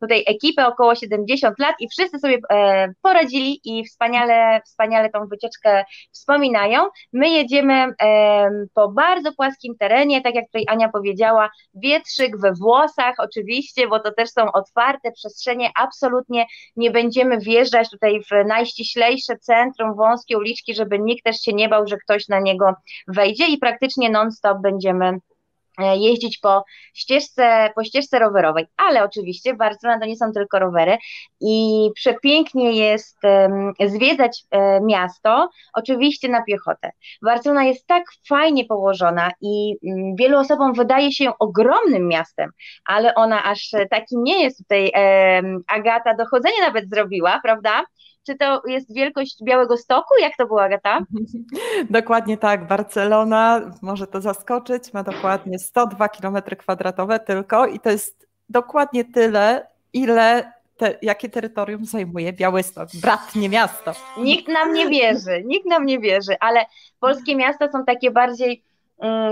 tutaj 0.00 0.24
ekipę 0.26 0.66
około 0.66 0.94
70 0.94 1.58
lat 1.58 1.74
i 1.80 1.88
wszyscy 1.88 2.18
sobie 2.18 2.38
e, 2.50 2.88
poradzili 3.02 3.60
i 3.64 3.84
wspaniale, 3.84 4.60
wspaniale 4.64 5.10
tą 5.10 5.26
wycieczkę 5.26 5.84
wspominają. 6.12 6.86
My 7.12 7.30
jedziemy 7.30 7.94
po 8.74 8.88
bardzo 8.88 9.32
płaskim 9.32 9.74
terenie, 9.78 10.22
tak 10.22 10.34
jak 10.34 10.46
tutaj 10.46 10.64
Ania 10.68 10.88
powiedziała, 10.88 11.50
wietrzyk 11.74 12.40
we 12.40 12.52
włosach 12.52 13.14
oczywiście, 13.18 13.88
bo 13.88 14.00
to 14.00 14.12
też 14.12 14.30
są 14.30 14.52
otwarte 14.52 15.12
przestrzenie, 15.12 15.70
absolutnie 15.74 16.46
nie 16.76 16.90
będziemy 16.90 17.38
wjeżdżać 17.38 17.90
tutaj 17.90 18.20
w 18.20 18.46
najściślejsze 18.48 19.36
centrum, 19.38 19.94
wąskie 19.94 20.38
uliczki, 20.38 20.74
żeby 20.74 20.98
nikt 20.98 21.24
też 21.24 21.36
się 21.40 21.52
nie 21.52 21.68
bał, 21.68 21.86
że 21.86 21.96
ktoś 21.96 22.28
na 22.28 22.40
niego 22.40 22.74
wejdzie 23.08 23.46
i 23.46 23.58
praktycznie 23.58 24.10
non-stop 24.10 24.58
będziemy 24.62 25.12
E, 25.12 25.31
jeździć 25.78 26.38
po 26.38 26.64
ścieżce, 26.94 27.70
po 27.74 27.84
ścieżce 27.84 28.18
rowerowej, 28.18 28.66
ale 28.76 29.04
oczywiście 29.04 29.54
Barcelona 29.54 30.00
to 30.00 30.06
nie 30.06 30.16
są 30.16 30.32
tylko 30.32 30.58
rowery 30.58 30.96
i 31.40 31.88
przepięknie 31.94 32.72
jest 32.72 33.18
zwiedzać 33.86 34.44
um, 34.50 34.86
miasto, 34.86 35.48
oczywiście 35.74 36.28
na 36.28 36.42
piechotę. 36.42 36.90
Barcelona 37.22 37.64
jest 37.64 37.86
tak 37.86 38.02
fajnie 38.28 38.64
położona 38.64 39.30
i 39.40 39.74
um, 39.82 40.16
wielu 40.16 40.38
osobom 40.38 40.72
wydaje 40.72 41.12
się 41.12 41.38
ogromnym 41.38 42.08
miastem, 42.08 42.50
ale 42.84 43.14
ona 43.14 43.44
aż 43.44 43.70
takim 43.90 44.22
nie 44.24 44.42
jest 44.42 44.58
tutaj 44.58 44.92
Agata 45.68 46.14
dochodzenie 46.14 46.60
nawet 46.60 46.90
zrobiła, 46.90 47.40
prawda? 47.42 47.84
Czy 48.26 48.36
to 48.36 48.62
jest 48.66 48.94
wielkość 48.94 49.36
Białego 49.44 49.76
Stoku? 49.76 50.14
Jak 50.20 50.36
to 50.36 50.46
była, 50.46 50.62
Agata? 50.62 50.98
Dokładnie 51.90 52.38
tak. 52.38 52.66
Barcelona, 52.66 53.70
może 53.82 54.06
to 54.06 54.20
zaskoczyć, 54.20 54.92
ma 54.92 55.02
dokładnie 55.02 55.58
102 55.58 56.08
km 56.08 56.36
kwadratowe 56.58 57.20
tylko 57.20 57.66
i 57.66 57.80
to 57.80 57.90
jest 57.90 58.26
dokładnie 58.48 59.04
tyle, 59.04 59.66
ile 59.92 60.52
te, 60.76 60.98
jakie 61.02 61.28
terytorium 61.28 61.84
zajmuje 61.84 62.32
Białystok, 62.32 62.88
bratnie 63.02 63.48
miasto. 63.48 63.92
Nikt 64.18 64.48
nam 64.48 64.72
nie 64.72 64.88
wierzy, 64.88 65.42
nikt 65.44 65.66
nam 65.66 65.86
nie 65.86 65.98
wierzy, 65.98 66.36
ale 66.40 66.64
polskie 67.00 67.36
miasta 67.36 67.72
są 67.72 67.84
takie 67.84 68.10
bardziej 68.10 68.64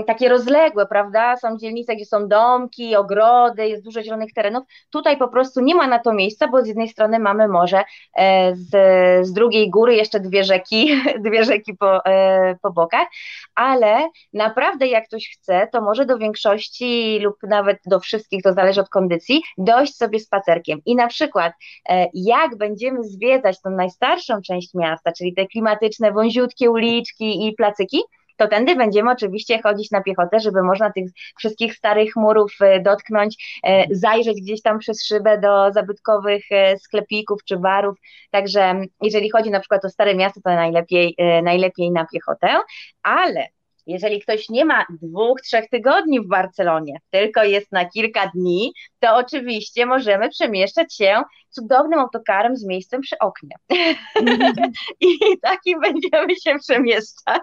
takie 0.07 0.29
rozległe, 0.29 0.85
prawda? 0.85 1.37
Są 1.37 1.57
dzielnice, 1.57 1.95
gdzie 1.95 2.05
są 2.05 2.27
domki, 2.27 2.95
ogrody, 2.95 3.67
jest 3.67 3.83
dużo 3.83 4.03
zielonych 4.03 4.33
terenów. 4.33 4.63
Tutaj 4.89 5.17
po 5.17 5.27
prostu 5.27 5.61
nie 5.61 5.75
ma 5.75 5.87
na 5.87 5.99
to 5.99 6.13
miejsca, 6.13 6.47
bo 6.47 6.61
z 6.61 6.67
jednej 6.67 6.89
strony 6.89 7.19
mamy 7.19 7.47
morze, 7.47 7.83
e, 8.17 8.55
z, 8.55 8.69
z 9.27 9.33
drugiej 9.33 9.69
góry 9.69 9.95
jeszcze 9.95 10.19
dwie 10.19 10.43
rzeki, 10.43 11.01
dwie 11.25 11.43
rzeki 11.43 11.73
po, 11.77 12.05
e, 12.05 12.55
po 12.61 12.71
bokach, 12.71 13.07
ale 13.55 14.09
naprawdę 14.33 14.87
jak 14.87 15.07
ktoś 15.07 15.29
chce, 15.29 15.67
to 15.71 15.81
może 15.81 16.05
do 16.05 16.17
większości 16.17 17.19
lub 17.19 17.35
nawet 17.43 17.77
do 17.85 17.99
wszystkich, 17.99 18.43
to 18.43 18.53
zależy 18.53 18.81
od 18.81 18.89
kondycji, 18.89 19.41
dojść 19.57 19.95
sobie 19.95 20.19
spacerkiem. 20.19 20.81
I 20.85 20.95
na 20.95 21.07
przykład 21.07 21.53
e, 21.89 22.07
jak 22.13 22.57
będziemy 22.57 23.03
zwiedzać 23.03 23.61
tą 23.61 23.69
najstarszą 23.69 24.41
część 24.41 24.73
miasta, 24.73 25.11
czyli 25.11 25.33
te 25.33 25.45
klimatyczne, 25.47 26.11
wąziutkie 26.11 26.71
uliczki 26.71 27.47
i 27.47 27.53
placyki, 27.53 28.01
to 28.37 28.47
tędy 28.47 28.75
będziemy 28.75 29.11
oczywiście 29.11 29.61
chodzić 29.61 29.91
na 29.91 30.03
piechotę, 30.03 30.39
żeby 30.39 30.63
można 30.63 30.91
tych 30.91 31.09
wszystkich 31.37 31.75
starych 31.75 32.15
murów 32.15 32.53
e, 32.61 32.79
dotknąć, 32.79 33.59
e, 33.63 33.85
zajrzeć 33.95 34.41
gdzieś 34.41 34.61
tam 34.61 34.79
przez 34.79 35.05
szybę 35.05 35.39
do 35.39 35.71
zabytkowych 35.71 36.43
e, 36.51 36.77
sklepików 36.77 37.43
czy 37.45 37.57
barów. 37.57 37.97
Także 38.31 38.81
jeżeli 39.01 39.29
chodzi 39.29 39.51
na 39.51 39.59
przykład 39.59 39.85
o 39.85 39.89
Stare 39.89 40.15
Miasto, 40.15 40.41
to 40.43 40.49
najlepiej, 40.49 41.15
najlepiej 41.43 41.91
na 41.91 42.05
piechotę, 42.05 42.47
ale 43.03 43.47
jeżeli 43.87 44.21
ktoś 44.21 44.49
nie 44.49 44.65
ma 44.65 44.85
dwóch, 44.89 45.41
trzech 45.41 45.69
tygodni 45.69 46.19
w 46.19 46.27
Barcelonie, 46.27 46.97
tylko 47.09 47.43
jest 47.43 47.71
na 47.71 47.85
kilka 47.85 48.31
dni, 48.35 48.73
to 48.99 49.15
oczywiście 49.15 49.85
możemy 49.85 50.29
przemieszczać 50.29 50.95
się 50.95 51.23
cudownym 51.49 51.99
autokarem 51.99 52.57
z 52.57 52.65
miejscem 52.65 53.01
przy 53.01 53.19
oknie. 53.19 53.55
I 55.01 55.39
takim 55.41 55.79
będziemy 55.79 56.35
się 56.35 56.59
przemieszczać. 56.59 57.41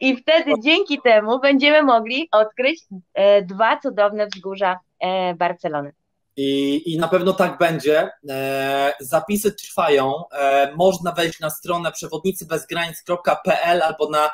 I 0.00 0.16
wtedy 0.16 0.52
dzięki 0.64 1.00
temu 1.00 1.40
będziemy 1.40 1.82
mogli 1.82 2.28
odkryć 2.32 2.80
e, 3.14 3.42
dwa 3.42 3.80
cudowne 3.80 4.26
wzgórza 4.26 4.80
e, 5.00 5.34
Barcelony. 5.34 5.92
I, 6.36 6.82
I 6.92 6.98
na 6.98 7.08
pewno 7.08 7.32
tak 7.32 7.58
będzie. 7.58 8.10
E, 8.30 8.92
zapisy 9.00 9.52
trwają. 9.52 10.24
E, 10.32 10.72
można 10.76 11.12
wejść 11.12 11.40
na 11.40 11.50
stronę 11.50 11.92
przewodnicybezgranic.pl 11.92 13.82
albo 13.82 14.10
na 14.10 14.30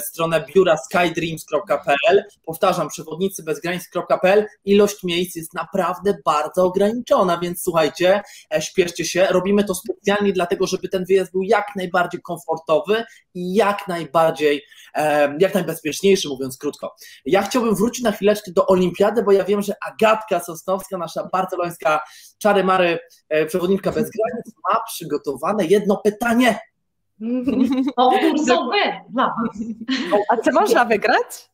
stronę 0.00 0.44
biura 0.54 0.76
skydreams.pl. 0.76 2.24
Powtarzam, 2.44 2.88
przewodnicybezgranic.pl. 2.88 4.46
Ilość 4.64 5.02
miejsc 5.02 5.36
jest 5.36 5.54
naprawdę 5.54 6.16
bardzo 6.24 6.64
ograniczona, 6.64 7.38
więc 7.38 7.62
słuchajcie, 7.62 8.22
e, 8.54 8.62
śpieszcie 8.62 9.04
się. 9.04 9.26
Robimy 9.30 9.64
to 9.64 9.74
specjalnie 9.74 10.32
dlatego, 10.32 10.66
żeby 10.66 10.88
ten 10.88 11.04
wyjazd 11.04 11.32
był 11.32 11.42
jak 11.42 11.66
najbardziej 11.76 12.22
komfortowy 12.22 13.04
i 13.34 13.54
jak 13.54 13.88
najbardziej, 13.88 14.62
jak 15.38 15.54
najbezpieczniejszy, 15.54 16.28
mówiąc 16.28 16.58
krótko. 16.58 16.94
Ja 17.26 17.42
chciałbym 17.42 17.74
wrócić 17.74 18.04
na 18.04 18.12
chwileczkę 18.12 18.52
do 18.52 18.66
Olimpiady, 18.66 19.22
bo 19.22 19.32
ja 19.32 19.44
wiem, 19.44 19.62
że 19.62 19.74
Agatka 19.86 20.40
Sosnowska, 20.40 20.98
nasza 20.98 21.28
barcelońska 21.32 22.00
czary 22.38 22.64
mary 22.64 22.98
e, 23.28 23.46
przewodniczka 23.46 23.92
bez 23.92 24.10
granic, 24.10 24.54
ma 24.72 24.80
przygotowane 24.86 25.64
jedno 25.64 25.96
pytanie 25.96 26.58
Konkursowe 27.96 29.04
dla 29.08 29.26
Was. 29.26 29.58
A 30.28 30.36
co 30.36 30.52
można 30.52 30.84
wygrać? 30.84 31.50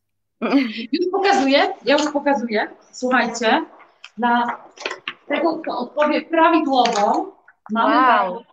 Już 0.91 1.11
pokazuję, 1.11 1.73
ja 1.85 1.93
już 1.97 2.11
pokazuję. 2.11 2.67
Słuchajcie, 2.91 3.65
dla 4.17 4.57
tego, 5.27 5.59
kto 5.59 5.77
odpowie 5.77 6.21
prawidłowo, 6.21 7.35
mamy 7.71 7.95
wow. 7.95 8.43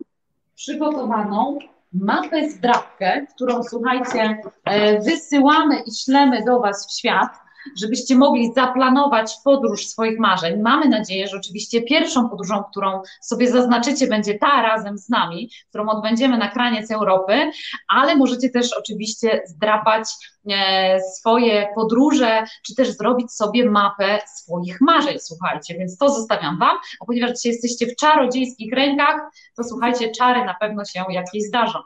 przygotowaną 0.54 1.58
mapę 1.92 2.50
zdrabkę, 2.50 3.26
którą 3.34 3.62
słuchajcie, 3.62 4.42
e, 4.64 5.00
wysyłamy 5.00 5.80
i 5.86 5.94
ślemy 5.94 6.44
do 6.44 6.60
Was 6.60 6.86
w 6.86 6.98
świat 6.98 7.28
żebyście 7.76 8.16
mogli 8.16 8.52
zaplanować 8.52 9.36
podróż 9.44 9.86
swoich 9.86 10.18
marzeń. 10.18 10.60
Mamy 10.60 10.88
nadzieję, 10.88 11.28
że 11.28 11.36
oczywiście 11.36 11.82
pierwszą 11.82 12.28
podróżą, 12.28 12.62
którą 12.70 13.02
sobie 13.20 13.50
zaznaczycie, 13.50 14.06
będzie 14.06 14.38
ta 14.38 14.62
razem 14.62 14.98
z 14.98 15.08
nami, 15.08 15.50
którą 15.68 15.88
odbędziemy 15.88 16.38
na 16.38 16.48
kraniec 16.48 16.90
Europy, 16.90 17.50
ale 17.88 18.16
możecie 18.16 18.50
też 18.50 18.72
oczywiście 18.78 19.42
zdrapać 19.46 20.08
e, 20.50 21.00
swoje 21.00 21.68
podróże, 21.74 22.44
czy 22.66 22.74
też 22.74 22.90
zrobić 22.90 23.32
sobie 23.32 23.70
mapę 23.70 24.18
swoich 24.36 24.80
marzeń, 24.80 25.18
słuchajcie, 25.20 25.74
więc 25.78 25.98
to 25.98 26.08
zostawiam 26.08 26.58
Wam, 26.58 26.76
a 27.00 27.04
ponieważ 27.06 27.30
dzisiaj 27.30 27.52
jesteście 27.52 27.86
w 27.86 27.96
czarodziejskich 27.96 28.72
rękach, 28.72 29.20
to 29.56 29.64
słuchajcie, 29.64 30.10
czary 30.10 30.44
na 30.44 30.54
pewno 30.54 30.84
się 30.84 31.04
jakieś 31.10 31.42
zdarzą. 31.42 31.78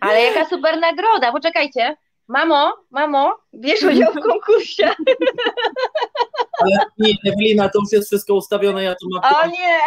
Ale 0.00 0.22
jaka 0.22 0.48
super 0.48 0.80
nagroda, 0.80 1.32
poczekajcie, 1.32 1.96
mamo, 2.30 2.76
mamo, 2.90 3.36
bierz 3.54 3.82
udział 3.82 4.12
w 4.12 4.20
konkursie. 4.20 4.90
Ale 6.60 6.84
nie, 6.98 7.14
Ewelina, 7.26 7.68
to 7.68 7.78
już 7.80 7.92
jest 7.92 8.06
wszystko 8.06 8.34
ustawione, 8.34 8.82
ja 8.82 8.94
tu 8.94 9.08
mam... 9.12 9.34
O 9.34 9.46
nie! 9.46 9.78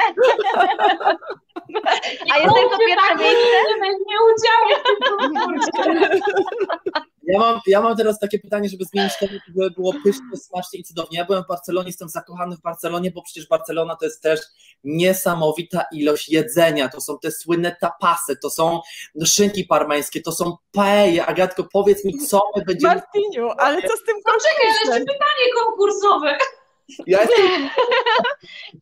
A 2.34 2.38
jest 2.38 2.56
tylko 2.56 2.78
pierwsze 2.78 3.16
miejsce? 3.16 3.58
Nie 3.82 4.18
udziału 4.30 4.70
w 4.80 4.84
tym 4.84 5.36
konkursie. 5.36 5.72
Ja 7.28 7.40
mam, 7.40 7.60
ja 7.68 7.82
mam 7.82 7.98
teraz 7.98 8.20
takie 8.20 8.40
pytanie, 8.40 8.70
żeby 8.70 8.86
zmienić 8.86 9.18
temat, 9.20 9.36
żeby 9.48 9.72
było 9.72 9.94
pyszne, 10.04 10.38
smacznie 10.38 10.80
i 10.80 10.84
cudownie. 10.84 11.18
Ja 11.18 11.26
byłem 11.26 11.44
w 11.44 11.48
Barcelonie, 11.48 11.88
jestem 11.88 12.10
zakochany 12.10 12.56
w 12.58 12.62
Barcelonie, 12.62 13.12
bo 13.12 13.22
przecież 13.22 13.48
Barcelona 13.48 13.96
to 13.96 14.06
jest 14.06 14.22
też 14.22 14.40
niesamowita 14.84 15.86
ilość 15.94 16.30
jedzenia. 16.30 16.90
To 16.90 17.02
są 17.02 17.20
te 17.20 17.32
słynne 17.32 17.76
tapasy, 17.82 18.38
to 18.42 18.50
są 18.50 18.82
szynki 19.26 19.64
parmeńskie, 19.64 20.22
to 20.22 20.32
są 20.32 20.58
paeje. 20.72 21.26
Agatko, 21.26 21.64
powiedz 21.74 22.06
mi, 22.06 22.18
co 22.18 22.42
my 22.56 22.64
będziemy... 22.66 22.96
Martiniu, 22.96 23.50
ale 23.58 23.82
co 23.82 23.98
z 23.98 24.04
tym 24.04 24.16
Poczekaj, 24.26 24.68
ale 24.68 25.00
jeszcze 25.00 25.14
pytanie 25.14 25.54
konkursowe. 25.66 26.38
Ja 27.08 27.20
jestem... 27.22 27.70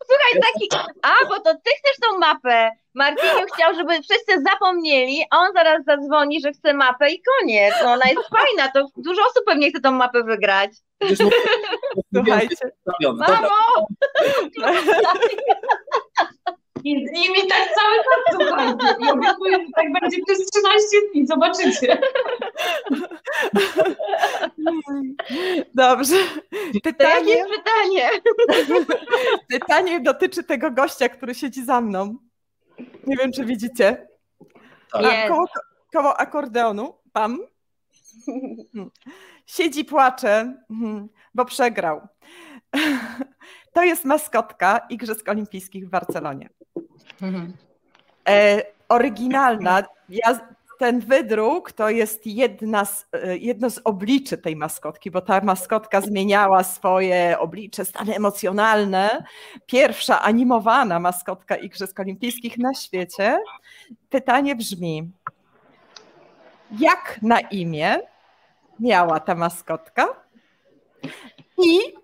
Słuchaj, 0.07 0.33
taki, 0.33 0.69
a 1.01 1.25
bo 1.29 1.39
to 1.39 1.53
ty 1.53 1.71
chcesz 1.79 1.97
tą 2.01 2.19
mapę. 2.19 2.71
Martiniu 2.93 3.45
chciał, 3.55 3.75
żeby 3.75 3.93
wszyscy 3.93 4.43
zapomnieli, 4.51 5.23
a 5.31 5.37
on 5.37 5.53
zaraz 5.53 5.85
zadzwoni, 5.85 6.41
że 6.41 6.51
chce 6.51 6.73
mapę 6.73 7.11
i 7.11 7.21
koniec. 7.21 7.73
No 7.83 7.91
ona 7.91 8.05
jest 8.05 8.29
fajna, 8.29 8.71
to 8.71 8.87
dużo 8.97 9.21
osób 9.21 9.43
pewnie 9.45 9.69
chce 9.69 9.81
tą 9.81 9.91
mapę 9.91 10.23
wygrać. 10.23 10.71
Słuchajcie. 12.13 12.55
Mamo! 13.17 13.87
I 16.84 17.07
z 17.07 17.11
nimi 17.11 17.47
tak 17.49 17.69
cały 17.75 17.95
czas 17.97 18.36
słuchajcie. 18.36 18.95
I 18.99 19.11
obiecuję, 19.11 19.57
że 19.57 19.71
tak 19.75 19.91
będzie 20.01 20.17
przez 20.27 20.45
13 20.45 20.88
dni, 21.13 21.27
zobaczycie. 21.27 22.01
Dobrze. 25.75 26.15
Pytanie, 26.84 27.34
jest 27.34 27.49
pytanie. 27.49 28.09
Pytanie 29.49 29.99
dotyczy 29.99 30.43
tego 30.43 30.71
gościa, 30.71 31.09
który 31.09 31.36
siedzi 31.36 31.65
za 31.65 31.82
mną. 31.82 32.15
Nie 33.07 33.17
wiem, 33.17 33.32
czy 33.32 33.45
widzicie. 33.45 34.07
Tak. 34.91 35.27
Koło, 35.29 35.45
koło 35.93 36.17
akordeonu, 36.17 36.93
pam. 37.13 37.39
Siedzi, 39.45 39.86
płacze, 39.86 40.53
mhm, 40.69 41.09
bo 41.34 41.45
przegrał. 41.45 42.07
To 43.74 43.84
jest 43.84 44.05
maskotka 44.05 44.78
Igrzysk 44.89 45.30
Olimpijskich 45.30 45.88
w 45.88 45.89
Barcelonie. 45.89 46.49
E, 48.30 48.63
oryginalna. 48.89 49.84
Ja, 50.09 50.39
ten 50.80 50.99
wydruk 50.99 51.72
to 51.72 51.89
jest 51.89 52.28
jedna 52.28 52.86
z, 52.86 53.07
e, 53.13 53.38
jedno 53.38 53.69
z 53.69 53.82
obliczy 53.84 54.38
tej 54.38 54.55
maskotki, 54.55 55.11
bo 55.11 55.22
ta 55.22 55.41
maskotka 55.41 56.01
zmieniała 56.01 56.63
swoje 56.63 57.39
oblicze, 57.39 57.86
stany 57.86 58.15
emocjonalne. 58.15 59.24
Pierwsza 59.65 60.22
animowana 60.22 60.99
maskotka 60.99 61.55
Igrzysk 61.55 61.99
Olimpijskich 61.99 62.57
na 62.57 62.74
świecie. 62.74 63.38
Pytanie 64.09 64.55
brzmi: 64.55 65.11
jak 66.80 67.19
na 67.22 67.39
imię 67.39 67.99
miała 68.80 69.19
ta 69.19 69.36
maskotka? 69.36 70.07
I 71.63 72.00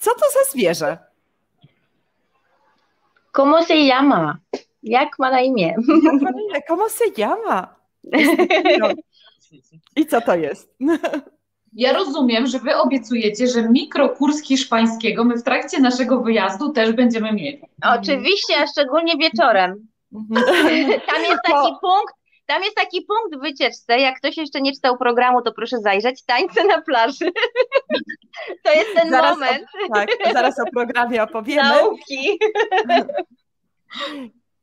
co 0.00 0.10
to 0.10 0.20
za 0.20 0.50
zwierzę? 0.52 0.98
¿Cómo 3.32 3.62
se 3.62 3.74
llama? 3.74 4.38
Jak 4.82 5.18
ma 5.18 5.30
na 5.30 5.40
imię? 5.40 5.74
Jak 6.04 6.22
ma 6.22 6.30
na 6.30 6.40
imię? 6.40 6.62
¿Cómo 6.68 6.88
se 6.88 7.04
llama? 7.18 7.74
I 9.96 10.06
co 10.06 10.20
to 10.20 10.34
jest? 10.34 10.74
Ja 11.72 11.92
rozumiem, 11.92 12.46
że 12.46 12.58
wy 12.58 12.76
obiecujecie, 12.76 13.46
że 13.46 13.68
mikrokurs 13.68 14.42
hiszpańskiego 14.42 15.24
my 15.24 15.36
w 15.36 15.42
trakcie 15.42 15.80
naszego 15.80 16.20
wyjazdu 16.20 16.72
też 16.72 16.92
będziemy 16.92 17.32
mieli. 17.32 17.60
Oczywiście, 17.84 18.58
a 18.58 18.66
szczególnie 18.66 19.16
wieczorem. 19.16 19.88
Tam 21.06 21.22
jest 21.22 21.42
taki 21.44 21.72
punkt, 21.80 22.14
tam 22.50 22.62
jest 22.62 22.76
taki 22.76 23.02
punkt 23.02 23.36
w 23.36 23.40
wycieczce, 23.40 23.98
jak 23.98 24.16
ktoś 24.16 24.36
jeszcze 24.36 24.60
nie 24.60 24.72
czytał 24.72 24.98
programu, 24.98 25.42
to 25.42 25.52
proszę 25.52 25.78
zajrzeć, 25.78 26.22
tańce 26.24 26.64
na 26.64 26.82
plaży. 26.82 27.32
To 28.64 28.72
jest 28.72 28.94
ten 28.96 29.10
zaraz 29.10 29.38
moment. 29.38 29.64
O, 29.90 29.94
tak, 29.94 30.08
zaraz 30.32 30.60
o 30.60 30.64
programie 30.72 31.22
opowiemy. 31.22 31.68
Nauki. 31.68 32.38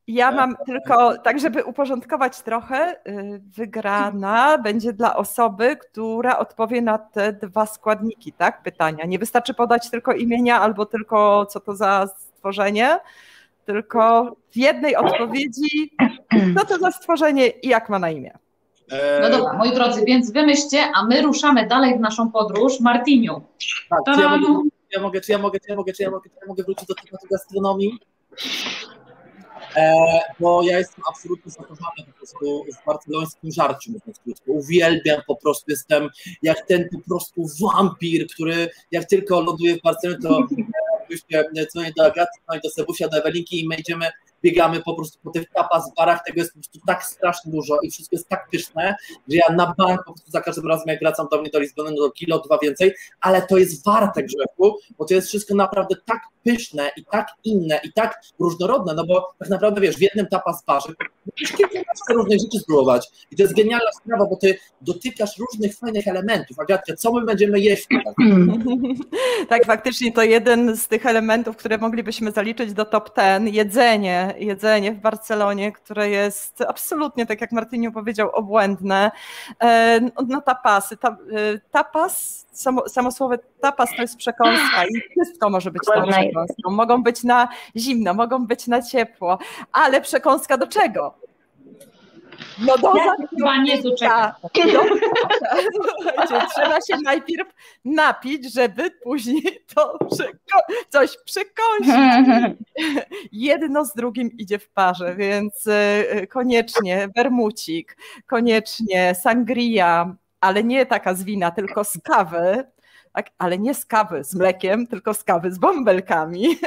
Ja 0.08 0.32
mam 0.32 0.56
tylko, 0.66 1.18
tak 1.18 1.40
żeby 1.40 1.64
uporządkować 1.64 2.42
trochę, 2.42 2.96
y, 3.08 3.42
wygrana 3.56 4.58
będzie 4.58 4.94
dla 4.94 5.16
osoby, 5.16 5.78
która 5.78 6.38
odpowie 6.38 6.82
na 6.82 6.98
te 6.98 7.34
dwa 7.34 7.66
składniki, 7.66 8.34
tak? 8.34 8.64
Pytania. 8.64 9.06
Nie 9.06 9.20
wystarczy 9.20 9.54
podać 9.54 9.90
tylko 9.90 10.14
imienia 10.14 10.62
albo 10.62 10.86
tylko 10.86 11.46
co 11.46 11.60
to 11.60 11.76
za 11.76 12.08
stworzenie, 12.08 13.00
tylko 13.68 14.36
w 14.52 14.58
jednej 14.58 14.96
odpowiedzi, 14.96 15.92
co 16.58 16.66
to 16.66 16.78
za 16.78 16.92
stworzenie 16.92 17.48
i 17.48 17.68
jak 17.68 17.90
ma 17.90 18.00
na 18.00 18.12
imię. 18.12 18.38
No 19.22 19.30
dobra, 19.30 19.54
moi 19.54 19.74
drodzy, 19.74 20.06
więc 20.06 20.32
wymyślcie, 20.32 20.92
a 20.96 21.06
my 21.06 21.22
ruszamy 21.22 21.68
dalej 21.68 21.98
w 21.98 22.00
naszą 22.00 22.32
podróż. 22.32 22.80
Martiniu. 22.80 23.42
Tak, 23.90 24.16
czy 24.16 24.22
ja, 24.22 24.38
mogę, 24.38 24.70
czy 24.90 24.92
ja 24.92 25.02
mogę, 25.02 25.20
czy 25.22 25.32
ja 25.32 25.38
mogę, 25.38 25.60
czy 25.60 25.70
ja 25.70 25.76
mogę, 25.76 25.94
czy 25.94 26.04
ja 26.04 26.12
mogę, 26.12 26.30
czy 26.30 26.36
ja 26.42 26.48
mogę 26.48 26.64
wrócić 26.64 26.88
do 26.88 26.96
tematu 26.96 27.28
gastronomii? 27.32 28.00
E, 29.76 29.96
bo 30.40 30.64
ja 30.64 30.78
jestem 30.78 31.04
absolutnie 31.10 31.52
zakochany 31.52 32.08
po 32.08 32.18
prostu 32.18 32.66
w 32.74 32.86
barcelońskim 32.86 33.52
żarciu, 33.52 33.92
mówiąc 33.92 34.20
krótko. 34.20 34.52
Uwielbiam 34.52 35.22
po 35.28 35.36
prostu, 35.36 35.72
jestem 35.72 36.10
jak 36.42 36.62
ten 36.62 36.90
po 36.90 37.00
prostu 37.10 37.42
wampir, 37.62 38.28
który 38.28 38.70
jak 38.92 39.06
tylko 39.06 39.42
ląduje 39.42 39.78
w 39.78 39.82
Barcelonie, 39.82 40.22
to 40.22 40.40
oczywiście 41.08 41.68
dzwonię 41.72 41.92
do 41.98 42.06
Agaty, 42.06 42.32
dzwonię 42.44 42.62
do 42.64 42.70
Sebusia, 42.70 43.08
do 43.08 43.18
Ewelinki 43.18 43.60
i 43.60 43.68
my 43.68 43.76
idziemy 43.76 44.10
biegamy 44.48 44.82
po 44.82 44.96
prostu 44.96 45.20
po 45.24 45.32
tych 45.32 45.50
tapas 45.50 45.94
barach, 45.98 46.24
tego 46.26 46.40
jest 46.40 46.52
po 46.52 46.60
prostu 46.60 46.80
tak 46.88 47.04
strasznie 47.04 47.52
dużo 47.52 47.80
i 47.82 47.92
wszystko 47.92 48.16
jest 48.16 48.30
tak 48.30 48.50
pyszne, 48.52 48.96
że 49.30 49.38
ja 49.38 49.56
na 49.56 49.74
bank 49.78 50.04
po 50.06 50.14
prostu 50.14 50.32
za 50.32 50.42
każdym 50.42 50.68
razem 50.68 50.88
jak 50.88 51.00
wracam 51.00 51.28
do 51.32 51.42
mnie 51.42 51.50
do 51.50 51.60
Lizbony, 51.60 51.92
no 51.92 52.02
do 52.02 52.12
kilo, 52.12 52.40
dwa 52.40 52.58
więcej, 52.58 52.94
ale 53.22 53.42
to 53.42 53.58
jest 53.58 53.86
warte 53.86 54.24
grzechu, 54.24 54.80
bo 54.98 55.06
to 55.06 55.14
jest 55.14 55.28
wszystko 55.28 55.56
naprawdę 55.56 55.96
tak 56.06 56.22
pyszne 56.44 56.92
i 56.98 57.06
tak 57.06 57.28
inne 57.44 57.80
i 57.84 57.94
tak 57.94 58.22
różnorodne, 58.40 58.94
no 58.94 59.06
bo 59.06 59.34
tak 59.40 59.50
naprawdę 59.50 59.82
wiesz, 59.82 59.96
w 59.96 60.02
jednym 60.02 60.28
tapas 60.28 60.64
barze 60.66 60.94
musisz 61.32 61.52
kilkanaście 61.58 62.14
różnych 62.14 62.40
rzeczy 62.40 62.60
spróbować 62.60 63.08
i 63.32 63.36
to 63.36 63.44
jest 63.44 63.56
genialna 63.56 63.92
sprawa, 64.02 64.26
bo 64.26 64.36
ty 64.36 64.58
dotykasz 64.82 65.38
różnych 65.38 65.76
fajnych 65.76 66.08
elementów. 66.08 66.60
Agatka, 66.60 66.96
co 66.96 67.14
my 67.14 67.26
będziemy 67.26 67.60
jeść? 67.60 67.88
tak, 69.50 69.66
faktycznie 69.66 70.12
to 70.12 70.24
jeden 70.24 70.78
z 70.78 70.88
tych 70.88 71.06
elementów, 71.06 71.58
które 71.58 71.78
moglibyśmy 71.78 72.32
zaliczyć 72.32 72.74
do 72.74 72.86
top 72.86 73.14
ten, 73.14 73.48
jedzenie, 73.48 74.34
jedzenie 74.40 74.92
w 74.92 75.00
Barcelonie, 75.00 75.72
które 75.72 76.10
jest 76.10 76.62
absolutnie, 76.68 77.26
tak 77.26 77.42
jak 77.42 77.52
Martyniu 77.52 77.92
powiedział, 77.92 78.30
obłędne. 78.30 79.12
E, 79.60 80.00
no, 80.02 80.12
no 80.28 80.42
tapasy, 80.42 80.98
ta, 80.98 81.10
e, 81.10 81.16
tapas, 81.72 82.46
samo, 82.52 82.90
samo 82.90 83.12
słowo 83.12 83.36
tapas 83.62 83.90
to 83.96 84.02
jest 84.02 84.18
przekąska 84.18 84.86
i 84.86 85.02
wszystko 85.12 85.50
może 85.50 85.72
być 85.72 85.84
tą 85.86 86.04
przekąską. 86.04 86.72
Mogą 86.72 87.04
być 87.04 87.24
na 87.24 87.48
zimno, 87.76 88.14
mogą 88.14 88.48
być 88.48 88.68
na 88.68 88.82
ciepło, 88.82 89.40
ale 89.72 90.02
przekąska 90.02 90.58
do 90.58 90.68
czego? 90.68 91.27
No 92.60 92.78
do 92.78 92.96
ja 92.96 93.16
chyba 93.30 93.58
nie. 93.58 93.82
Słuchajcie, 96.22 96.48
trzeba 96.56 96.82
się 96.82 97.02
najpierw 97.04 97.48
napić, 97.86 98.54
żeby 98.54 98.92
później 98.92 99.60
to 99.76 99.98
przeko 100.12 100.60
coś 100.90 101.18
przekąsić. 101.26 102.58
Jedno 103.32 103.86
z 103.86 103.94
drugim 103.94 104.32
idzie 104.38 104.60
w 104.60 104.70
parze, 104.70 105.16
więc 105.16 105.68
e, 105.68 106.28
koniecznie 106.28 107.10
wermucik, 107.16 107.98
koniecznie 108.28 109.16
sangria, 109.16 110.16
ale 110.42 110.64
nie 110.64 110.86
taka 110.86 111.14
z 111.14 111.24
wina, 111.24 111.52
tylko 111.52 111.84
z 111.84 111.98
kawy 112.04 112.64
tak? 113.18 113.30
ale 113.38 113.58
nie 113.60 113.74
z 113.74 113.86
kawy 113.86 114.24
z 114.24 114.36
mlekiem, 114.36 114.88
tylko 114.88 115.14
z 115.14 115.24
kawy 115.24 115.52
z 115.52 115.58
bąbelkami. 115.58 116.48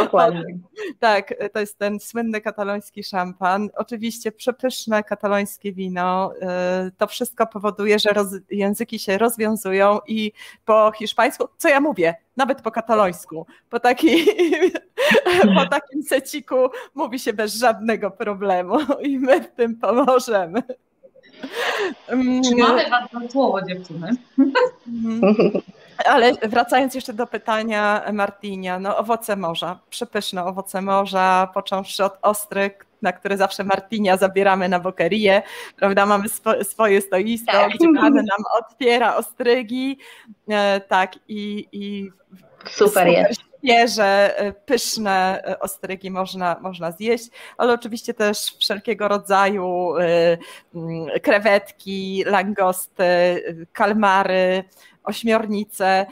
Dokładnie. 0.00 0.58
tak, 0.98 1.34
to 1.52 1.60
jest 1.60 1.78
ten 1.78 2.00
słynny 2.00 2.40
kataloński 2.40 3.04
szampan. 3.04 3.68
Oczywiście 3.76 4.32
przepyszne 4.32 5.04
katalońskie 5.04 5.72
wino. 5.72 6.32
Y, 6.86 6.92
to 6.98 7.06
wszystko 7.06 7.46
powoduje, 7.46 7.98
że 7.98 8.10
języki 8.50 8.98
się 8.98 9.18
rozwiązują 9.18 9.98
i 10.06 10.32
po 10.64 10.92
hiszpańsku, 10.92 11.48
co 11.56 11.68
ja 11.68 11.80
mówię, 11.80 12.14
nawet 12.36 12.62
po 12.62 12.70
katalońsku, 12.70 13.46
po, 13.70 13.80
taki, 13.80 14.26
po 15.56 15.66
takim 15.66 16.02
seciku 16.02 16.56
mówi 16.94 17.18
się 17.18 17.32
bez 17.32 17.54
żadnego 17.54 18.10
problemu 18.10 18.78
i 19.00 19.18
my 19.18 19.40
w 19.40 19.50
tym 19.50 19.76
pomożemy. 19.76 20.62
Trzymamy 22.42 22.90
Was 22.90 23.32
słowo, 23.32 23.62
dziewczyny. 23.62 24.10
Ale 26.06 26.32
wracając 26.32 26.94
jeszcze 26.94 27.12
do 27.12 27.26
pytania 27.26 28.02
Martinia, 28.12 28.78
no 28.78 28.96
owoce 28.96 29.36
morza, 29.36 29.78
przepyszne 29.90 30.44
owoce 30.44 30.82
morza, 30.82 31.48
począwszy 31.54 32.04
od 32.04 32.18
ostrych, 32.22 32.72
na 33.02 33.12
które 33.12 33.36
zawsze 33.36 33.64
Martinia 33.64 34.16
zabieramy 34.16 34.68
na 34.68 34.80
bokerię, 34.80 35.42
prawda, 35.76 36.06
mamy 36.06 36.28
swo, 36.28 36.64
swoje 36.64 37.00
stoisko, 37.00 37.52
tak. 37.52 37.72
gdzie 37.72 37.86
Pan 38.00 38.14
nam 38.14 38.44
otwiera 38.60 39.16
ostrygi, 39.16 39.98
e, 40.48 40.80
tak, 40.80 41.12
i, 41.28 41.68
i 41.72 42.10
super, 42.64 42.88
super 42.88 43.06
jest 43.06 43.47
świeże, 43.64 44.38
e, 44.38 44.52
pyszne 44.52 45.42
e, 45.44 45.60
ostrygi 45.60 46.10
można, 46.10 46.56
można 46.60 46.92
zjeść, 46.92 47.28
ale 47.56 47.72
oczywiście 47.72 48.14
też 48.14 48.38
wszelkiego 48.58 49.08
rodzaju 49.08 49.96
e, 49.96 50.38
mm, 50.74 51.06
krewetki, 51.22 52.24
langosty, 52.26 53.04
kalmary, 53.72 54.64
ośmiornice. 55.04 56.06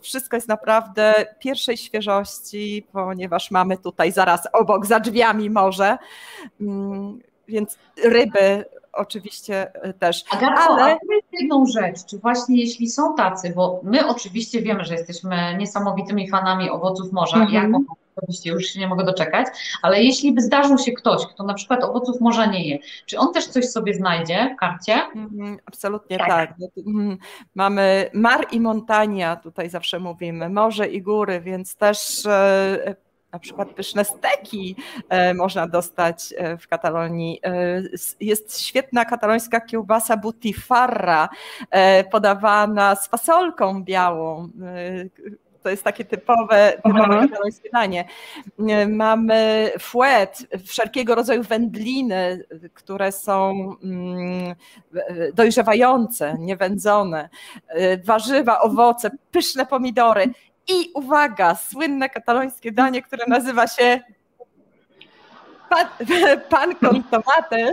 Wszystko 0.00 0.36
jest 0.36 0.48
naprawdę 0.48 1.26
pierwszej 1.38 1.76
świeżości, 1.76 2.86
ponieważ 2.92 3.50
mamy 3.50 3.78
tutaj 3.78 4.12
zaraz 4.12 4.48
obok, 4.52 4.86
za 4.86 5.00
drzwiami 5.00 5.50
morze, 5.50 5.98
mm, 6.60 7.20
więc 7.48 7.78
ryby 8.04 8.64
oczywiście 8.96 9.72
też. 9.98 10.24
Agato, 10.30 10.60
ale 10.60 10.92
a 10.92 10.98
jedną 11.32 11.66
rzecz, 11.66 12.04
czy 12.04 12.18
właśnie 12.18 12.60
jeśli 12.60 12.90
są 12.90 13.14
tacy, 13.14 13.52
bo 13.56 13.80
my 13.82 14.08
oczywiście 14.08 14.62
wiemy, 14.62 14.84
że 14.84 14.94
jesteśmy 14.94 15.56
niesamowitymi 15.58 16.30
fanami 16.30 16.70
owoców 16.70 17.12
morza, 17.12 17.36
mm 17.36 17.48
-hmm. 17.48 17.52
ja 17.52 17.68
oczywiście 18.16 18.50
już 18.50 18.64
się 18.64 18.80
nie 18.80 18.88
mogę 18.88 19.04
doczekać, 19.04 19.46
ale 19.82 20.02
jeśli 20.02 20.32
by 20.32 20.40
zdarzył 20.40 20.78
się 20.78 20.92
ktoś, 20.92 21.26
kto 21.26 21.44
na 21.44 21.54
przykład 21.54 21.84
owoców 21.84 22.20
morza 22.20 22.46
nie 22.46 22.68
je, 22.68 22.78
czy 23.06 23.18
on 23.18 23.32
też 23.32 23.46
coś 23.46 23.64
sobie 23.64 23.94
znajdzie 23.94 24.54
w 24.56 24.60
karcie? 24.60 24.94
Mm 25.14 25.58
absolutnie 25.66 26.18
tak. 26.18 26.28
tak. 26.28 26.54
Mhm. 26.86 27.18
Mamy 27.54 28.10
mar 28.12 28.46
i 28.52 28.60
montania, 28.60 29.36
tutaj 29.36 29.70
zawsze 29.70 29.98
mówimy, 29.98 30.48
morze 30.48 30.88
i 30.88 31.02
góry, 31.02 31.40
więc 31.40 31.76
też 31.76 32.26
e, 32.26 32.94
na 33.34 33.40
przykład 33.40 33.68
pyszne 33.68 34.04
steki 34.04 34.76
e, 35.08 35.34
można 35.34 35.66
dostać 35.68 36.34
e, 36.36 36.56
w 36.56 36.68
Katalonii. 36.68 37.40
E, 37.44 37.82
jest 38.20 38.60
świetna 38.60 39.04
katalońska 39.04 39.60
kiełbasa 39.60 40.16
butifarra, 40.16 41.28
podawana 42.10 42.96
z 42.96 43.08
fasolką 43.08 43.84
białą. 43.84 44.48
To 45.62 45.70
jest 45.70 45.82
takie 45.82 46.04
typowe, 46.04 46.72
typowe 46.84 47.28
katalońskie 47.28 47.70
danie. 47.72 48.04
Mamy 48.88 49.70
fouet, 49.78 50.46
wszelkiego 50.66 51.14
rodzaju 51.14 51.42
wędliny, 51.42 52.44
które 52.74 53.12
są 53.12 53.50
mm, 53.82 54.54
dojrzewające, 55.34 56.36
niewędzone, 56.38 57.28
warzywa, 58.04 58.60
owoce, 58.60 59.10
pyszne 59.30 59.66
pomidory 59.66 60.32
i 60.68 60.90
uwaga, 60.94 61.54
słynne 61.54 62.08
katalońskie 62.08 62.72
danie, 62.72 63.02
które 63.02 63.24
nazywa 63.28 63.66
się 63.66 64.00
pan, 65.68 65.86
pan 66.50 66.74
con 66.74 67.02
tomate, 67.02 67.72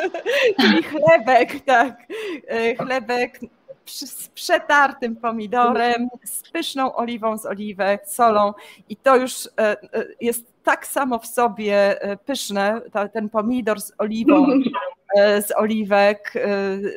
czyli 0.60 0.82
chlebek, 0.82 1.64
tak, 1.64 2.06
e, 2.48 2.76
chlebek 2.76 3.40
z 3.86 4.28
przetartym 4.28 5.16
pomidorem, 5.16 6.08
z 6.24 6.50
pyszną 6.50 6.94
oliwą 6.94 7.38
z 7.38 7.46
oliwek, 7.46 8.08
solą. 8.08 8.54
I 8.88 8.96
to 8.96 9.16
już 9.16 9.46
e, 9.46 9.50
e, 9.58 9.76
jest 10.20 10.46
tak 10.64 10.86
samo 10.86 11.18
w 11.18 11.26
sobie 11.26 12.00
pyszne, 12.26 12.80
ten 13.12 13.28
pomidor 13.28 13.80
z 13.80 13.92
oliwą, 13.98 14.46
z 15.46 15.52
oliwek 15.56 16.32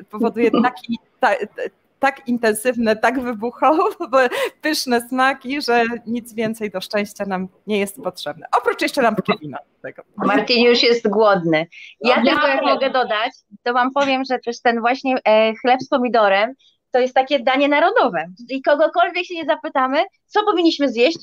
powoduje 0.10 0.52
taki, 0.64 1.00
tak 2.02 2.28
intensywne, 2.28 2.96
tak 2.96 3.20
wybuchowe, 3.20 4.30
pyszne 4.62 5.02
smaki, 5.02 5.62
że 5.62 5.84
nic 6.08 6.34
więcej 6.34 6.72
do 6.72 6.82
szczęścia 6.82 7.26
nam 7.26 7.48
nie 7.68 7.80
jest 7.80 8.02
potrzebne. 8.04 8.48
Oprócz 8.58 8.82
jeszcze 8.82 9.02
lampki 9.02 9.34
wina. 9.42 9.58
Tego. 9.82 10.04
Martin 10.18 10.66
już 10.66 10.84
jest 10.84 11.08
głodny. 11.08 11.68
Ja 12.02 12.24
no, 12.24 12.32
tylko 12.32 12.48
jak 12.48 12.62
mogę 12.64 12.90
dodać, 12.90 13.32
to 13.64 13.74
wam 13.74 13.92
powiem, 13.92 14.24
że 14.30 14.40
też 14.40 14.62
ten 14.62 14.80
właśnie 14.80 15.16
e, 15.26 15.54
chleb 15.56 15.82
z 15.82 15.88
pomidorem 15.88 16.54
to 16.92 17.00
jest 17.00 17.14
takie 17.14 17.40
danie 17.40 17.68
narodowe. 17.68 18.26
I 18.50 18.62
kogokolwiek 18.62 19.26
się 19.26 19.36
nie 19.36 19.46
zapytamy, 19.46 20.04
co 20.26 20.44
powinniśmy 20.44 20.90
zjeść, 20.90 21.18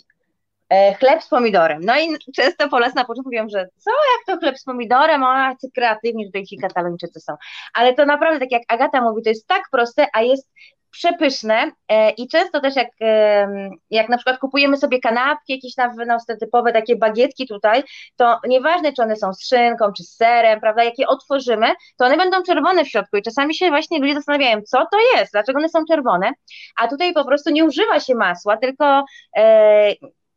chleb 0.98 1.22
z 1.22 1.28
pomidorem. 1.28 1.80
No 1.84 1.98
i 1.98 2.08
często 2.36 2.68
Polacy 2.68 2.96
na 2.96 3.04
początku 3.04 3.30
mówią, 3.30 3.48
że 3.48 3.68
co, 3.76 3.90
jak 3.90 4.26
to 4.26 4.40
chleb 4.40 4.58
z 4.58 4.64
pomidorem, 4.64 5.24
a 5.24 5.56
co 5.56 5.68
kreatywni 5.74 6.26
tutaj 6.26 6.44
ci 6.44 6.56
katalończycy 6.56 7.20
są. 7.20 7.32
Ale 7.74 7.94
to 7.94 8.06
naprawdę, 8.06 8.40
tak 8.40 8.52
jak 8.52 8.62
Agata 8.68 9.00
mówi, 9.00 9.22
to 9.22 9.28
jest 9.28 9.46
tak 9.46 9.62
proste, 9.70 10.06
a 10.12 10.22
jest 10.22 10.48
przepyszne. 10.90 11.72
E, 11.88 12.10
i 12.10 12.28
często 12.28 12.60
też 12.60 12.76
jak, 12.76 12.88
e, 13.00 13.70
jak 13.90 14.08
na 14.08 14.16
przykład 14.16 14.38
kupujemy 14.38 14.76
sobie 14.76 15.00
kanapki, 15.00 15.52
jakieś 15.52 15.76
na 15.76 15.88
wynos, 15.88 16.26
te 16.26 16.36
typowe 16.36 16.72
takie 16.72 16.96
bagietki 16.96 17.48
tutaj, 17.48 17.82
to 18.16 18.38
nieważne 18.48 18.92
czy 18.92 19.02
one 19.02 19.16
są 19.16 19.34
z 19.34 19.48
szynką, 19.48 19.92
czy 19.96 20.02
z 20.02 20.16
serem, 20.16 20.60
prawda, 20.60 20.84
jakie 20.84 21.06
otworzymy, 21.06 21.66
to 21.98 22.04
one 22.04 22.16
będą 22.16 22.42
czerwone 22.42 22.84
w 22.84 22.88
środku. 22.88 23.16
I 23.16 23.22
czasami 23.22 23.54
się 23.54 23.68
właśnie 23.68 23.98
ludzie 23.98 24.14
zastanawiają, 24.14 24.62
co 24.62 24.78
to 24.92 24.98
jest, 25.16 25.32
dlaczego 25.32 25.58
one 25.58 25.68
są 25.68 25.84
czerwone, 25.88 26.32
a 26.76 26.88
tutaj 26.88 27.12
po 27.12 27.24
prostu 27.24 27.50
nie 27.50 27.64
używa 27.64 28.00
się 28.00 28.14
masła, 28.14 28.56
tylko 28.56 29.04
e, 29.36 29.94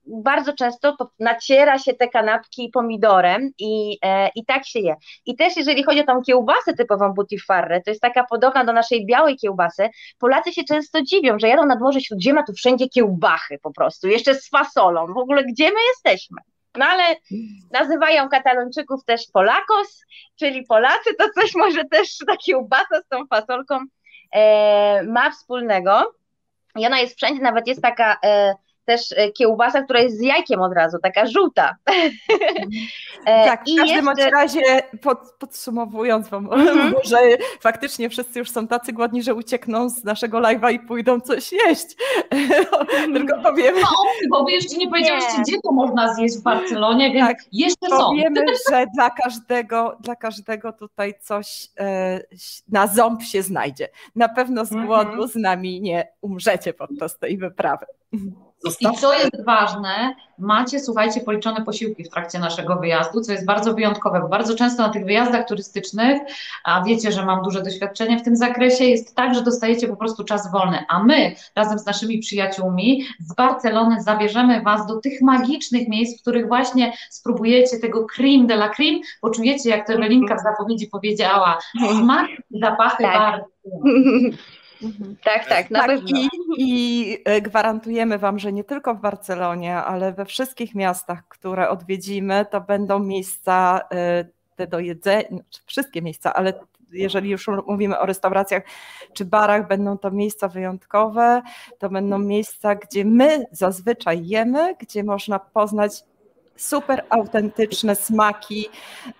bardzo 0.07 0.53
często 0.53 0.97
naciera 1.19 1.79
się 1.79 1.93
te 1.93 2.07
kanapki 2.07 2.69
pomidorem 2.73 3.51
i, 3.59 3.97
e, 4.03 4.29
i 4.35 4.45
tak 4.45 4.67
się 4.67 4.79
je. 4.79 4.95
I 5.25 5.35
też 5.35 5.57
jeżeli 5.57 5.83
chodzi 5.83 5.99
o 5.99 6.03
tą 6.03 6.21
kiełbasę 6.21 6.73
typową 6.77 7.13
butifarrę, 7.13 7.81
to 7.81 7.91
jest 7.91 8.01
taka 8.01 8.23
podobna 8.23 8.65
do 8.65 8.73
naszej 8.73 9.05
białej 9.05 9.37
kiełbasy, 9.37 9.89
Polacy 10.19 10.53
się 10.53 10.63
często 10.63 11.01
dziwią, 11.01 11.39
że 11.39 11.47
jadą 11.47 11.65
nad 11.65 11.81
Morze 11.81 12.01
Śródziemia, 12.01 12.43
tu 12.43 12.53
wszędzie 12.53 12.89
kiełbachy 12.89 13.59
po 13.63 13.73
prostu, 13.73 14.07
jeszcze 14.07 14.35
z 14.35 14.49
fasolą, 14.49 15.13
w 15.13 15.17
ogóle 15.17 15.43
gdzie 15.43 15.65
my 15.65 15.79
jesteśmy? 15.89 16.37
No 16.77 16.85
ale 16.85 17.15
nazywają 17.71 18.29
Katalończyków 18.29 19.05
też 19.05 19.21
Polakos, 19.33 20.05
czyli 20.39 20.65
Polacy, 20.65 21.15
to 21.19 21.29
coś 21.41 21.55
może 21.55 21.85
też 21.85 22.17
ta 22.27 22.37
kiełbasa 22.37 23.01
z 23.05 23.07
tą 23.07 23.27
fasolką 23.27 23.79
e, 24.33 25.03
ma 25.03 25.31
wspólnego. 25.31 26.13
I 26.75 26.85
ona 26.87 26.99
jest 26.99 27.17
wszędzie, 27.17 27.41
nawet 27.41 27.67
jest 27.67 27.81
taka 27.81 28.17
e, 28.23 28.55
też 28.85 29.01
e, 29.11 29.31
kiełbasa, 29.31 29.83
która 29.83 29.99
jest 29.99 30.17
z 30.17 30.21
jajkiem 30.21 30.61
od 30.61 30.73
razu, 30.73 30.97
taka 31.03 31.25
żółta. 31.25 31.75
E, 33.25 33.45
tak, 33.45 33.61
w 33.61 33.77
każdym 33.77 34.05
jeszcze... 34.05 34.29
razie 34.29 34.61
pod, 35.01 35.19
podsumowując 35.39 36.29
wam, 36.29 36.47
mm-hmm. 36.47 36.93
że 37.09 37.17
faktycznie 37.59 38.09
wszyscy 38.09 38.39
już 38.39 38.49
są 38.49 38.67
tacy 38.67 38.93
głodni, 38.93 39.23
że 39.23 39.35
uciekną 39.35 39.89
z 39.89 40.03
naszego 40.03 40.39
live'a 40.39 40.73
i 40.73 40.79
pójdą 40.79 41.19
coś 41.19 41.51
jeść. 41.51 41.85
Tylko 43.13 43.41
powiemy... 43.41 43.81
No, 43.81 43.87
bo 44.29 44.43
wy 44.43 44.51
jeszcze 44.51 44.77
nie 44.77 44.89
powiedzieliście, 44.89 45.37
nie. 45.37 45.43
gdzie 45.43 45.61
to 45.63 45.71
można 45.71 46.13
zjeść 46.13 46.37
w 46.37 46.41
Barcelonie, 46.41 47.11
więc 47.11 47.27
tak, 47.27 47.37
jeszcze 47.51 47.89
są. 47.89 47.97
Powiemy, 47.97 48.45
że 48.69 48.85
dla 48.95 49.09
każdego, 49.09 49.97
dla 49.99 50.15
każdego 50.15 50.73
tutaj 50.73 51.13
coś 51.21 51.67
e, 51.79 52.21
na 52.69 52.87
ząb 52.87 53.23
się 53.23 53.43
znajdzie. 53.43 53.89
Na 54.15 54.29
pewno 54.29 54.65
z 54.65 54.69
głodu 54.69 55.23
mm-hmm. 55.23 55.31
z 55.31 55.35
nami 55.35 55.81
nie 55.81 56.07
umrzecie 56.21 56.73
podczas 56.73 57.19
tej 57.19 57.37
wyprawy. 57.37 57.85
I 58.79 58.97
co 58.97 59.13
jest 59.13 59.45
ważne, 59.45 60.15
macie, 60.39 60.79
słuchajcie, 60.79 61.21
policzone 61.21 61.65
posiłki 61.65 62.03
w 62.03 62.09
trakcie 62.09 62.39
naszego 62.39 62.75
wyjazdu, 62.75 63.21
co 63.21 63.31
jest 63.31 63.45
bardzo 63.45 63.73
wyjątkowe, 63.73 64.19
bo 64.21 64.27
bardzo 64.27 64.55
często 64.55 64.83
na 64.83 64.89
tych 64.89 65.05
wyjazdach 65.05 65.47
turystycznych, 65.47 66.21
a 66.63 66.83
wiecie, 66.83 67.11
że 67.11 67.25
mam 67.25 67.43
duże 67.43 67.61
doświadczenie 67.61 68.19
w 68.19 68.23
tym 68.23 68.35
zakresie, 68.35 68.85
jest 68.85 69.15
tak, 69.15 69.35
że 69.35 69.43
dostajecie 69.43 69.87
po 69.87 69.95
prostu 69.95 70.23
czas 70.23 70.51
wolny, 70.51 70.85
a 70.89 71.03
my 71.03 71.35
razem 71.55 71.79
z 71.79 71.85
naszymi 71.85 72.19
przyjaciółmi 72.19 73.05
z 73.19 73.35
Barcelony 73.35 74.03
zabierzemy 74.03 74.61
Was 74.61 74.87
do 74.87 74.95
tych 74.95 75.21
magicznych 75.21 75.87
miejsc, 75.87 76.19
w 76.19 76.21
których 76.21 76.47
właśnie 76.47 76.93
spróbujecie 77.09 77.79
tego 77.79 78.05
cream 78.05 78.47
de 78.47 78.53
la 78.53 78.69
cream, 78.69 79.01
poczujecie, 79.21 79.69
jak 79.69 79.87
to 79.87 79.93
Ewelinka 79.93 80.35
w 80.35 80.43
zapowiedzi 80.43 80.87
powiedziała, 80.87 81.59
smak 82.01 82.27
i 82.51 82.59
zapachy 82.59 83.03
tak. 83.03 83.13
Barcelony. 83.13 84.37
Mhm. 84.83 85.15
Tak, 85.23 85.47
tak, 85.49 85.71
na 85.71 85.79
tak, 85.79 85.87
pewno. 85.87 86.19
I, 86.19 86.29
I 86.57 87.17
e, 87.25 87.41
gwarantujemy 87.41 88.17
Wam, 88.17 88.39
że 88.39 88.53
nie 88.53 88.63
tylko 88.63 88.95
w 88.95 89.01
Barcelonie, 89.01 89.75
ale 89.75 90.13
we 90.13 90.25
wszystkich 90.25 90.75
miastach, 90.75 91.27
które 91.27 91.69
odwiedzimy, 91.69 92.45
to 92.51 92.61
będą 92.61 92.99
miejsca 92.99 93.81
e, 93.91 94.25
te 94.55 94.67
do 94.67 94.79
jedzenia, 94.79 95.27
znaczy 95.29 95.61
wszystkie 95.65 96.01
miejsca, 96.01 96.33
ale 96.33 96.53
jeżeli 96.91 97.29
już 97.29 97.47
mówimy 97.67 97.99
o 97.99 98.05
restauracjach 98.05 98.63
czy 99.13 99.25
barach, 99.25 99.67
będą 99.67 99.97
to 99.97 100.11
miejsca 100.11 100.47
wyjątkowe, 100.47 101.41
to 101.79 101.89
będą 101.89 102.19
miejsca, 102.19 102.75
gdzie 102.75 103.05
my 103.05 103.45
zazwyczaj 103.51 104.27
jemy, 104.27 104.75
gdzie 104.79 105.03
można 105.03 105.39
poznać 105.39 106.03
super 106.61 107.03
autentyczne 107.09 107.95
smaki 107.95 108.69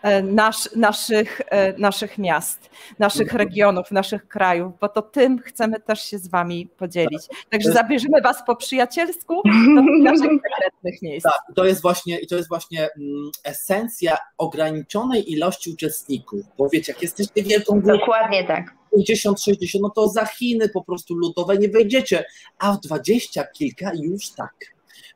e, 0.01 0.23
nasz, 0.23 0.75
naszych, 0.75 1.41
e, 1.45 1.77
naszych 1.77 2.17
miast, 2.17 2.69
naszych 2.99 3.33
regionów, 3.33 3.91
naszych 3.91 4.27
krajów, 4.27 4.73
bo 4.81 4.89
to 4.89 5.01
tym 5.01 5.39
chcemy 5.39 5.79
też 5.79 6.03
się 6.03 6.17
z 6.17 6.27
Wami 6.27 6.67
podzielić. 6.77 7.21
Także 7.49 7.71
zabierzemy 7.71 8.21
Was 8.21 8.43
po 8.45 8.55
przyjacielsku 8.55 9.41
do 9.45 9.81
naszych 10.11 10.29
konkretnych 10.29 11.01
miejsc. 11.01 11.23
Tak, 11.23 11.55
to 11.55 11.65
jest 11.65 11.81
właśnie, 11.81 12.25
to 12.25 12.35
jest 12.35 12.49
właśnie 12.49 12.89
mm, 12.97 13.31
esencja 13.43 14.17
ograniczonej 14.37 15.31
ilości 15.31 15.71
uczestników, 15.71 16.41
bo 16.57 16.69
wiecie, 16.69 16.91
jak 16.91 17.01
jesteście 17.01 17.43
wielką 17.43 17.81
grupą, 17.81 17.99
Dokładnie 17.99 18.47
tak. 18.47 18.75
50, 18.95 19.41
60, 19.41 19.83
no 19.83 19.89
to 19.89 20.07
za 20.07 20.25
Chiny 20.25 20.69
po 20.69 20.83
prostu 20.83 21.15
ludowe 21.15 21.57
nie 21.57 21.69
wejdziecie, 21.69 22.25
a 22.59 22.73
w 22.73 22.79
dwadzieścia 22.79 23.43
kilka 23.43 23.91
już 23.93 24.29
tak. 24.29 24.53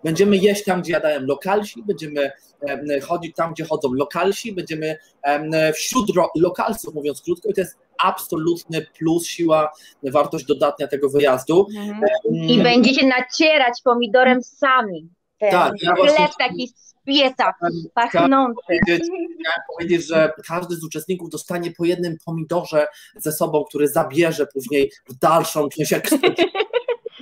Będziemy 0.03 0.37
jeść 0.37 0.63
tam, 0.63 0.81
gdzie 0.81 0.91
jadają 0.91 1.21
lokalsi, 1.21 1.83
będziemy 1.83 2.31
chodzić 3.03 3.35
tam, 3.35 3.53
gdzie 3.53 3.65
chodzą 3.65 3.93
lokalsi, 3.93 4.53
będziemy 4.53 4.97
wśród 5.73 6.11
lokalców, 6.35 6.93
mówiąc 6.93 7.21
krótko, 7.21 7.49
i 7.49 7.53
to 7.53 7.61
jest 7.61 7.77
absolutny 8.03 8.85
plus, 8.99 9.25
siła, 9.25 9.71
wartość 10.03 10.45
dodatnia 10.45 10.87
tego 10.87 11.09
wyjazdu. 11.09 11.67
Mhm. 11.77 12.01
I 12.49 12.63
będziecie 12.63 13.07
nacierać 13.07 13.73
pomidorem 13.83 14.43
sami. 14.43 15.09
Ten 15.39 15.51
tak, 15.51 15.73
ja 15.81 15.93
chleb 15.95 16.31
taki 16.39 16.67
z 16.67 16.93
pieca, 17.05 17.53
pachnący. 17.93 18.61
Powiedzieć, 18.67 19.03
chciałem 19.03 19.61
powiedzieć, 19.77 20.07
że 20.07 20.31
każdy 20.47 20.75
z 20.75 20.83
uczestników 20.83 21.29
dostanie 21.29 21.71
po 21.71 21.85
jednym 21.85 22.17
pomidorze 22.25 22.87
ze 23.15 23.31
sobą, 23.31 23.63
który 23.63 23.87
zabierze 23.87 24.47
później 24.53 24.91
w 25.09 25.19
dalszą 25.19 25.69
część 25.69 25.93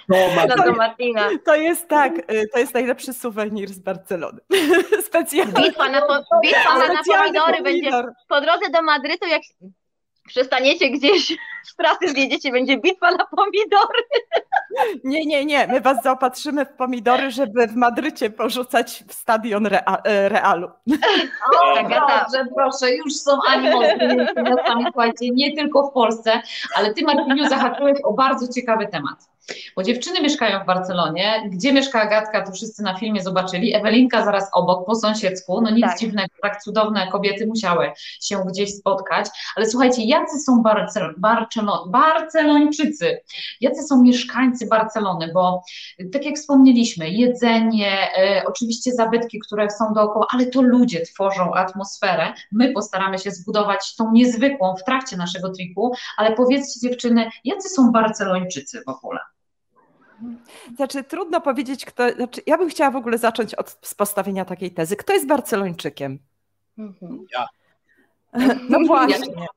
No, 0.10 0.18
do 0.66 0.74
Martina. 0.74 1.30
To 1.46 1.56
jest 1.56 1.88
tak, 1.88 2.32
y, 2.32 2.48
to 2.54 2.60
jest 2.60 2.74
najlepszy 2.74 3.14
suwenir 3.14 3.70
z 3.70 3.80
Barcelony. 3.80 4.40
Specjalny. 5.08 5.54
Bitwa 5.54 5.90
na, 5.90 6.02
po, 6.02 6.14
bitwa 6.44 6.78
na, 6.78 6.88
na 6.88 7.02
pomidory 7.04 7.64
będzie 7.64 7.92
po 8.28 8.42
drodze 8.42 8.70
do 8.70 8.82
Madrytu, 8.82 9.28
jak 9.28 9.42
przestaniecie 10.28 10.90
gdzieś 10.90 11.38
z 11.64 11.76
trasy 11.76 12.08
zjedziecie, 12.08 12.52
będzie 12.52 12.78
bitwa 12.78 13.12
na 13.12 13.26
pomidory. 13.26 14.04
Nie, 15.04 15.26
nie, 15.26 15.46
nie. 15.46 15.68
My 15.68 15.82
was 15.82 16.04
zaopatrzymy 16.04 16.66
w 16.66 16.74
pomidory, 16.74 17.32
żeby 17.32 17.68
w 17.68 17.76
Madrycie 17.76 18.30
porzucać 18.30 19.04
w 19.08 19.14
stadion 19.14 19.66
Rea 19.66 20.02
e, 20.04 20.30
Realu. 20.30 20.68
O, 20.68 21.84
dobrze, 21.84 22.46
proszę, 22.56 22.96
już 22.96 23.16
są 23.16 23.40
słuchajcie, 24.86 25.30
nie 25.32 25.56
tylko 25.56 25.90
w 25.90 25.94
Polsce, 25.94 26.42
ale 26.76 26.94
ty 26.94 27.04
Martiniu 27.06 27.50
zahaczyłeś 27.50 27.98
o 28.04 28.14
bardzo 28.14 28.54
ciekawy 28.54 28.88
temat. 28.88 29.33
Bo 29.76 29.84
dziewczyny 29.84 30.22
mieszkają 30.22 30.64
w 30.64 30.66
Barcelonie. 30.66 31.50
Gdzie 31.52 31.74
mieszka 31.74 32.02
Agatka, 32.02 32.46
to 32.46 32.52
wszyscy 32.52 32.84
na 32.84 32.98
filmie 32.98 33.24
zobaczyli. 33.24 33.76
Ewelinka 33.76 34.26
zaraz 34.26 34.50
obok, 34.54 34.86
po 34.86 34.96
sąsiedzku. 34.96 35.62
No 35.62 35.70
nic 35.70 35.86
tak. 35.86 36.00
dziwnego, 36.00 36.36
tak 36.42 36.62
cudowne 36.62 37.08
kobiety 37.12 37.48
musiały 37.48 37.92
się 38.22 38.44
gdzieś 38.48 38.76
spotkać. 38.76 39.26
Ale 39.56 39.66
słuchajcie, 39.66 40.04
jacy 40.04 40.40
są 40.40 40.62
Barcel 40.62 41.14
Barcelon 41.18 41.92
Barcelończycy? 41.92 43.22
Jacy 43.62 43.84
są 43.84 44.02
mieszkańcy 44.02 44.68
Barcelony? 44.68 45.32
Bo 45.34 45.64
tak 46.14 46.26
jak 46.26 46.36
wspomnieliśmy, 46.36 47.10
jedzenie, 47.10 48.18
e, 48.18 48.44
oczywiście 48.48 48.92
zabytki, 48.92 49.40
które 49.40 49.70
są 49.70 49.94
dookoła, 49.94 50.26
ale 50.30 50.46
to 50.46 50.62
ludzie 50.62 51.02
tworzą 51.02 51.54
atmosferę. 51.54 52.34
My 52.52 52.74
postaramy 52.74 53.20
się 53.20 53.32
zbudować 53.32 53.96
tą 53.96 54.12
niezwykłą 54.12 54.76
w 54.76 54.84
trakcie 54.84 55.18
naszego 55.18 55.50
triku, 55.50 55.96
ale 56.18 56.36
powiedzcie 56.36 56.80
dziewczyny, 56.80 57.30
jacy 57.44 57.70
są 57.70 57.92
Barcelończycy 57.92 58.84
w 58.88 58.90
ogóle? 58.90 59.20
Znaczy, 60.76 61.04
trudno 61.04 61.42
powiedzieć, 61.42 61.86
kto. 61.86 62.10
Znaczy, 62.10 62.42
ja 62.48 62.58
bym 62.58 62.70
chciała 62.70 62.92
w 62.92 62.96
ogóle 62.96 63.18
zacząć 63.18 63.56
od 63.56 63.80
postawienia 63.98 64.46
takiej 64.46 64.72
tezy. 64.72 64.96
Kto 64.96 65.14
jest 65.14 65.28
Barcelończykiem? 65.28 66.20
Mhm. 66.78 67.26
Ja. 67.34 67.48
No 68.70 68.80
właśnie. 68.88 69.48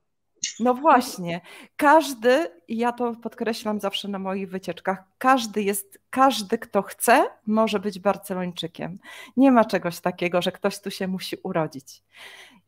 No 0.61 0.75
właśnie. 0.75 1.41
Każdy, 1.77 2.49
i 2.69 2.77
ja 2.77 2.93
to 2.93 3.15
podkreślam 3.23 3.81
zawsze 3.81 4.09
na 4.09 4.19
moich 4.19 4.51
wycieczkach, 4.51 5.05
każdy 5.19 5.63
jest, 5.63 5.99
każdy, 6.11 6.59
kto 6.59 6.83
chce, 6.83 7.27
może 7.47 7.81
być 7.81 7.99
Barcelończykiem. 7.99 8.99
Nie 9.37 9.53
ma 9.53 9.65
czegoś 9.65 10.01
takiego, 10.01 10.43
że 10.43 10.53
ktoś 10.53 10.81
tu 10.81 10.91
się 10.91 11.09
musi 11.09 11.37
urodzić. 11.43 12.03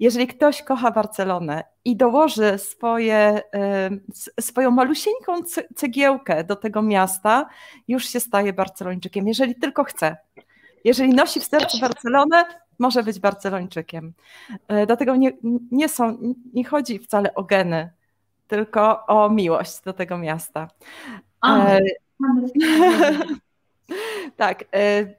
Jeżeli 0.00 0.26
ktoś 0.26 0.62
kocha 0.62 0.90
Barcelonę 0.90 1.64
i 1.84 1.96
dołoży 1.96 2.58
swoje, 2.58 3.42
swoją 4.40 4.70
malusieńką 4.70 5.42
cegiełkę 5.76 6.44
do 6.44 6.56
tego 6.56 6.82
miasta, 6.82 7.48
już 7.88 8.08
się 8.08 8.20
staje 8.20 8.52
Barcelończykiem, 8.52 9.28
jeżeli 9.28 9.54
tylko 9.54 9.84
chce. 9.84 10.16
Jeżeli 10.84 11.14
nosi 11.14 11.40
w 11.40 11.44
sercu 11.44 11.80
Barcelonę, 11.80 12.44
może 12.78 13.02
być 13.02 13.18
Barcelończykiem. 13.18 14.12
E, 14.68 14.86
dlatego 14.86 15.16
nie, 15.16 15.32
nie, 15.70 15.88
są, 15.88 16.18
nie 16.54 16.64
chodzi 16.64 16.98
wcale 16.98 17.34
o 17.34 17.44
geny, 17.44 17.90
tylko 18.48 19.06
o 19.06 19.30
miłość 19.30 19.80
do 19.80 19.92
tego 19.92 20.18
miasta. 20.18 20.68
Amen. 21.40 21.84
tak. 24.36 24.64
E, 24.74 25.14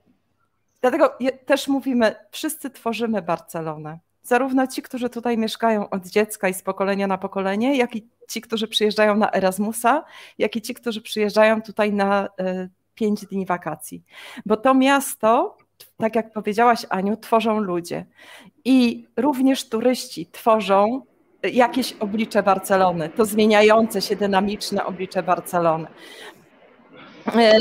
dlatego 0.81 1.17
też 1.45 1.67
mówimy, 1.67 2.15
wszyscy 2.31 2.69
tworzymy 2.69 3.21
Barcelonę 3.21 3.99
zarówno 4.29 4.67
ci, 4.67 4.81
którzy 4.81 5.09
tutaj 5.09 5.37
mieszkają 5.37 5.89
od 5.89 6.07
dziecka 6.07 6.49
i 6.49 6.53
z 6.53 6.61
pokolenia 6.61 7.07
na 7.07 7.17
pokolenie, 7.17 7.77
jak 7.77 7.95
i 7.95 8.07
ci, 8.29 8.41
którzy 8.41 8.67
przyjeżdżają 8.67 9.15
na 9.15 9.31
Erasmusa, 9.31 10.03
jak 10.37 10.55
i 10.55 10.61
ci, 10.61 10.73
którzy 10.73 11.01
przyjeżdżają 11.01 11.61
tutaj 11.61 11.93
na 11.93 12.29
e, 12.39 12.69
pięć 12.95 13.25
dni 13.25 13.45
wakacji. 13.45 14.03
Bo 14.45 14.57
to 14.57 14.73
miasto, 14.73 15.57
tak 15.97 16.15
jak 16.15 16.33
powiedziałaś, 16.33 16.85
Aniu, 16.89 17.17
tworzą 17.17 17.59
ludzie. 17.59 18.05
I 18.65 19.07
również 19.17 19.69
turyści 19.69 20.27
tworzą 20.31 21.01
jakieś 21.43 21.93
oblicze 21.93 22.43
Barcelony, 22.43 23.09
to 23.09 23.25
zmieniające 23.25 24.01
się 24.01 24.15
dynamiczne 24.15 24.85
oblicze 24.85 25.23
Barcelony. 25.23 25.87
E, 27.35 27.59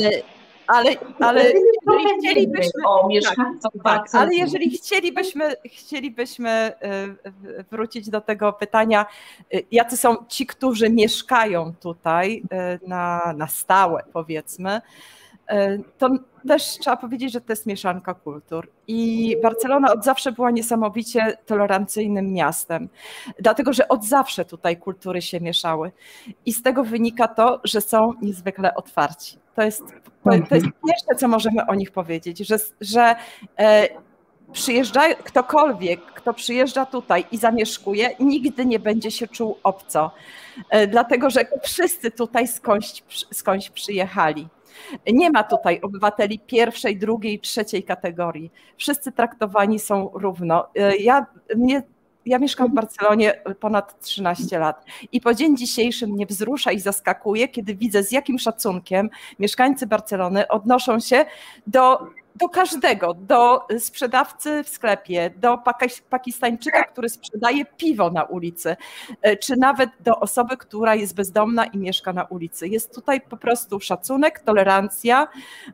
ale, 0.66 0.90
ale 1.20 1.44
jeżeli 1.44 2.18
chcielibyśmy, 2.18 2.82
tak, 3.36 3.72
tak, 3.84 4.06
ale 4.12 4.34
jeżeli 4.34 4.70
chcielibyśmy, 4.70 5.54
chcielibyśmy 5.64 6.50
e, 6.50 6.74
wrócić 7.70 8.10
do 8.10 8.20
tego 8.20 8.52
pytania, 8.52 9.06
e, 9.54 9.60
jacy 9.72 9.96
są 9.96 10.16
ci, 10.28 10.46
którzy 10.46 10.90
mieszkają 10.90 11.74
tutaj 11.74 12.42
na, 12.86 13.34
na 13.36 13.46
stałe, 13.46 14.04
powiedzmy, 14.12 14.80
to 15.98 16.08
też 16.48 16.62
trzeba 16.62 16.96
powiedzieć, 16.96 17.32
że 17.32 17.40
to 17.40 17.52
jest 17.52 17.66
mieszanka 17.66 18.14
kultur. 18.14 18.70
I 18.86 19.36
Barcelona 19.42 19.92
od 19.92 20.04
zawsze 20.04 20.32
była 20.32 20.50
niesamowicie 20.50 21.36
tolerancyjnym 21.46 22.32
miastem, 22.32 22.88
dlatego 23.40 23.72
że 23.72 23.88
od 23.88 24.04
zawsze 24.04 24.44
tutaj 24.44 24.76
kultury 24.76 25.22
się 25.22 25.40
mieszały. 25.40 25.92
I 26.46 26.52
z 26.52 26.62
tego 26.62 26.84
wynika 26.84 27.28
to, 27.28 27.60
że 27.64 27.80
są 27.80 28.12
niezwykle 28.22 28.74
otwarci. 28.74 29.38
To 29.54 29.62
jest, 29.62 29.82
to, 30.24 30.30
to 30.48 30.54
jest 30.54 30.66
pierwsze, 30.86 31.14
co 31.16 31.28
możemy 31.28 31.66
o 31.66 31.74
nich 31.74 31.90
powiedzieć, 31.90 32.38
że, 32.38 32.56
że 32.80 33.16
e, 33.58 33.88
przyjeżdża, 34.52 35.14
ktokolwiek, 35.14 36.00
kto 36.00 36.34
przyjeżdża 36.34 36.86
tutaj 36.86 37.24
i 37.32 37.38
zamieszkuje, 37.38 38.10
nigdy 38.20 38.66
nie 38.66 38.78
będzie 38.78 39.10
się 39.10 39.28
czuł 39.28 39.58
obco, 39.62 40.10
e, 40.70 40.86
dlatego 40.86 41.30
że 41.30 41.40
wszyscy 41.62 42.10
tutaj 42.10 42.48
skądś, 42.48 43.02
skądś 43.32 43.70
przyjechali. 43.70 44.48
Nie 45.12 45.30
ma 45.30 45.44
tutaj 45.44 45.80
obywateli 45.80 46.38
pierwszej, 46.38 46.98
drugiej, 46.98 47.40
trzeciej 47.40 47.82
kategorii. 47.82 48.50
Wszyscy 48.76 49.12
traktowani 49.12 49.78
są 49.78 50.10
równo. 50.14 50.68
E, 50.74 50.96
ja, 50.96 51.26
mnie 51.56 51.82
ja 52.26 52.38
mieszkam 52.38 52.68
w 52.70 52.74
Barcelonie 52.74 53.42
ponad 53.60 54.00
13 54.00 54.58
lat 54.58 54.84
i 55.12 55.20
po 55.20 55.34
dzień 55.34 55.56
dzisiejszy 55.56 56.06
mnie 56.06 56.26
wzrusza 56.26 56.72
i 56.72 56.80
zaskakuje, 56.80 57.48
kiedy 57.48 57.74
widzę 57.74 58.02
z 58.02 58.12
jakim 58.12 58.38
szacunkiem 58.38 59.10
mieszkańcy 59.38 59.86
Barcelony 59.86 60.48
odnoszą 60.48 61.00
się 61.00 61.24
do 61.66 62.06
do 62.36 62.48
każdego, 62.48 63.14
do 63.14 63.66
sprzedawcy 63.78 64.64
w 64.64 64.68
sklepie, 64.68 65.30
do 65.36 65.58
Pakistańczyka, 66.10 66.84
który 66.84 67.08
sprzedaje 67.08 67.64
piwo 67.64 68.10
na 68.10 68.24
ulicy, 68.24 68.76
e, 69.22 69.36
czy 69.36 69.56
nawet 69.56 69.90
do 70.00 70.20
osoby, 70.20 70.56
która 70.56 70.94
jest 70.94 71.14
bezdomna 71.14 71.64
i 71.64 71.78
mieszka 71.78 72.12
na 72.12 72.24
ulicy. 72.24 72.68
Jest 72.68 72.94
tutaj 72.94 73.20
po 73.20 73.36
prostu 73.36 73.80
szacunek, 73.80 74.40
tolerancja, 74.40 75.28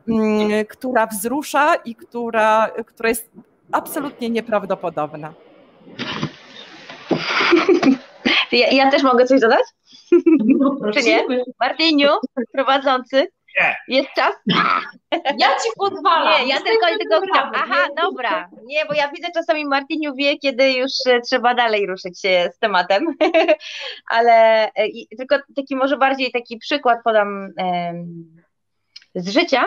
mm, 0.07 0.65
która 0.65 1.07
wzrusza 1.07 1.75
i 1.75 1.95
która, 1.95 2.71
która 2.85 3.09
jest 3.09 3.31
absolutnie 3.71 4.29
nieprawdopodobna. 4.29 5.33
Ja, 8.51 8.67
ja 8.71 8.91
też 8.91 9.03
mogę 9.03 9.25
coś 9.25 9.41
dodać? 9.41 9.63
No, 10.59 10.91
Czy 10.93 11.03
nie? 11.03 11.25
Martiniu, 11.59 12.09
prowadzący, 12.51 13.27
nie. 13.59 13.75
Jest 13.87 14.09
czas? 14.15 14.35
Ja 15.37 15.47
ci 15.47 15.69
pozwalam. 15.77 16.41
Nie, 16.41 16.49
ja 16.49 16.61
tylko, 16.61 16.87
tylko 16.87 17.21
chciałam. 17.21 17.51
Aha, 17.55 17.87
dobra. 17.97 18.49
Nie, 18.63 18.85
bo 18.85 18.93
ja 18.93 19.11
widzę 19.11 19.27
czasami 19.33 19.65
Martiniu 19.65 20.15
wie, 20.15 20.37
kiedy 20.37 20.73
już 20.73 20.91
e, 21.07 21.21
trzeba 21.21 21.55
dalej 21.55 21.87
ruszyć 21.87 22.21
się 22.21 22.49
z 22.55 22.59
tematem. 22.59 23.05
Ale 24.15 24.65
e, 24.65 24.87
tylko 25.17 25.37
taki 25.55 25.75
może 25.75 25.97
bardziej 25.97 26.31
taki 26.31 26.57
przykład 26.57 26.99
podam 27.03 27.53
z 29.15 29.29
życia 29.29 29.65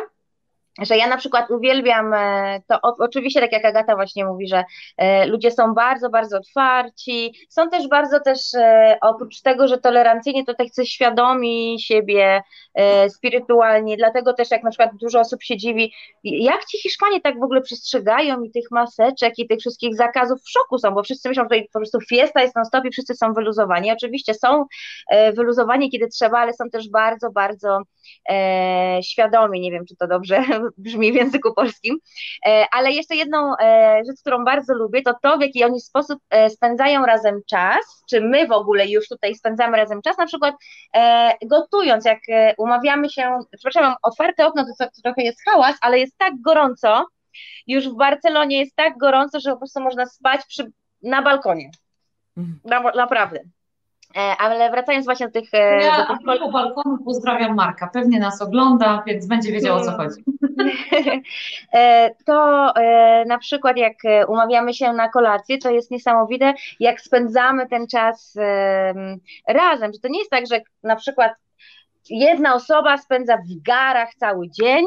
że 0.79 0.97
ja 0.97 1.07
na 1.07 1.17
przykład 1.17 1.51
uwielbiam 1.51 2.15
e, 2.15 2.61
to, 2.69 2.79
oczywiście 2.83 3.41
tak 3.41 3.53
jak 3.53 3.65
Agata 3.65 3.95
właśnie 3.95 4.25
mówi, 4.25 4.49
że 4.49 4.65
e, 4.97 5.27
ludzie 5.27 5.51
są 5.51 5.75
bardzo, 5.75 6.11
bardzo 6.11 6.37
otwarci, 6.37 7.35
są 7.49 7.69
też 7.69 7.89
bardzo 7.89 8.21
też, 8.21 8.55
e, 8.55 8.99
oprócz 9.01 9.41
tego, 9.41 9.69
że 9.69 9.79
tolerancyjnie, 9.79 10.45
to 10.45 10.55
tak 10.55 10.67
świadomi 10.85 11.77
siebie 11.81 12.43
spirytualnie, 13.09 13.97
dlatego 13.97 14.33
też 14.33 14.51
jak 14.51 14.63
na 14.63 14.71
przykład 14.71 14.91
dużo 15.01 15.21
osób 15.21 15.43
się 15.43 15.57
dziwi, 15.57 15.93
jak 16.25 16.65
ci 16.65 16.79
Hiszpanie 16.79 17.21
tak 17.21 17.41
w 17.41 17.43
ogóle 17.43 17.61
przestrzegają 17.61 18.43
i 18.43 18.51
tych 18.51 18.71
maseczek 18.71 19.39
i 19.39 19.49
tych 19.49 19.59
wszystkich 19.59 19.97
zakazów 19.97 20.43
w 20.43 20.51
szoku 20.51 20.79
są, 20.79 20.91
bo 20.91 21.03
wszyscy 21.03 21.29
myślą, 21.29 21.43
że 21.43 21.47
tutaj 21.47 21.69
po 21.73 21.79
prostu 21.79 22.01
fiesta 22.01 22.43
jest 22.43 22.57
non 22.57 22.65
stop 22.65 22.85
i 22.85 22.91
wszyscy 22.91 23.15
są 23.15 23.33
wyluzowani, 23.33 23.93
oczywiście 23.93 24.35
są 24.35 24.65
wyluzowani 25.37 25.91
kiedy 25.91 26.09
trzeba, 26.09 26.39
ale 26.39 26.53
są 26.53 26.71
też 26.71 26.89
bardzo, 26.89 27.31
bardzo 27.31 27.83
e, 28.31 28.99
świadomi, 29.03 29.61
nie 29.61 29.71
wiem 29.71 29.85
czy 29.87 29.97
to 29.97 30.07
dobrze 30.07 30.45
brzmi 30.77 31.13
w 31.13 31.15
języku 31.15 31.55
polskim, 31.55 31.99
e, 32.47 32.67
ale 32.73 32.93
jeszcze 32.93 33.17
jedną 33.17 33.57
e, 33.57 34.03
rzecz, 34.07 34.21
którą 34.21 34.45
bardzo 34.45 34.75
lubię, 34.75 35.03
to 35.03 35.15
to, 35.23 35.39
w 35.39 35.41
jaki 35.41 35.65
oni 35.65 35.81
sposób 35.81 36.21
e, 36.31 36.51
spędzają 36.51 37.07
razem 37.07 37.41
czas, 37.51 38.05
czy 38.11 38.21
my 38.21 38.47
w 38.47 38.53
ogóle 38.53 38.87
już 38.87 39.09
tutaj 39.09 39.35
spędzamy 39.35 39.77
razem 39.77 40.03
czas, 40.03 40.19
na 40.19 40.27
przykład 40.27 40.55
gotując, 41.47 42.05
jak 42.05 42.19
umawiamy 42.59 43.11
się, 43.11 43.39
przepraszam, 43.53 43.83
mam 43.83 43.95
otwarte 44.03 44.47
okno, 44.47 44.65
to, 44.65 44.85
to 44.85 45.03
trochę 45.03 45.23
jest 45.23 45.45
hałas, 45.45 45.77
ale 45.81 45.99
jest 45.99 46.19
tak 46.19 46.41
gorąco, 46.41 47.07
już 47.67 47.89
w 47.89 47.97
Barcelonie 47.97 48.59
jest 48.59 48.77
tak 48.77 48.99
gorąco, 48.99 49.41
że 49.41 49.51
po 49.51 49.57
prostu 49.57 49.81
można 49.81 50.07
spać 50.07 50.41
przy, 50.49 50.73
na 51.03 51.23
balkonie. 51.23 51.71
Mhm. 52.37 52.61
Na, 52.65 52.81
naprawdę. 52.81 53.41
E, 54.17 54.21
ale 54.21 54.71
wracając 54.71 55.05
właśnie 55.05 55.27
do 55.27 55.33
tych. 55.33 55.55
E, 55.55 55.81
ja 55.81 56.07
do 56.07 56.17
tych... 56.17 56.53
balkonu 56.53 56.99
pozdrawiam 57.05 57.55
Marka. 57.55 57.87
Pewnie 57.87 58.19
nas 58.19 58.43
ogląda, 58.43 59.03
więc 59.07 59.27
będzie 59.27 59.53
wiedział 59.53 59.77
o 59.77 59.81
co 59.81 59.91
hmm. 59.91 60.09
chodzi. 60.09 60.25
E, 61.73 62.15
to 62.25 62.73
na 63.27 63.39
przykład 63.39 63.77
jak 63.77 63.97
umawiamy 64.29 64.75
się 64.75 64.93
na 64.93 65.09
kolację, 65.09 65.59
to 65.59 65.71
jest 65.71 65.91
niesamowite, 65.91 66.55
jak 66.81 67.01
spędzamy 67.01 67.69
ten 67.69 67.87
czas 67.87 68.37
razem. 69.49 69.93
Że 69.93 69.99
to 69.99 70.09
nie 70.09 70.19
jest 70.19 70.31
tak, 70.31 70.47
że 70.47 70.61
na 70.83 70.97
przykład 70.97 71.33
jedna 72.11 72.55
osoba 72.55 72.99
spędza 72.99 73.37
w 73.37 73.63
garach 73.63 74.15
cały 74.15 74.51
dzień, 74.51 74.85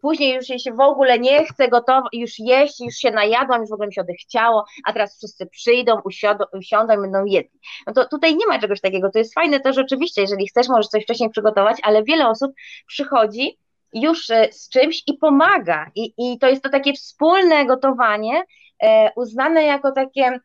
później 0.00 0.34
już 0.34 0.48
jej 0.48 0.58
się 0.58 0.72
w 0.72 0.80
ogóle 0.80 1.18
nie 1.18 1.44
chce 1.44 1.68
gotować, 1.68 2.08
już 2.12 2.38
jeść, 2.38 2.80
już 2.80 2.94
się 2.94 3.10
najadłam, 3.10 3.60
już 3.60 3.70
w 3.70 3.72
ogóle 3.72 3.86
mi 3.88 3.94
się 3.94 4.00
odechciało, 4.00 4.64
a 4.84 4.92
teraz 4.92 5.16
wszyscy 5.16 5.46
przyjdą, 5.46 6.00
usiądą, 6.04 6.44
usiądą 6.52 6.94
i 6.94 7.00
będą 7.00 7.24
jedli. 7.24 7.60
No 7.86 7.92
to 7.92 8.08
tutaj 8.08 8.36
nie 8.36 8.46
ma 8.46 8.58
czegoś 8.58 8.80
takiego, 8.80 9.10
to 9.10 9.18
jest 9.18 9.34
fajne 9.34 9.60
to, 9.60 9.72
że 9.72 9.80
oczywiście, 9.80 10.20
jeżeli 10.20 10.48
chcesz, 10.48 10.68
możesz 10.68 10.88
coś 10.88 11.02
wcześniej 11.02 11.30
przygotować, 11.30 11.78
ale 11.82 12.04
wiele 12.04 12.28
osób 12.28 12.52
przychodzi 12.86 13.58
już 13.92 14.30
e, 14.30 14.52
z 14.52 14.68
czymś 14.68 15.02
i 15.06 15.14
pomaga 15.18 15.90
i, 15.94 16.14
i 16.18 16.38
to 16.38 16.48
jest 16.48 16.62
to 16.62 16.68
takie 16.68 16.92
wspólne 16.92 17.66
gotowanie, 17.66 18.42
e, 18.82 19.10
uznane 19.16 19.64
jako 19.64 19.92
takie 19.92 20.38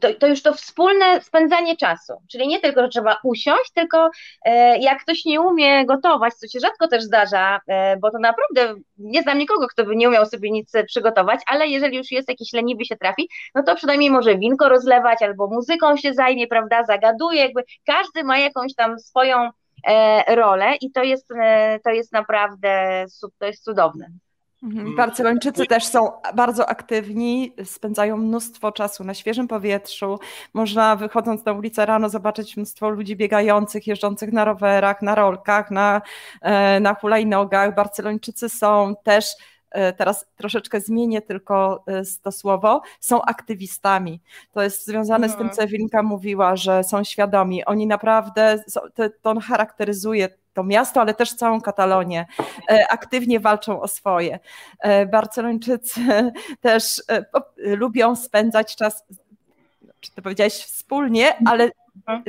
to, 0.00 0.14
to, 0.14 0.26
już 0.26 0.42
to 0.42 0.54
wspólne 0.54 1.20
spędzanie 1.20 1.76
czasu, 1.76 2.12
czyli 2.30 2.48
nie 2.48 2.60
tylko, 2.60 2.82
że 2.82 2.88
trzeba 2.88 3.16
usiąść, 3.24 3.72
tylko 3.74 4.10
e, 4.44 4.78
jak 4.78 5.02
ktoś 5.02 5.24
nie 5.24 5.40
umie 5.40 5.86
gotować, 5.86 6.34
co 6.34 6.48
się 6.48 6.60
rzadko 6.60 6.88
też 6.88 7.02
zdarza, 7.02 7.60
e, 7.66 7.96
bo 7.96 8.10
to 8.10 8.18
naprawdę 8.18 8.74
nie 8.98 9.22
znam 9.22 9.38
nikogo, 9.38 9.66
kto 9.68 9.84
by 9.84 9.96
nie 9.96 10.08
umiał 10.08 10.26
sobie 10.26 10.50
nic 10.50 10.72
przygotować, 10.86 11.40
ale 11.46 11.66
jeżeli 11.66 11.96
już 11.96 12.10
jest 12.10 12.28
jakiś 12.28 12.52
leniwy 12.52 12.84
się 12.84 12.96
trafi, 12.96 13.28
no 13.54 13.62
to 13.62 13.74
przynajmniej 13.74 14.10
może 14.10 14.38
winko 14.38 14.68
rozlewać 14.68 15.22
albo 15.22 15.46
muzyką 15.46 15.96
się 15.96 16.14
zajmie, 16.14 16.46
prawda, 16.46 16.84
zagaduje, 16.84 17.40
jakby 17.40 17.62
każdy 17.86 18.24
ma 18.24 18.38
jakąś 18.38 18.74
tam 18.74 18.98
swoją 18.98 19.50
e, 19.86 20.34
rolę 20.36 20.74
i 20.80 20.92
to 20.92 21.02
jest, 21.02 21.28
to 21.84 21.90
jest 21.90 22.12
naprawdę, 22.12 23.04
to 23.38 23.46
jest 23.46 23.64
cudowne. 23.64 24.06
Mhm. 24.62 24.86
Mm. 24.86 24.96
Barcelończycy 24.96 25.66
też 25.66 25.84
są 25.84 26.12
bardzo 26.34 26.68
aktywni, 26.68 27.52
spędzają 27.64 28.16
mnóstwo 28.16 28.72
czasu 28.72 29.04
na 29.04 29.14
świeżym 29.14 29.48
powietrzu. 29.48 30.18
Można 30.54 30.96
wychodząc 30.96 31.44
na 31.44 31.52
ulicę 31.52 31.86
rano 31.86 32.08
zobaczyć 32.08 32.56
mnóstwo 32.56 32.88
ludzi 32.88 33.16
biegających, 33.16 33.86
jeżdżących 33.86 34.32
na 34.32 34.44
rowerach, 34.44 35.02
na 35.02 35.14
rolkach, 35.14 35.70
na, 35.70 36.02
e, 36.42 36.80
na 36.80 36.94
hulajnogach. 36.94 37.74
Barcelończycy 37.74 38.48
są 38.48 38.94
też 39.02 39.26
e, 39.70 39.92
teraz 39.92 40.26
troszeczkę 40.36 40.80
zmienię 40.80 41.22
tylko 41.22 41.84
e, 41.86 42.02
to 42.22 42.32
słowo, 42.32 42.82
są 43.00 43.22
aktywistami. 43.22 44.20
To 44.52 44.62
jest 44.62 44.86
związane 44.86 45.28
z 45.28 45.32
tym, 45.32 45.40
mhm. 45.40 45.56
co 45.56 45.62
Ewelinka 45.62 46.02
mówiła, 46.02 46.56
że 46.56 46.84
są 46.84 47.04
świadomi. 47.04 47.64
Oni 47.64 47.86
naprawdę, 47.86 48.64
to 49.22 49.40
charakteryzuje 49.40 50.28
to 50.56 50.64
miasto, 50.64 51.00
ale 51.00 51.14
też 51.14 51.34
całą 51.34 51.60
Katalonię, 51.60 52.26
e, 52.70 52.86
aktywnie 52.90 53.40
walczą 53.40 53.80
o 53.80 53.88
swoje. 53.88 54.38
E, 54.80 55.06
Barcelończycy 55.06 56.00
też 56.60 57.02
e, 57.08 57.24
lubią 57.56 58.16
spędzać 58.16 58.76
czas, 58.76 59.04
czy 60.00 60.12
ty 60.12 60.22
powiedziałeś 60.22 60.54
wspólnie, 60.54 61.36
ale 61.46 61.70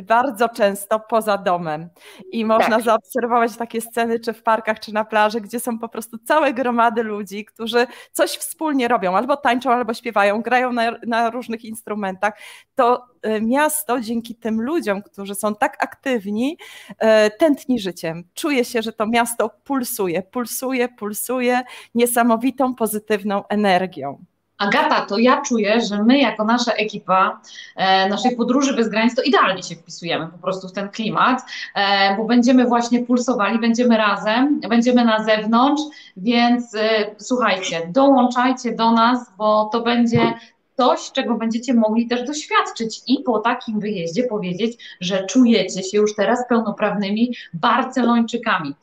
bardzo 0.03 0.49
często 0.49 0.99
poza 0.99 1.38
domem. 1.38 1.89
I 2.32 2.45
można 2.45 2.76
tak. 2.76 2.82
zaobserwować 2.82 3.57
takie 3.57 3.82
sceny, 3.82 4.20
czy 4.20 4.34
w 4.34 4.43
parkach, 4.43 4.80
czy 4.80 4.93
na 4.93 5.05
plaży, 5.05 5.41
gdzie 5.41 5.59
są 5.59 5.80
po 5.80 5.89
prostu 5.89 6.18
całe 6.18 6.53
gromady 6.53 7.03
ludzi, 7.03 7.45
którzy 7.45 7.88
coś 8.11 8.32
wspólnie 8.32 8.88
robią, 8.88 9.15
albo 9.15 9.38
tańczą, 9.38 9.72
albo 9.72 9.93
śpiewają, 9.93 10.41
grają 10.41 10.74
na, 10.74 10.91
na 11.07 11.30
różnych 11.30 11.65
instrumentach. 11.65 12.34
To 12.76 13.05
e, 13.22 13.41
miasto 13.41 14.01
dzięki 14.01 14.36
tym 14.36 14.61
ludziom, 14.61 15.01
którzy 15.01 15.36
są 15.36 15.55
tak 15.55 15.84
aktywni, 15.84 16.57
e, 16.99 17.30
tętni 17.30 17.80
życiem. 17.80 18.24
Czuje 18.34 18.65
się, 18.65 18.82
że 18.82 18.93
to 18.93 19.07
miasto 19.07 19.49
pulsuje, 19.63 20.24
pulsuje, 20.24 20.89
pulsuje 20.89 21.61
niesamowitą, 21.95 22.76
pozytywną 22.76 23.47
energią. 23.47 24.26
Agata, 24.58 25.05
to 25.05 25.18
ja 25.18 25.41
czuję, 25.41 25.82
że 25.82 26.03
my 26.03 26.20
jako 26.20 26.43
nasza 26.43 26.72
ekipa 26.72 27.41
e, 27.76 28.10
naszej 28.10 28.36
podróży 28.36 28.74
bez 28.74 28.89
granic 28.89 29.16
to 29.16 29.22
idealnie 29.22 29.64
się 29.64 29.76
wpisujemy 29.76 30.28
po 30.28 30.38
prostu 30.38 30.68
w 30.68 30.72
ten 30.72 30.89
klimat, 30.89 31.41
e, 31.76 32.16
bo 32.18 32.24
będziemy 32.24 32.66
właśnie 32.66 33.03
pulsowali, 33.03 33.60
będziemy 33.60 33.97
razem, 33.97 34.60
będziemy 34.70 35.05
na 35.05 35.24
zewnątrz, 35.24 35.82
więc 36.18 36.76
e, 36.76 37.16
słuchajcie, 37.18 37.89
dołączajcie 37.91 38.72
do 38.72 38.91
nas, 38.91 39.32
bo 39.38 39.70
to 39.72 39.82
będzie 39.82 40.34
coś, 40.78 41.11
czego 41.11 41.36
będziecie 41.36 41.73
mogli 41.73 42.07
też 42.07 42.23
doświadczyć 42.28 43.01
i 43.07 43.23
po 43.23 43.39
takim 43.39 43.80
wyjeździe 43.80 44.23
powiedzieć, 44.23 44.97
że 45.01 45.25
czujecie 45.25 45.84
się 45.84 45.97
już 45.97 46.15
teraz 46.15 46.39
pełnoprawnymi 46.49 47.36
Barcelończykami. 47.53 48.75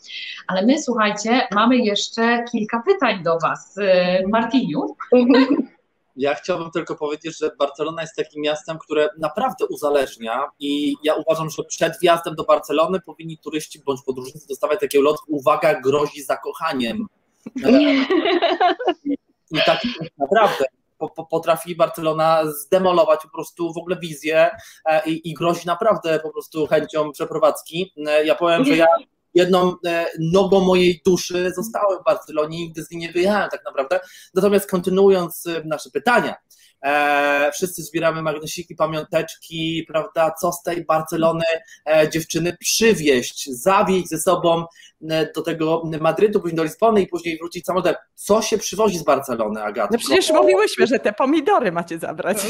Ale 0.47 0.67
my, 0.67 0.83
słuchajcie, 0.83 1.49
mamy 1.53 1.77
jeszcze 1.77 2.45
kilka 2.53 2.83
pytań 2.87 3.23
do 3.23 3.39
Was. 3.39 3.77
Y, 3.77 4.29
Martiniu. 4.29 4.97
Ja 6.17 6.35
chciałbym 6.35 6.71
tylko 6.71 6.95
powiedzieć, 6.95 7.39
że 7.39 7.51
Barcelona 7.59 8.03
jest 8.03 8.17
takim 8.17 8.43
miastem, 8.43 8.79
które 8.79 9.09
naprawdę 9.19 9.67
uzależnia 9.67 10.45
i 10.61 10.95
ja 11.03 11.15
uważam, 11.15 11.51
że 11.51 11.65
przed 11.65 12.01
wjazdem 12.01 12.35
do 12.35 12.45
Barcelony 12.45 13.01
powinni 13.01 13.39
turyści 13.39 13.83
bądź 13.87 14.01
podróżnicy 14.07 14.49
dostawać 14.49 14.81
takie 14.81 15.01
lot, 15.01 15.17
uwaga, 15.29 15.81
grozi 15.81 16.23
zakochaniem. 16.23 17.07
I 19.51 19.59
tak 19.67 19.83
naprawdę 20.19 20.65
potrafi 21.09 21.77
Barcelona 21.77 22.41
zdemolować 22.47 23.21
po 23.23 23.29
prostu 23.29 23.73
w 23.73 23.79
ogóle 23.79 23.97
wizję 23.97 24.51
e, 24.85 25.07
i, 25.07 25.31
i 25.31 25.35
grozi 25.35 25.67
naprawdę 25.67 26.21
po 26.21 26.31
prostu 26.31 26.67
chęcią 26.67 27.13
przeprowadzki. 27.13 27.93
E, 28.07 28.25
ja 28.25 28.35
powiem, 28.35 28.65
że 28.65 28.77
ja 28.77 28.87
jedną 29.35 29.77
e, 29.87 30.07
nogą 30.19 30.61
mojej 30.61 31.03
duszy 31.07 31.53
zostałem 31.57 32.01
w 32.01 32.05
Barcelonie, 32.05 32.59
nigdy 32.59 32.85
z 32.85 32.91
niej 32.91 33.01
nie 33.01 33.13
wyjechałem 33.13 33.51
tak 33.51 33.65
naprawdę. 33.65 34.01
Natomiast 34.35 34.71
kontynuując 34.71 35.45
nasze 35.65 35.91
pytania, 35.91 36.35
e, 36.83 37.53
wszyscy 37.53 37.83
zbieramy 37.83 38.23
magnesiki, 38.23 38.75
pamiąteczki, 38.75 39.85
prawda, 39.89 40.35
co 40.41 40.53
z 40.53 40.63
tej 40.63 40.85
Barcelony 40.85 41.45
e, 41.87 42.11
dziewczyny 42.11 42.57
przywieźć, 42.61 43.51
zawieźć 43.51 44.09
ze 44.09 44.19
sobą 44.19 44.65
e, 45.11 45.33
do 45.33 45.43
tego 45.43 45.83
Madrytu, 46.01 46.41
później 46.41 46.57
do 46.57 46.65
Lisbony 46.65 47.03
i 47.03 47.07
później 47.07 47.39
wrócić 47.39 47.65
samolotem. 47.65 47.95
Co 48.15 48.43
się 48.43 48.59
przywozi 48.59 48.99
z 48.99 49.03
Barcelony, 49.03 49.63
Agata? 49.63 49.89
No 49.93 49.99
przecież 49.99 50.33
mówiłyśmy, 50.33 50.87
że 50.87 50.99
te 50.99 51.13
pomidory 51.13 51.73
macie 51.73 51.99
zabrać. 51.99 52.39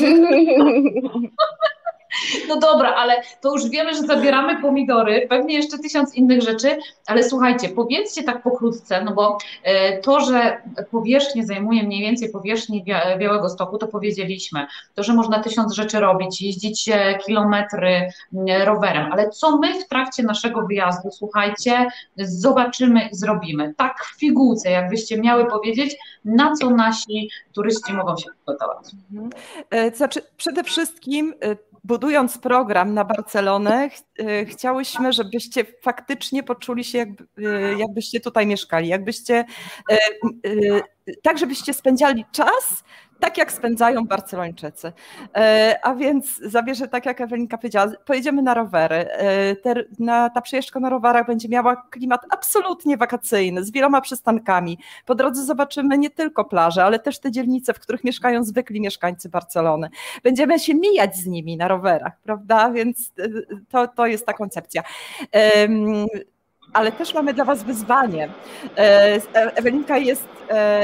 No 2.49 2.57
dobra, 2.59 2.95
ale 2.95 3.23
to 3.41 3.53
już 3.53 3.69
wiemy, 3.69 3.95
że 3.95 4.01
zabieramy 4.01 4.63
pomidory, 4.63 5.27
pewnie 5.29 5.55
jeszcze 5.55 5.79
tysiąc 5.79 6.15
innych 6.15 6.43
rzeczy, 6.43 6.79
ale 7.07 7.25
słuchajcie, 7.25 7.69
powiedzcie 7.69 8.23
tak 8.23 8.43
pokrótce, 8.43 9.05
no 9.05 9.15
bo 9.15 9.39
e, 9.63 9.99
to, 9.99 10.21
że 10.21 10.63
powierzchnię 10.91 11.47
zajmuje 11.47 11.83
mniej 11.83 12.01
więcej 12.01 12.31
powierzchni 12.31 12.85
Białego 13.19 13.49
Stoku, 13.49 13.79
to 13.79 13.89
powiedzieliśmy. 13.89 14.67
To, 14.95 15.03
że 15.03 15.15
można 15.15 15.43
tysiąc 15.43 15.75
rzeczy 15.75 16.01
robić, 16.01 16.43
jeździć 16.43 16.89
e, 16.89 17.19
kilometry 17.27 18.09
rowerem, 18.65 19.13
ale 19.13 19.31
co 19.31 19.57
my 19.57 19.81
w 19.81 19.89
trakcie 19.89 20.23
naszego 20.23 20.67
wyjazdu, 20.67 21.11
słuchajcie, 21.11 21.89
zobaczymy 22.17 23.09
i 23.13 23.17
zrobimy. 23.17 23.75
Tak 23.77 24.05
w 24.05 24.19
figułce, 24.21 24.71
jakbyście 24.71 25.21
miały 25.21 25.47
powiedzieć, 25.47 25.97
na 26.25 26.53
co 26.53 26.71
nasi 26.71 27.31
turyści 27.53 27.93
mogą 27.93 28.17
się 28.17 28.31
przygotować. 28.31 28.87
Mhm. 29.13 29.31
E, 29.71 29.97
znaczy, 29.97 30.23
przede 30.37 30.65
wszystkim 30.65 31.35
budując 31.85 32.39
program 32.39 32.95
na 32.95 33.05
Barcelonę, 33.05 33.91
ch 33.91 34.03
e, 34.19 34.47
chciałyśmy, 34.47 35.13
żebyście 35.13 35.65
faktycznie 35.83 36.43
poczuli 36.43 36.85
się, 36.85 36.99
jakby, 36.99 37.27
e, 37.39 37.79
jakbyście 37.79 38.21
tutaj 38.21 38.47
mieszkali, 38.47 38.89
jakbyście 38.89 39.45
e, 39.91 39.99
tak, 41.23 41.39
żebyście 41.39 41.75
spędzali 41.75 42.25
czas 42.33 42.85
tak 43.21 43.39
jak 43.39 43.53
spędzają 43.53 44.07
Barcelończycy. 44.07 44.93
E, 45.37 45.79
a 45.83 45.95
więc 45.95 46.39
zabierze, 46.39 46.89
tak 46.89 47.07
jak 47.07 47.21
Ewelinka 47.21 47.59
powiedziała, 47.59 47.93
pojedziemy 48.05 48.43
na 48.43 48.55
rowery. 48.55 48.97
E, 48.97 49.57
ta 50.35 50.41
przejeżdżka 50.41 50.81
na 50.81 50.91
rowerach 50.91 51.27
będzie 51.27 51.49
miała 51.49 51.77
klimat 51.91 52.21
absolutnie 52.31 52.97
wakacyjny, 52.97 53.65
z 53.65 53.73
wieloma 53.73 54.01
przystankami. 54.01 54.79
Po 55.07 55.15
drodze 55.15 55.45
zobaczymy 55.45 55.99
nie 55.99 56.11
tylko 56.11 56.45
plaże, 56.45 56.85
ale 56.85 56.99
też 56.99 57.19
te 57.19 57.31
dzielnice, 57.31 57.75
w 57.75 57.81
których 57.81 58.05
mieszkają 58.05 58.45
zwykli 58.45 58.81
mieszkańcy 58.81 59.29
Barcelony. 59.29 59.91
Będziemy 60.23 60.59
się 60.59 60.75
mijać 60.75 61.17
z 61.17 61.27
nimi 61.27 61.57
na 61.57 61.69
rowerach, 61.69 62.13
prawda? 62.23 62.71
Więc 62.71 63.13
e, 63.19 63.29
to, 63.69 63.89
to 63.89 64.07
jest 64.07 64.27
ta 64.27 64.33
koncepcja 64.33 64.83
ale 66.73 66.93
też 66.93 67.15
mamy 67.15 67.35
dla 67.35 67.45
Was 67.45 67.63
wyzwanie. 67.63 68.29
Ewelinka 69.57 69.99
jest, 69.99 70.29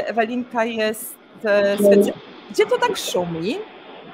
Ewelinka 0.07 0.65
jest 0.65 1.20
specjalistą 1.41 2.13
gdzie 2.51 2.67
to 2.67 2.79
tak 2.79 2.97
szumi? 2.97 3.57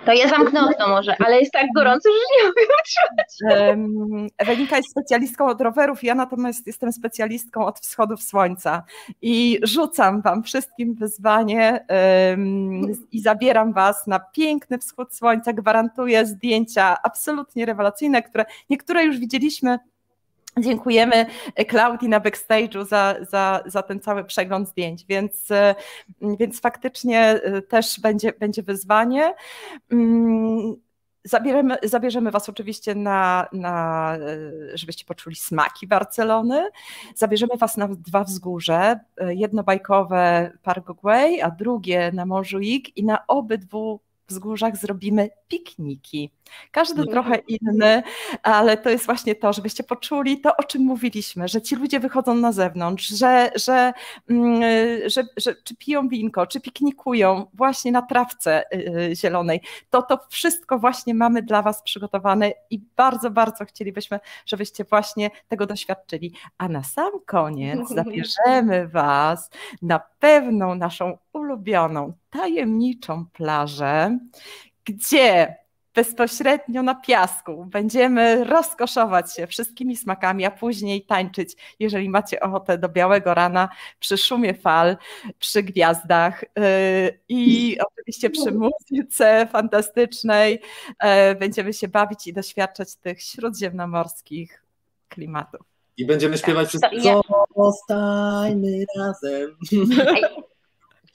To 0.04 0.12
ja 0.12 0.28
zamknę 0.28 0.60
okno 0.60 0.88
może, 0.88 1.14
ale 1.26 1.40
jest 1.40 1.52
tak 1.52 1.66
gorąco, 1.74 2.08
że 2.08 2.18
nie 2.36 2.48
mogę 2.48 2.60
wytrzymać. 2.76 3.60
Ewelinka 4.38 4.76
jest 4.76 4.90
specjalistką 4.90 5.46
od 5.46 5.60
rowerów, 5.60 6.04
ja 6.04 6.14
natomiast 6.14 6.66
jestem 6.66 6.92
specjalistką 6.92 7.66
od 7.66 7.80
wschodów 7.80 8.22
słońca 8.22 8.82
i 9.22 9.58
rzucam 9.62 10.22
Wam 10.22 10.42
wszystkim 10.42 10.94
wyzwanie 10.94 11.86
i 13.12 13.20
zabieram 13.20 13.72
Was 13.72 14.06
na 14.06 14.20
piękny 14.20 14.78
wschód 14.78 15.14
słońca. 15.14 15.52
Gwarantuję 15.52 16.26
zdjęcia 16.26 16.96
absolutnie 17.02 17.66
rewelacyjne, 17.66 18.22
które 18.22 18.44
niektóre 18.70 19.04
już 19.04 19.18
widzieliśmy 19.18 19.78
Dziękujemy 20.58 21.26
Klaudii 21.68 22.08
na 22.08 22.20
backstage'u 22.20 22.84
za, 22.84 23.16
za, 23.30 23.62
za 23.66 23.82
ten 23.82 24.00
cały 24.00 24.24
przegląd 24.24 24.68
zdjęć, 24.68 25.04
więc, 25.04 25.48
więc 26.40 26.60
faktycznie 26.60 27.20
e, 27.20 27.62
też 27.62 28.00
będzie, 28.00 28.32
będzie 28.32 28.62
wyzwanie. 28.62 29.34
Mm, 29.92 30.76
zabierzemy, 31.26 31.76
zabierzemy 31.82 32.30
Was 32.30 32.48
oczywiście 32.48 32.94
na, 32.94 33.48
na, 33.52 34.16
e, 34.16 34.76
żebyście 34.78 35.04
poczuli 35.04 35.36
smaki 35.36 35.86
Barcelony. 35.86 36.70
Zabierzemy 37.14 37.56
Was 37.56 37.76
na 37.76 37.88
dwa 37.88 38.24
wzgórze, 38.24 39.00
e, 39.16 39.34
jedno 39.34 39.62
bajkowe 39.62 40.52
Park 40.62 40.86
Güell, 40.86 41.42
a 41.42 41.50
drugie 41.50 42.12
na 42.12 42.26
Morzu 42.26 42.58
i 42.60 43.04
na 43.04 43.26
obydwu 43.26 44.00
wzgórzach 44.28 44.76
zrobimy 44.76 45.30
pikniki. 45.48 46.30
Każdy 46.70 47.00
mhm. 47.00 47.12
trochę 47.12 47.36
inny, 47.48 48.02
ale 48.42 48.76
to 48.76 48.90
jest 48.90 49.06
właśnie 49.06 49.34
to, 49.34 49.52
żebyście 49.52 49.84
poczuli 49.84 50.40
to, 50.40 50.56
o 50.56 50.62
czym 50.62 50.82
mówiliśmy, 50.82 51.48
że 51.48 51.62
ci 51.62 51.76
ludzie 51.76 52.00
wychodzą 52.00 52.34
na 52.34 52.52
zewnątrz, 52.52 53.08
że, 53.08 53.50
że, 53.54 53.92
mm, 54.30 54.62
że, 55.10 55.24
że 55.36 55.54
czy 55.64 55.76
piją 55.76 56.08
winko, 56.08 56.46
czy 56.46 56.60
piknikują 56.60 57.46
właśnie 57.54 57.92
na 57.92 58.02
trawce 58.02 58.64
y, 58.74 58.76
y, 59.10 59.16
zielonej. 59.16 59.60
To 59.90 60.02
to 60.02 60.18
wszystko 60.28 60.78
właśnie 60.78 61.14
mamy 61.14 61.42
dla 61.42 61.62
Was 61.62 61.82
przygotowane 61.82 62.52
i 62.70 62.80
bardzo, 62.96 63.30
bardzo 63.30 63.64
chcielibyśmy, 63.64 64.20
żebyście 64.46 64.84
właśnie 64.84 65.30
tego 65.48 65.66
doświadczyli. 65.66 66.34
A 66.58 66.68
na 66.68 66.82
sam 66.82 67.12
koniec 67.26 67.88
zabierzemy 67.94 68.88
Was 68.88 69.50
na 69.82 69.98
pewną 70.26 70.74
naszą 70.74 71.18
ulubioną, 71.32 72.12
tajemniczą 72.30 73.26
plażę, 73.32 74.18
gdzie 74.84 75.56
bezpośrednio 75.94 76.82
na 76.82 76.94
piasku. 76.94 77.64
Będziemy 77.64 78.44
rozkoszować 78.44 79.34
się 79.34 79.46
wszystkimi 79.46 79.96
smakami, 79.96 80.44
a 80.44 80.50
później 80.50 81.06
tańczyć, 81.06 81.76
jeżeli 81.80 82.08
macie 82.08 82.40
ochotę, 82.40 82.78
do 82.78 82.88
białego 82.88 83.34
rana 83.34 83.68
przy 84.00 84.18
szumie 84.18 84.54
fal, 84.54 84.96
przy 85.38 85.62
gwiazdach 85.62 86.42
yy, 86.42 87.20
i 87.28 87.76
oczywiście 87.80 88.30
przy 88.30 88.52
muzyce 88.52 89.46
fantastycznej. 89.52 90.60
Yy, 91.02 91.34
będziemy 91.34 91.72
się 91.72 91.88
bawić 91.88 92.26
i 92.26 92.32
doświadczać 92.32 92.96
tych 92.96 93.22
śródziemnomorskich 93.22 94.64
klimatów. 95.08 95.75
I 95.96 96.06
będziemy 96.06 96.38
śpiewać 96.38 96.68
wszyscy. 96.68 96.88
Zostańmy 97.56 98.84
razem. 98.98 99.56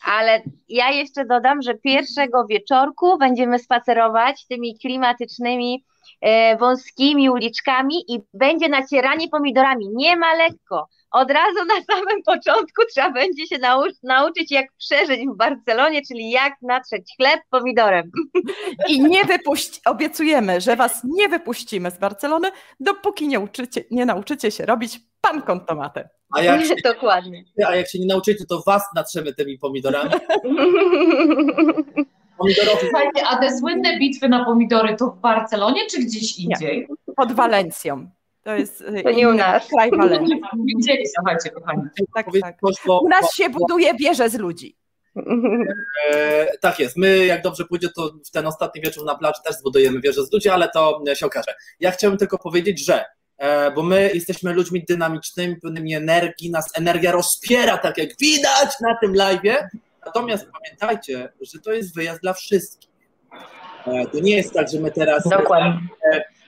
ale 0.03 0.41
ja 0.69 0.89
jeszcze 0.89 1.25
dodam, 1.25 1.61
że 1.61 1.73
pierwszego 1.73 2.45
wieczorku 2.45 3.17
będziemy 3.17 3.59
spacerować 3.59 4.45
tymi 4.47 4.79
klimatycznymi, 4.79 5.83
e, 6.21 6.57
wąskimi 6.57 7.29
uliczkami 7.29 7.95
i 8.07 8.19
będzie 8.33 8.69
nacieranie 8.69 9.29
pomidorami. 9.29 9.89
Nie 9.93 10.15
ma 10.15 10.33
lekko, 10.33 10.87
od 11.11 11.31
razu 11.31 11.65
na 11.65 11.95
samym 11.95 12.23
początku 12.23 12.81
trzeba 12.89 13.11
będzie 13.11 13.47
się 13.47 13.59
nau- 13.59 13.93
nauczyć, 14.03 14.51
jak 14.51 14.65
przeżyć 14.77 15.19
w 15.33 15.37
Barcelonie, 15.37 16.01
czyli 16.07 16.29
jak 16.31 16.53
natrzeć 16.61 17.13
chleb 17.17 17.41
pomidorem. 17.49 18.11
I 18.89 19.01
nie 19.01 19.25
wypuści, 19.25 19.81
obiecujemy, 19.85 20.61
że 20.61 20.75
was 20.75 21.01
nie 21.03 21.29
wypuścimy 21.29 21.91
z 21.91 21.97
Barcelony, 21.97 22.51
dopóki 22.79 23.27
nie, 23.27 23.39
uczycie, 23.39 23.83
nie 23.91 24.05
nauczycie 24.05 24.51
się 24.51 24.65
robić 24.65 24.99
pan 25.21 25.41
kontomatę. 25.41 26.09
A 26.35 26.41
jak, 26.41 26.65
się, 26.67 26.75
Dokładnie. 26.83 27.43
a 27.67 27.75
jak 27.75 27.89
się 27.89 27.99
nie 27.99 28.05
nauczycie, 28.05 28.45
to 28.45 28.63
was 28.65 28.83
natrzemy 28.95 29.33
tymi 29.33 29.57
pomidorami. 29.57 30.09
Pomidorowy 32.37 32.79
Słuchajcie, 32.81 33.27
a 33.29 33.37
te 33.37 33.57
słynne 33.57 33.99
bitwy 33.99 34.29
na 34.29 34.45
pomidory 34.45 34.95
to 34.95 35.07
w 35.11 35.19
Barcelonie 35.19 35.81
czy 35.91 35.99
gdzieś 35.99 36.39
indziej? 36.39 36.87
Pod 37.15 37.31
Walencją. 37.31 38.09
To 38.43 38.55
jest 38.55 38.81
y, 38.81 39.03
To 39.03 39.11
nie 39.11 39.29
u 39.29 39.33
nas. 39.33 39.67
kraj 39.67 39.91
Walencji. 39.91 40.41
Gdzie, 40.79 40.97
słuchajcie, 41.15 41.49
kochani. 41.49 41.81
Tak, 42.15 42.25
tak. 42.41 42.57
U 42.87 43.09
nas 43.09 43.33
się 43.33 43.49
buduje 43.49 43.93
wieże 43.93 44.29
z 44.29 44.35
ludzi. 44.35 44.75
E, 46.13 46.57
tak 46.57 46.79
jest. 46.79 46.97
My, 46.97 47.25
jak 47.25 47.41
dobrze 47.41 47.65
pójdzie, 47.65 47.89
to 47.95 48.11
w 48.27 48.31
ten 48.31 48.47
ostatni 48.47 48.81
wieczór 48.81 49.05
na 49.05 49.15
plaży 49.15 49.41
też 49.45 49.55
zbudujemy 49.55 50.01
wieżę 50.01 50.25
z 50.25 50.33
ludzi, 50.33 50.49
ale 50.49 50.69
to 50.69 51.01
e, 51.11 51.15
się 51.15 51.25
okaże. 51.25 51.55
Ja 51.79 51.91
chciałbym 51.91 52.17
tylko 52.17 52.37
powiedzieć, 52.37 52.85
że 52.85 53.05
e, 53.37 53.71
bo 53.71 53.83
my 53.83 54.11
jesteśmy 54.13 54.53
ludźmi 54.53 54.85
dynamicznymi, 54.87 55.55
pełnymi 55.55 55.95
energii, 55.95 56.51
nas 56.51 56.65
energia 56.77 57.11
rozpiera, 57.11 57.77
tak 57.77 57.97
jak 57.97 58.09
widać 58.19 58.69
na 58.81 58.97
tym 59.01 59.13
live'ie. 59.13 59.55
Natomiast 60.05 60.47
pamiętajcie, 60.51 61.29
że 61.41 61.59
to 61.59 61.71
jest 61.71 61.95
wyjazd 61.95 62.21
dla 62.21 62.33
wszystkich. 62.33 62.89
E, 63.87 64.05
to 64.07 64.19
nie 64.19 64.35
jest 64.35 64.53
tak, 64.53 64.69
że 64.69 64.79
my 64.79 64.91
teraz 64.91 65.23
Dokładnie. 65.29 65.79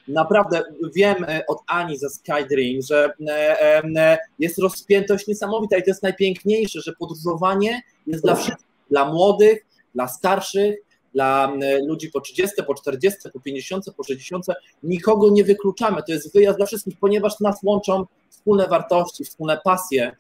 Naprawdę 0.08 0.64
wiem 0.96 1.24
e, 1.24 1.46
od 1.48 1.60
Ani 1.68 1.98
ze 1.98 2.10
Skydream, 2.10 2.82
że 2.82 3.14
e, 3.28 3.84
e, 3.84 4.18
jest 4.40 4.60
rozpiętość 4.60 5.28
niesamowita 5.28 5.78
i 5.78 5.84
to 5.84 5.90
jest 5.90 6.04
najpiękniejsze, 6.04 6.82
że 6.82 6.94
podróżowanie 7.00 7.82
jest 8.08 8.24
dla 8.24 8.36
wszystkich, 8.36 8.68
dla 8.90 9.06
młodych, 9.06 9.66
dla 9.96 10.08
starszych, 10.08 10.76
dla 11.14 11.54
ludzi 11.88 12.10
po 12.10 12.22
30, 12.22 12.64
po 12.68 12.74
40, 12.74 13.20
po 13.34 13.40
50, 13.40 13.86
po 13.98 14.04
60. 14.04 14.46
Nikogo 14.84 15.30
nie 15.30 15.44
wykluczamy. 15.44 16.04
To 16.08 16.12
jest 16.12 16.34
wyjazd 16.34 16.58
dla 16.58 16.66
wszystkich, 16.66 17.00
ponieważ 17.00 17.40
nas 17.40 17.60
łączą 17.64 18.06
wspólne 18.30 18.68
wartości, 18.68 19.24
wspólne 19.24 19.60
pasje 19.64 20.16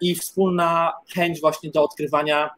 i 0.00 0.14
wspólna 0.14 0.92
chęć 1.14 1.40
właśnie 1.40 1.70
do 1.70 1.84
odkrywania 1.84 2.50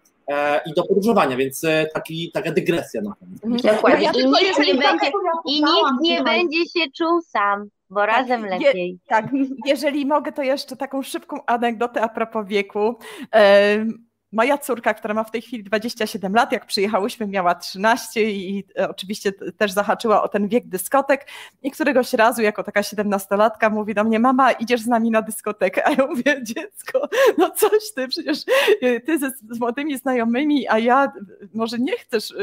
i 0.66 0.72
do 0.76 0.82
podróżowania, 0.86 1.36
więc 1.36 1.64
e, 1.64 1.86
taki, 1.94 2.30
taka 2.34 2.52
dygresja 2.52 3.00
na 3.02 3.14
koniec. 3.14 3.62
Dokładnie. 3.62 4.04
Ja 4.04 4.10
I 4.10 4.14
tylko 4.14 4.38
nikt 4.40 4.58
nie 4.58 4.74
tak 4.82 5.00
będzie, 5.00 5.12
i 5.46 5.54
nikt 5.62 6.00
nie 6.00 6.22
będzie 6.22 6.58
się 6.58 6.90
czuł 6.98 7.20
sam, 7.20 7.68
bo 7.90 8.06
razem 8.06 8.44
je- 8.44 8.50
lepiej. 8.50 8.98
Tak, 9.08 9.26
jeżeli 9.66 10.06
mogę, 10.06 10.32
to 10.32 10.42
jeszcze 10.42 10.76
taką 10.76 11.02
szybką 11.02 11.36
anegdotę 11.46 12.00
a 12.00 12.08
propos 12.08 12.46
wieku. 12.46 12.94
Moja 14.32 14.58
córka, 14.58 14.94
która 14.94 15.14
ma 15.14 15.24
w 15.24 15.30
tej 15.30 15.42
chwili 15.42 15.64
27 15.64 16.34
lat, 16.34 16.52
jak 16.52 16.66
przyjechałyśmy, 16.66 17.26
miała 17.26 17.54
13 17.54 18.30
i 18.30 18.64
e, 18.78 18.88
oczywiście 18.88 19.32
też 19.32 19.72
zahaczyła 19.72 20.22
o 20.22 20.28
ten 20.28 20.48
wiek 20.48 20.68
dyskotek. 20.68 21.26
I 21.62 21.70
któregoś 21.70 22.12
razu, 22.12 22.42
jako 22.42 22.62
taka 22.62 22.80
17-latka, 22.80 23.70
mówi 23.70 23.94
do 23.94 24.04
mnie: 24.04 24.18
Mama, 24.18 24.52
idziesz 24.52 24.80
z 24.80 24.86
nami 24.86 25.10
na 25.10 25.22
dyskotekę? 25.22 25.86
A 25.86 25.90
ja 25.90 26.06
mówię: 26.06 26.40
Dziecko, 26.42 27.08
no 27.38 27.50
coś 27.50 27.92
ty, 27.94 28.08
przecież 28.08 28.38
e, 28.82 29.00
ty 29.00 29.18
ze, 29.18 29.30
z 29.50 29.60
młodymi 29.60 29.98
znajomymi, 29.98 30.68
a 30.68 30.78
ja 30.78 31.04
e, 31.04 31.10
może 31.54 31.78
nie 31.78 31.96
chcesz, 31.96 32.34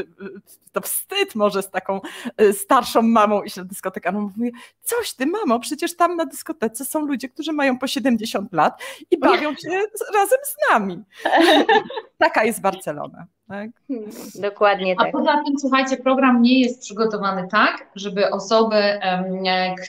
to 0.72 0.82
wstyd 0.82 1.36
może 1.36 1.64
z 1.64 1.70
taką 1.70 2.02
starszą 2.54 3.02
mamą 3.02 3.44
iść 3.44 3.56
na 3.56 3.64
dyskotekę. 3.64 4.10
A 4.10 4.12
ona 4.12 4.20
mówi: 4.20 4.52
Coś 4.84 5.14
ty, 5.14 5.26
mamo, 5.26 5.60
przecież 5.60 5.96
tam 5.96 6.16
na 6.16 6.26
dyskotece 6.26 6.86
są 6.86 7.06
ludzie, 7.06 7.30
którzy 7.30 7.54
mają 7.54 7.78
po 7.78 7.88
70 7.88 8.54
lat 8.54 8.82
i 9.12 9.18
bawią 9.18 9.56
się 9.56 9.70
razem 10.14 10.40
z 10.44 10.72
nami. 10.72 11.04
Taka 12.18 12.44
jest 12.44 12.62
Barcelona. 12.62 13.28
Tak? 13.50 13.70
Dokładnie 14.36 14.96
A 14.98 15.04
tak. 15.04 15.12
poza 15.12 15.44
tym, 15.46 15.60
słuchajcie, 15.60 15.98
program 15.98 16.42
nie 16.42 16.60
jest 16.60 16.82
przygotowany 16.82 17.48
tak, 17.52 17.88
żeby 17.96 18.32
osoby, 18.32 19.00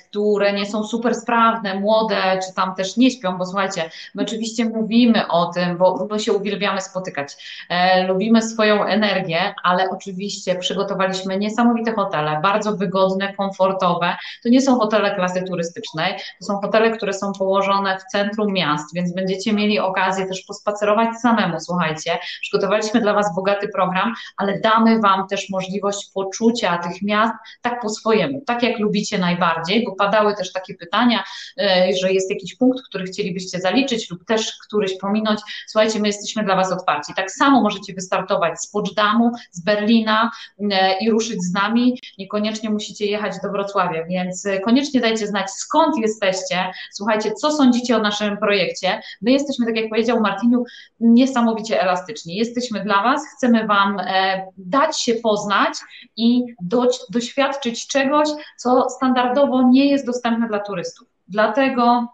które 0.09 0.53
nie 0.53 0.67
są 0.67 0.85
super 0.85 1.15
sprawne, 1.15 1.81
młode, 1.81 2.17
czy 2.47 2.55
tam 2.55 2.75
też 2.75 2.97
nie 2.97 3.11
śpią, 3.11 3.39
bo 3.39 3.47
słuchajcie, 3.47 3.91
my 4.15 4.23
oczywiście 4.23 4.65
mówimy 4.65 5.29
o 5.29 5.47
tym, 5.47 5.77
bo 5.77 6.07
my 6.11 6.21
się 6.21 6.33
uwielbiamy 6.33 6.81
spotykać, 6.81 7.37
e, 7.69 8.07
lubimy 8.07 8.43
swoją 8.43 8.85
energię, 8.85 9.55
ale 9.63 9.91
oczywiście 9.91 10.55
przygotowaliśmy 10.55 11.39
niesamowite 11.39 11.93
hotele, 11.93 12.41
bardzo 12.43 12.77
wygodne, 12.77 13.35
komfortowe. 13.35 14.17
To 14.43 14.49
nie 14.49 14.63
są 14.63 14.79
hotele 14.79 15.15
klasy 15.15 15.43
turystycznej, 15.43 16.15
to 16.39 16.45
są 16.47 16.61
hotele, 16.61 16.91
które 16.91 17.13
są 17.13 17.33
położone 17.33 17.99
w 17.99 18.05
centrum 18.05 18.53
miast, 18.53 18.95
więc 18.95 19.15
będziecie 19.15 19.53
mieli 19.53 19.79
okazję 19.79 20.27
też 20.27 20.43
pospacerować 20.43 21.17
samemu, 21.17 21.61
słuchajcie. 21.61 22.19
Przygotowaliśmy 22.41 23.01
dla 23.01 23.15
Was 23.15 23.35
bogaty 23.51 23.69
program, 23.69 24.15
ale 24.37 24.61
damy 24.61 25.01
Wam 25.01 25.27
też 25.29 25.51
możliwość 25.51 26.11
poczucia 26.15 26.79
tych 26.79 27.03
miast 27.03 27.35
tak 27.63 27.81
po 27.81 27.89
swojemu, 27.89 28.43
tak 28.47 28.63
jak 28.63 28.79
lubicie 28.79 29.19
najbardziej, 29.19 29.85
bo 29.85 29.95
padały 29.95 30.35
też 30.35 30.53
takie 30.53 30.75
pytania, 30.75 31.25
e, 31.59 31.89
że 32.01 32.13
jest 32.13 32.31
jakiś 32.31 32.57
punkt, 32.57 32.83
który 32.89 33.05
chcielibyście 33.05 33.61
zaliczyć 33.61 34.11
lub 34.11 34.25
też 34.25 34.53
któryś 34.67 34.99
pominąć. 34.99 35.41
Słuchajcie, 35.67 36.01
my 36.01 36.07
jesteśmy 36.07 36.45
dla 36.45 36.57
Was 36.57 36.73
otwarci. 36.73 37.13
Tak 37.17 37.31
samo 37.31 37.63
możecie 37.63 37.95
wystartować 37.95 38.61
z 38.61 38.71
Poczdamу, 38.71 39.33
z 39.51 39.65
Berlina 39.65 40.31
e, 40.73 40.99
i 40.99 41.11
ruszyć 41.11 41.43
z 41.43 41.53
nami. 41.53 41.99
Niekoniecznie 42.19 42.71
musicie 42.71 43.07
jechać 43.07 43.35
do 43.43 43.51
Wrocławia, 43.51 44.05
więc 44.05 44.49
koniecznie 44.65 45.01
dajcie 45.01 45.27
znać, 45.27 45.51
skąd 45.51 45.99
jesteście. 45.99 46.73
Słuchajcie, 46.93 47.33
co 47.33 47.53
sądzicie 47.53 47.97
o 47.97 48.01
naszym 48.01 48.37
projekcie. 48.37 49.01
My 49.23 49.31
jesteśmy, 49.31 49.67
tak 49.67 49.77
jak 49.77 49.89
powiedział 49.89 50.21
Martiniu, 50.21 50.65
niesamowicie 51.01 51.83
elastyczni. 51.83 52.37
Jesteśmy 52.37 52.85
dla 52.85 53.03
Was, 53.03 53.23
chcemy 53.41 53.67
Wam 53.67 54.01
e, 54.01 54.47
dać 54.57 55.01
się 55.01 55.15
poznać 55.15 55.75
i 56.17 56.45
do, 56.63 56.87
doświadczyć 57.11 57.87
czegoś, 57.87 58.29
co 58.57 58.91
standardowo 58.91 59.63
nie 59.63 59.91
jest 59.91 60.07
dostępne 60.07 60.49
dla 60.49 60.59
turystów. 60.59 61.09
Dlatego 61.29 62.09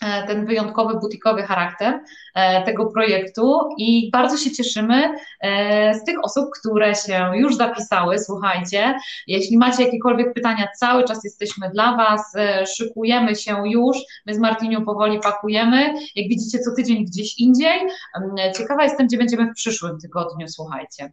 ten 0.00 0.46
wyjątkowy, 0.46 0.98
butikowy 0.98 1.42
charakter 1.42 2.00
e, 2.34 2.64
tego 2.64 2.86
projektu 2.86 3.60
i 3.78 4.10
bardzo 4.12 4.36
się 4.36 4.50
cieszymy 4.50 5.14
e, 5.40 5.94
z 5.94 6.04
tych 6.04 6.24
osób, 6.24 6.50
które 6.60 6.94
się 6.94 7.30
już 7.34 7.56
zapisały. 7.56 8.18
Słuchajcie, 8.18 8.94
jeśli 9.26 9.58
macie 9.58 9.84
jakiekolwiek 9.84 10.34
pytania, 10.34 10.68
cały 10.78 11.04
czas 11.04 11.24
jesteśmy 11.24 11.70
dla 11.70 11.96
Was, 11.96 12.36
e, 12.36 12.66
szykujemy 12.66 13.36
się 13.36 13.62
już, 13.68 13.98
my 14.26 14.34
z 14.34 14.38
Martinią 14.38 14.84
powoli 14.84 15.20
pakujemy, 15.20 15.94
jak 16.14 16.28
widzicie 16.28 16.58
co 16.58 16.74
tydzień 16.76 17.04
gdzieś 17.04 17.38
indziej. 17.38 17.80
Em, 18.16 18.52
Ciekawa 18.56 18.84
jestem, 18.84 19.06
gdzie 19.06 19.16
będziemy 19.16 19.50
w 19.50 19.54
przyszłym 19.54 19.98
tygodniu, 19.98 20.48
słuchajcie. 20.48 21.12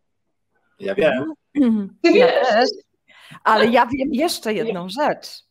Ja 0.79 0.95
wiem. 0.95 1.33
Ja 2.03 2.27
też. 2.27 2.69
Ale 3.43 3.65
ja 3.65 3.85
wiem 3.85 4.09
jeszcze 4.11 4.53
jedną 4.53 4.89
rzecz. 4.89 5.46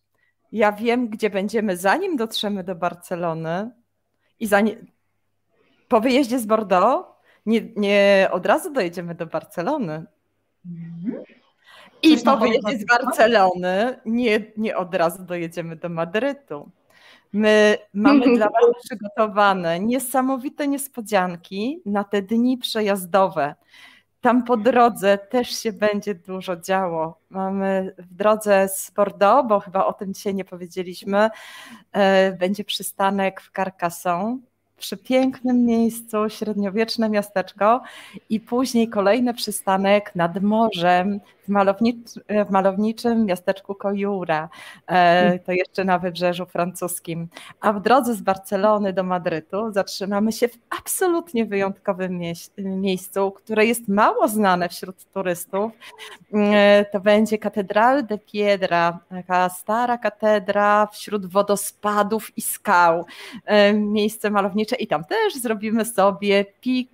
Ja 0.52 0.72
wiem, 0.72 1.08
gdzie 1.08 1.30
będziemy, 1.30 1.76
zanim 1.76 2.16
dotrzemy 2.16 2.64
do 2.64 2.74
Barcelony 2.74 3.70
i 4.40 4.46
zanim, 4.46 4.86
po 5.88 6.00
wyjeździe 6.00 6.38
z 6.38 6.46
Bordeaux 6.46 7.08
nie, 7.46 7.60
nie 7.76 8.28
od 8.32 8.46
razu 8.46 8.72
dojedziemy 8.72 9.14
do 9.14 9.26
Barcelony. 9.26 10.06
I 12.02 12.18
po 12.18 12.36
wyjeździe 12.36 12.78
z 12.78 12.86
Barcelony 12.86 14.00
nie, 14.06 14.40
nie 14.56 14.76
od 14.76 14.94
razu 14.94 15.24
dojedziemy 15.24 15.76
do 15.76 15.88
Madrytu. 15.88 16.70
My 17.32 17.78
mamy 17.94 18.26
dla 18.36 18.46
Was 18.46 18.84
przygotowane 18.84 19.80
niesamowite 19.80 20.68
niespodzianki 20.68 21.80
na 21.86 22.04
te 22.04 22.22
dni 22.22 22.58
przejazdowe. 22.58 23.54
Tam 24.26 24.44
po 24.44 24.56
drodze 24.56 25.18
też 25.18 25.50
się 25.50 25.72
będzie 25.72 26.14
dużo 26.14 26.56
działo. 26.56 27.20
Mamy 27.30 27.94
w 27.98 28.14
drodze 28.14 28.68
z 28.68 28.90
Bordeaux, 28.90 29.48
bo 29.48 29.60
chyba 29.60 29.86
o 29.86 29.92
tym 29.92 30.14
dzisiaj 30.14 30.34
nie 30.34 30.44
powiedzieliśmy, 30.44 31.30
e, 31.92 32.32
będzie 32.32 32.64
przystanek 32.64 33.40
w 33.40 33.50
Carcassonne, 33.56 34.38
przy 34.78 34.96
pięknym 34.96 35.64
miejscu, 35.64 36.16
średniowieczne 36.28 37.08
miasteczko 37.08 37.82
i 38.30 38.40
później 38.40 38.88
kolejny 38.88 39.34
przystanek 39.34 40.12
nad 40.14 40.42
morzem 40.42 41.20
w, 41.44 41.48
malownicz, 41.48 41.96
w 42.46 42.50
malowniczym 42.50 43.24
miasteczku 43.26 43.74
Kojura, 43.74 44.48
e, 44.86 45.38
to 45.38 45.52
jeszcze 45.52 45.84
na 45.84 45.98
wybrzeżu 45.98 46.46
francuskim. 46.46 47.28
A 47.60 47.72
w 47.72 47.82
drodze 47.82 48.14
z 48.14 48.20
Barcelony 48.20 48.92
do 48.92 49.02
Madrytu 49.02 49.72
zatrzymamy 49.72 50.32
się 50.32 50.48
w 50.48 50.58
absolutnie 50.80 51.44
wyjątkowym 51.46 52.20
miejscu, 52.58 53.30
które 53.30 53.66
jest 53.66 53.88
mało 53.88 54.28
znane 54.28 54.68
wśród 54.68 54.96
turystów. 55.14 55.72
E, 56.34 56.84
To 56.92 57.00
będzie 57.00 57.38
Catedral 57.38 58.06
de 58.06 58.18
Piedra, 58.18 58.98
taka 59.10 59.48
stara 59.48 59.98
katedra 59.98 60.86
wśród 60.86 61.26
wodospadów 61.26 62.38
i 62.38 62.42
skał. 62.42 63.04
E, 63.44 63.72
Miejsce 63.72 64.30
malownicze 64.30 64.65
i 64.74 64.86
tam 64.86 65.04
też 65.04 65.34
zrobimy 65.34 65.84
sobie 65.84 66.44
piknik. 66.60 66.90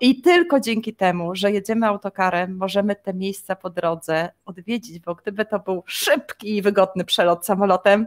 I 0.00 0.20
tylko 0.20 0.60
dzięki 0.60 0.94
temu, 0.94 1.34
że 1.34 1.52
jedziemy 1.52 1.86
autokarem, 1.86 2.56
możemy 2.56 2.96
te 2.96 3.14
miejsca 3.14 3.56
po 3.56 3.70
drodze 3.70 4.28
odwiedzić, 4.46 5.00
bo 5.00 5.14
gdyby 5.14 5.44
to 5.44 5.58
był 5.58 5.82
szybki 5.86 6.56
i 6.56 6.62
wygodny 6.62 7.04
przelot 7.04 7.46
samolotem, 7.46 8.06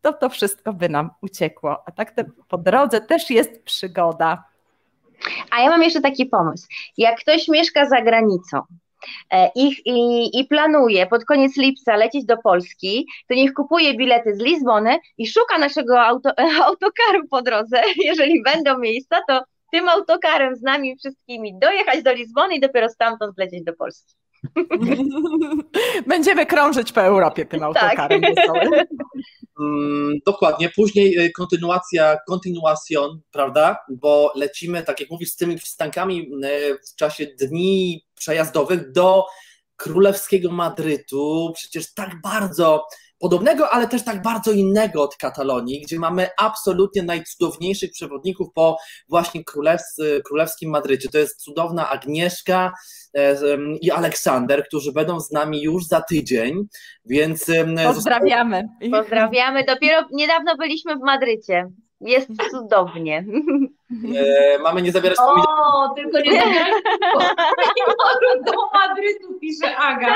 to 0.00 0.12
to 0.12 0.28
wszystko 0.28 0.72
by 0.72 0.88
nam 0.88 1.10
uciekło. 1.22 1.82
A 1.86 1.90
tak 1.92 2.10
te, 2.10 2.24
po 2.48 2.58
drodze 2.58 3.00
też 3.00 3.30
jest 3.30 3.62
przygoda. 3.62 4.44
A 5.50 5.60
ja 5.60 5.70
mam 5.70 5.82
jeszcze 5.82 6.00
taki 6.00 6.26
pomysł. 6.26 6.66
Jak 6.98 7.20
ktoś 7.20 7.48
mieszka 7.48 7.88
za 7.88 8.02
granicą, 8.02 8.60
e, 9.30 9.50
i, 9.54 9.66
i, 9.84 10.40
i, 10.40 10.46
planuje 10.46 11.06
pod 11.06 11.24
koniec 11.24 11.56
lipca 11.56 11.96
lecieć 11.96 12.24
do 12.24 12.36
Polski, 12.36 13.06
to 13.28 13.34
niech 13.34 13.52
kupuje 13.52 13.94
bilety 13.94 14.34
z 14.34 14.38
Lizbony 14.38 14.98
i 15.18 15.26
szuka 15.26 15.58
naszego 15.58 16.00
auto, 16.00 16.30
autokaru 16.64 17.28
po 17.30 17.42
drodze. 17.42 17.82
Jeżeli 18.10 18.42
będą 18.42 18.78
miejsca, 18.78 19.20
to 19.28 19.42
tym 19.72 19.88
autokarem 19.88 20.56
z 20.56 20.62
nami 20.62 20.96
wszystkimi 20.96 21.58
dojechać 21.58 22.02
do 22.02 22.12
Lizbony 22.12 22.54
i 22.54 22.60
dopiero 22.60 22.88
stamtąd 22.88 23.38
lecieć 23.38 23.64
do 23.64 23.72
Polski. 23.72 24.17
Będziemy 26.06 26.46
krążyć 26.46 26.92
po 26.92 27.02
Europie 27.02 27.46
tym 27.46 27.60
tak. 27.60 27.66
autokarem. 27.66 28.20
Tak. 28.20 28.86
dokładnie. 30.26 30.70
Później 30.76 31.18
y, 31.18 31.32
kontynuacja, 31.32 32.16
kontynuacjon, 32.26 33.20
prawda? 33.30 33.78
Bo 33.88 34.32
lecimy, 34.36 34.82
tak 34.82 35.00
jak 35.00 35.10
mówisz, 35.10 35.30
z 35.30 35.36
tymi 35.36 35.56
przystankami 35.56 36.30
y, 36.44 36.78
w 36.92 36.94
czasie 36.96 37.26
dni 37.26 38.06
przejazdowych 38.14 38.92
do 38.92 39.24
królewskiego 39.76 40.50
Madrytu. 40.50 41.52
Przecież 41.54 41.94
tak 41.94 42.20
bardzo 42.20 42.86
podobnego, 43.18 43.70
ale 43.70 43.88
też 43.88 44.04
tak 44.04 44.22
bardzo 44.22 44.52
innego 44.52 45.02
od 45.02 45.16
Katalonii, 45.16 45.80
gdzie 45.80 45.98
mamy 45.98 46.28
absolutnie 46.38 47.02
najcudowniejszych 47.02 47.90
przewodników 47.90 48.48
po 48.54 48.76
właśnie 49.08 49.42
królewskim 50.24 50.70
Madrycie. 50.70 51.08
To 51.08 51.18
jest 51.18 51.42
cudowna 51.42 51.90
Agnieszka 51.90 52.72
e, 53.14 53.36
i 53.80 53.90
Aleksander, 53.90 54.66
którzy 54.66 54.92
będą 54.92 55.20
z 55.20 55.30
nami 55.30 55.62
już 55.62 55.84
za 55.84 56.00
tydzień, 56.00 56.66
więc... 57.04 57.46
Pozdrawiamy. 57.84 58.68
Pozdrawiamy. 58.90 59.64
Dopiero 59.64 60.08
niedawno 60.12 60.56
byliśmy 60.56 60.96
w 60.96 61.00
Madrycie. 61.00 61.64
Jest 62.00 62.28
cudownie. 62.50 63.24
E, 64.16 64.58
mamy 64.58 64.82
nie 64.82 64.92
zabierać 64.92 65.18
O, 65.20 65.94
tylko 65.96 66.20
nie 66.20 66.32
zabierać 66.32 66.74
do 68.44 68.52
Madrytu, 68.74 69.38
pisze 69.40 69.76
Aga. 69.76 70.14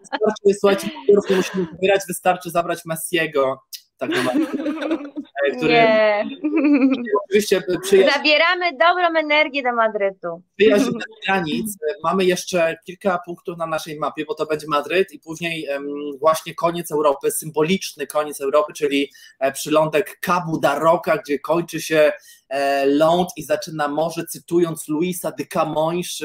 Wystarczy, 0.00 0.58
słuchajcie, 0.60 0.88
nie 1.08 1.36
musimy 1.36 1.66
zabierać, 1.72 2.00
wystarczy 2.08 2.50
zabrać 2.50 2.84
Messiego. 2.84 3.62
Tak 3.98 4.10
naprawdę. 4.10 4.46
Który 5.56 5.72
nie. 5.72 6.24
oczywiście 7.24 7.62
przyjaźń, 7.82 8.10
Zabieramy 8.16 8.72
dobrą 8.72 9.20
energię 9.20 9.62
do 9.62 9.72
Madrytu. 9.72 10.42
Przyjaźń 10.56 10.90
granic. 11.26 11.76
Mamy 12.04 12.24
jeszcze 12.24 12.76
kilka 12.84 13.18
punktów 13.26 13.58
na 13.58 13.66
naszej 13.66 13.98
mapie, 13.98 14.24
bo 14.24 14.34
to 14.34 14.46
będzie 14.46 14.66
Madryt 14.68 15.12
i 15.12 15.18
później 15.18 15.68
właśnie 16.20 16.54
koniec 16.54 16.92
Europy, 16.92 17.30
symboliczny 17.30 18.06
koniec 18.06 18.40
Europy, 18.40 18.72
czyli 18.72 19.12
e, 19.38 19.52
przylądek 19.52 20.18
Cabo 20.20 20.58
da 20.58 20.78
Roca, 20.78 21.16
gdzie 21.16 21.38
kończy 21.38 21.80
się 21.80 22.12
e, 22.48 22.86
ląd 22.86 23.28
i 23.36 23.42
zaczyna 23.42 23.88
morze, 23.88 24.24
cytując 24.26 24.88
Luisa 24.88 25.32
de 25.32 25.44
Camões 25.44 26.22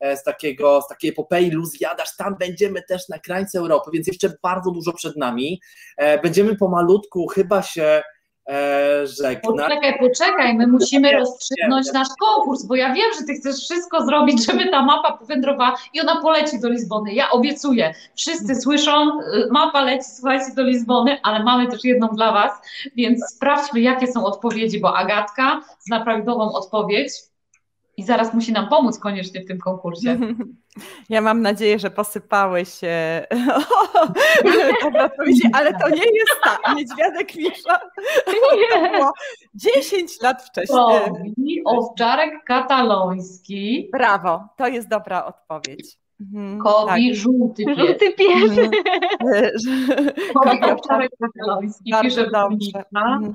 e, 0.00 0.16
z, 0.16 0.22
takiego, 0.22 0.82
z 0.82 0.88
takiej 0.88 1.10
epopei 1.10 1.50
Luzjadasz, 1.50 2.16
tam 2.16 2.36
będziemy 2.38 2.82
też 2.82 3.08
na 3.08 3.18
krańcu 3.18 3.58
Europy, 3.58 3.90
więc 3.92 4.06
jeszcze 4.06 4.32
bardzo 4.42 4.70
dużo 4.70 4.92
przed 4.92 5.16
nami. 5.16 5.60
Będziemy 6.22 6.56
pomalutku 6.56 7.26
chyba 7.26 7.62
się 7.62 7.82
e, 7.82 8.02
żegnać. 9.04 9.42
Poczekaj, 9.42 9.98
poczekaj, 9.98 10.54
my 10.54 10.66
musimy 10.66 11.12
rozstrzygnąć 11.12 11.92
nasz 11.92 12.08
konkurs, 12.20 12.64
bo 12.64 12.74
ja 12.74 12.94
wiem, 12.94 13.06
że 13.18 13.26
ty 13.26 13.34
chcesz 13.34 13.56
wszystko 13.56 14.06
zrobić, 14.06 14.46
żeby 14.46 14.70
ta 14.70 14.82
mapa 14.82 15.12
powędrowała 15.12 15.76
i 15.94 16.00
ona 16.00 16.22
poleci 16.22 16.60
do 16.60 16.68
Lizbony. 16.68 17.12
Ja 17.12 17.30
obiecuję. 17.30 17.94
Wszyscy 18.16 18.54
słyszą, 18.54 19.20
y, 19.20 19.48
mapa 19.50 19.84
leci, 19.84 20.04
słuchajcie, 20.16 20.46
do 20.56 20.62
Lizbony, 20.62 21.18
ale 21.22 21.44
mamy 21.44 21.66
też 21.66 21.84
jedną 21.84 22.08
dla 22.08 22.32
was, 22.32 22.52
więc 22.96 23.24
sprawdźmy, 23.34 23.80
jakie 23.80 24.06
są 24.06 24.24
odpowiedzi, 24.24 24.80
bo 24.80 24.96
Agatka 24.96 25.60
zna 25.80 26.00
prawidłową 26.00 26.52
odpowiedź 26.52 27.29
i 28.00 28.02
zaraz 28.02 28.34
musi 28.34 28.52
nam 28.52 28.68
pomóc 28.68 28.98
koniecznie 28.98 29.40
w 29.40 29.46
tym 29.46 29.58
konkursie. 29.58 30.18
Ja 31.08 31.20
mam 31.20 31.42
nadzieję, 31.42 31.78
że 31.78 31.90
posypały 31.90 32.64
się 32.64 33.26
ale 35.56 35.72
to 35.72 35.88
nie 35.88 35.96
jest 35.96 36.36
ta. 36.44 36.74
Niedźwiadek 36.74 37.32
Wisza. 37.32 37.80
To 38.26 38.90
było 38.90 39.12
10 39.54 40.22
lat 40.22 40.42
wcześniej. 40.42 41.62
owczarek 41.64 42.44
kataloński. 42.44 43.88
Brawo, 43.92 44.48
to 44.56 44.68
jest 44.68 44.88
dobra 44.88 45.24
odpowiedź. 45.24 45.98
Mhm, 46.20 46.58
Kobi, 46.58 47.08
tak. 47.08 47.16
żółty 47.16 47.64
pies. 47.64 47.78
Żółty 47.78 48.12
pies. 48.12 48.58
Mhm. 48.58 48.70
Kobi, 50.34 50.72
owczarek 50.72 51.10
kataloński. 51.22 51.90
Bardzo 51.90 52.30
dobrze. 52.30 52.84
Mhm. 52.94 53.34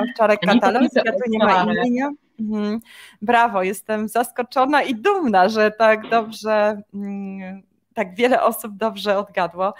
Owczarek 0.00 0.40
kataloński, 0.40 1.00
a 1.00 1.12
tu 1.12 1.30
nie 1.30 1.38
ma 1.38 1.64
imienia. 1.64 2.10
Mhm. 2.40 2.80
Brawo, 3.22 3.62
jestem 3.62 4.08
zaskoczona 4.08 4.82
i 4.82 4.94
dumna, 4.94 5.48
że 5.48 5.70
tak 5.70 6.08
dobrze, 6.08 6.82
mm, 6.94 7.62
tak 7.94 8.14
wiele 8.14 8.42
osób 8.42 8.76
dobrze 8.76 9.18
odgadło. 9.18 9.74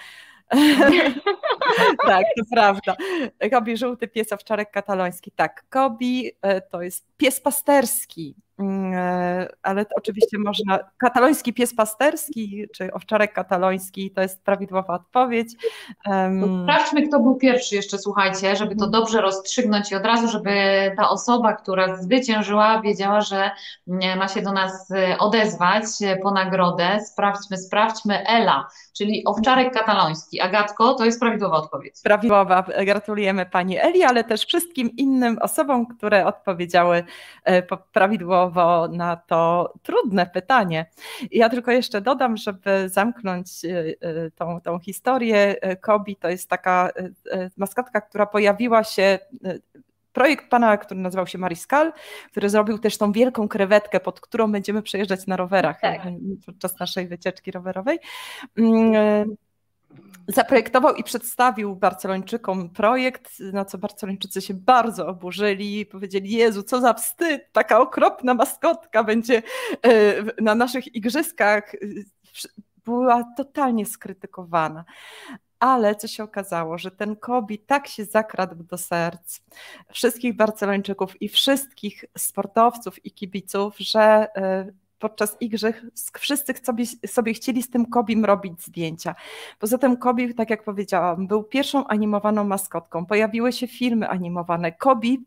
tak, 2.07 2.25
to 2.39 2.45
prawda. 2.53 2.97
Kobi 3.51 3.77
żółty 3.77 4.09
pies 4.09 4.33
owczarek 4.33 4.71
kataloński. 4.71 5.31
Tak, 5.31 5.65
Kobi 5.71 6.31
e, 6.43 6.61
to 6.61 6.83
jest 6.83 7.17
pies 7.17 7.41
pasterski. 7.41 8.35
Mm, 8.59 8.95
e, 8.95 9.49
ale 9.63 9.87
oczywiście 9.97 10.39
można. 10.39 10.79
Kataloński 10.99 11.53
pies 11.53 11.75
pasterski, 11.75 12.67
czy 12.75 12.93
owczarek 12.93 13.33
kataloński, 13.33 14.11
to 14.11 14.21
jest 14.21 14.45
prawidłowa 14.45 14.95
odpowiedź. 14.95 15.49
Sprawdźmy, 16.63 17.09
kto 17.09 17.21
był 17.21 17.37
pierwszy 17.37 17.75
jeszcze, 17.75 17.99
słuchajcie, 17.99 18.57
żeby 18.57 18.77
to 18.77 18.85
mhm. 18.85 18.91
dobrze 18.91 19.21
rozstrzygnąć 19.21 19.93
i 19.93 19.95
od 19.95 20.07
razu, 20.07 20.29
żeby 20.29 20.51
ta 20.97 21.09
osoba, 21.09 21.53
która 21.53 21.97
zwyciężyła, 21.97 22.81
wiedziała, 22.81 23.21
że 23.21 23.51
ma 24.19 24.29
się 24.29 24.43
do 24.43 24.53
nas 24.53 24.91
e, 24.91 25.19
odezwać 25.19 25.85
e, 26.05 26.17
po 26.17 26.31
nagrodę. 26.31 27.01
Sprawdźmy, 27.01 27.59
sprawdźmy. 27.59 28.27
Ela, 28.27 28.69
czyli 28.99 29.23
owczarek 29.27 29.75
kataloński. 29.75 30.41
Agatko, 30.41 30.95
to 30.95 31.05
jest 31.05 31.21
prawidłowa 31.21 31.57
odpowiedź. 31.57 31.95
Prawidłowa. 32.05 32.65
Gratulujemy 32.85 33.47
pani 33.47 33.79
Eli, 33.79 34.05
ale 34.05 34.25
też 34.25 34.47
wszystkim 34.47 34.91
innym 34.97 35.39
osobom, 35.41 35.87
które 35.87 36.27
odpowiedziały 36.27 37.05
prawidłowo 37.93 38.46
na 38.93 39.17
to 39.17 39.73
trudne 39.83 40.27
pytanie. 40.27 40.87
Ja 41.31 41.49
tylko 41.49 41.73
jeszcze 41.73 42.01
dodam, 42.01 42.37
żeby 42.37 42.89
zamknąć 42.89 43.65
e, 43.65 43.69
e, 44.01 44.31
tą, 44.31 44.61
tą 44.61 44.79
historię. 44.79 45.57
E, 45.61 45.77
Kobi 45.77 46.17
to 46.17 46.29
jest 46.29 46.49
taka 46.51 46.91
maskotka, 47.57 48.01
która 48.01 48.27
pojawiła 48.27 48.85
się 48.85 49.19
projekt 50.13 50.49
pana, 50.51 50.77
który 50.77 51.01
nazywał 51.01 51.27
się 51.27 51.39
Mariskal, 51.39 51.93
który 52.31 52.51
zrobił 52.51 52.79
też 52.79 52.99
tą 52.99 53.13
wielką 53.13 53.49
krewetkę, 53.49 54.01
pod 54.01 54.21
którą 54.21 54.53
będziemy 54.53 54.83
przejeżdżać 54.83 55.27
na 55.27 55.37
rowerach 55.37 55.81
tak. 55.81 56.01
podczas 56.47 56.81
naszej 56.81 57.09
wycieczki 57.09 57.51
rowerowej. 57.51 57.99
Zaprojektował 60.29 60.95
i 60.95 61.05
przedstawił 61.05 61.77
Barcelończykom 61.77 62.71
projekt, 62.71 63.41
na 63.41 63.65
co 63.65 63.79
Barcelończycy 63.79 64.43
się 64.43 64.55
bardzo 64.55 65.07
oburzyli. 65.07 65.87
Powiedzieli: 65.87 66.31
Jezu, 66.31 66.63
co 66.63 66.81
za 66.81 66.95
wstyd, 66.95 67.53
taka 67.53 67.81
okropna 67.81 68.35
maskotka 68.35 69.05
będzie 69.05 69.43
e, 69.83 70.43
na 70.43 70.55
naszych 70.55 70.95
igrzyskach. 70.95 71.73
Była 72.85 73.25
totalnie 73.37 73.87
skrytykowana. 73.87 74.85
Ale 75.59 75.95
co 75.95 76.09
się 76.09 76.25
okazało, 76.25 76.79
że 76.79 76.91
ten 76.91 77.17
Kobi 77.17 77.59
tak 77.59 77.89
się 77.89 78.05
zakradł 78.05 78.63
do 78.63 78.79
serc 78.79 79.41
wszystkich 79.93 80.37
Barcelończyków 80.37 81.23
i 81.23 81.29
wszystkich 81.29 82.05
sportowców 82.19 83.05
i 83.05 83.11
kibiców, 83.11 83.79
że 83.79 84.29
e, 84.37 84.73
podczas 84.99 85.37
igrzysk 85.41 86.19
wszyscy 86.19 86.55
sobie, 86.63 86.85
sobie 87.07 87.35
chcieli 87.35 87.63
z 87.63 87.71
tym 87.71 87.87
Kobim 87.87 88.25
robić 88.25 88.65
zdjęcia. 88.65 89.15
Poza 89.59 89.79
tym 89.79 89.97
Kobi, 89.97 90.35
tak 90.35 90.51
jak 90.51 90.65
powiedziałam, 90.65 91.27
był 91.27 91.45
pierwszą 91.45 91.87
animowaną 91.87 92.45
maskotką. 92.45 93.07
Pojawiły 93.07 93.53
się 93.53 93.67
filmy 93.67 94.09
animowane. 94.09 94.73
Kobi 94.73 95.27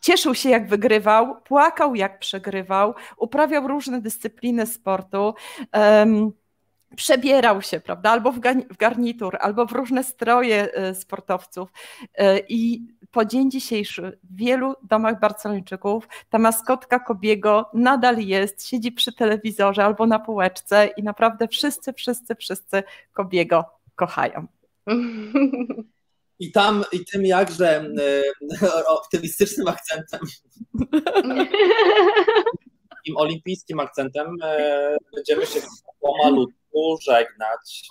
cieszył 0.00 0.34
się 0.34 0.50
jak 0.50 0.68
wygrywał, 0.68 1.40
płakał 1.40 1.94
jak 1.94 2.18
przegrywał, 2.18 2.94
uprawiał 3.16 3.68
różne 3.68 4.00
dyscypliny 4.00 4.66
sportu. 4.66 5.34
Um, 5.74 6.32
przebierał 6.96 7.62
się, 7.62 7.80
prawda, 7.80 8.10
albo 8.10 8.32
w 8.32 8.76
garnitur, 8.78 9.36
albo 9.40 9.66
w 9.66 9.72
różne 9.72 10.04
stroje 10.04 10.74
e, 10.74 10.94
sportowców. 10.94 11.68
E, 12.14 12.38
I 12.38 12.86
po 13.10 13.24
dzień 13.24 13.50
dzisiejszy 13.50 14.18
w 14.22 14.36
wielu 14.36 14.74
domach 14.82 15.20
Barcelończyków 15.20 16.08
ta 16.30 16.38
maskotka 16.38 16.98
Kobiego 16.98 17.70
nadal 17.74 18.18
jest, 18.18 18.68
siedzi 18.68 18.92
przy 18.92 19.12
telewizorze 19.12 19.84
albo 19.84 20.06
na 20.06 20.18
półeczce 20.18 20.86
i 20.96 21.02
naprawdę 21.02 21.48
wszyscy, 21.48 21.92
wszyscy, 21.92 22.34
wszyscy 22.34 22.82
Kobiego 23.12 23.64
kochają. 23.94 24.46
I 26.38 26.52
tam, 26.52 26.84
i 26.92 27.04
tym 27.04 27.26
jakże 27.26 27.76
e, 27.76 28.86
optymistycznym 28.86 29.68
akcentem, 29.68 30.20
takim 33.04 33.16
olimpijskim 33.16 33.80
akcentem, 33.80 34.36
będziemy 35.14 35.46
się 35.46 35.60
pomalutku 36.00 36.98
żegnać. 37.02 37.90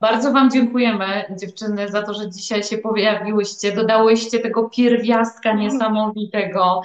Bardzo 0.00 0.32
Wam 0.32 0.50
dziękujemy, 0.50 1.24
dziewczyny, 1.40 1.88
za 1.88 2.02
to, 2.02 2.14
że 2.14 2.30
dzisiaj 2.30 2.62
się 2.62 2.78
pojawiłyście, 2.78 3.72
dodałyście 3.72 4.38
tego 4.38 4.68
pierwiastka 4.68 5.52
niesamowitego 5.52 6.82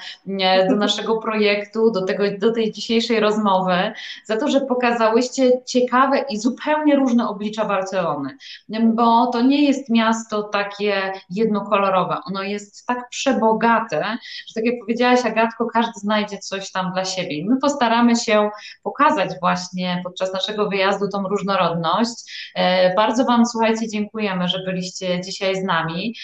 do 0.70 0.76
naszego 0.76 1.18
projektu, 1.18 1.92
do, 1.92 2.06
tego, 2.06 2.24
do 2.40 2.52
tej 2.52 2.72
dzisiejszej 2.72 3.20
rozmowy, 3.20 3.92
za 4.26 4.38
to, 4.38 4.48
że 4.48 4.62
pokazałyście 4.62 5.52
ciekawe 5.66 6.26
i 6.30 6.40
zupełnie 6.40 6.96
różne 6.96 7.30
oblicza 7.30 7.66
Barcelony, 7.66 8.38
bo 8.84 9.28
to 9.28 9.42
nie 9.42 9.68
jest 9.68 9.90
miasto 9.90 10.44
takie 10.44 11.14
jednokolorowe, 11.30 12.18
ono 12.26 12.44
jest 12.44 12.86
tak 12.88 13.10
przebogate, 13.10 14.18
że 14.48 14.54
tak 14.56 14.66
jak 14.66 14.76
powiedziałaś 14.82 15.26
Agatko, 15.26 15.66
każdy 15.66 16.00
znajdzie 16.00 16.38
coś 16.38 16.72
tam 16.72 16.94
dla 16.94 17.06
siebie. 17.06 17.46
My 17.50 17.58
postaramy 17.60 18.16
się 18.16 18.50
pokazać 18.84 19.30
właśnie 19.40 20.02
podczas 20.04 20.34
naszego 20.34 20.70
wyjazdu 20.70 21.08
tą 21.10 21.24
różnorodność. 21.24 22.52
Bardzo 23.02 23.26
Wam, 23.26 23.46
słuchajcie, 23.46 23.88
dziękujemy, 23.88 24.48
że 24.48 24.60
byliście 24.66 25.22
dzisiaj 25.22 25.56
z 25.56 25.64
nami. 25.64 26.16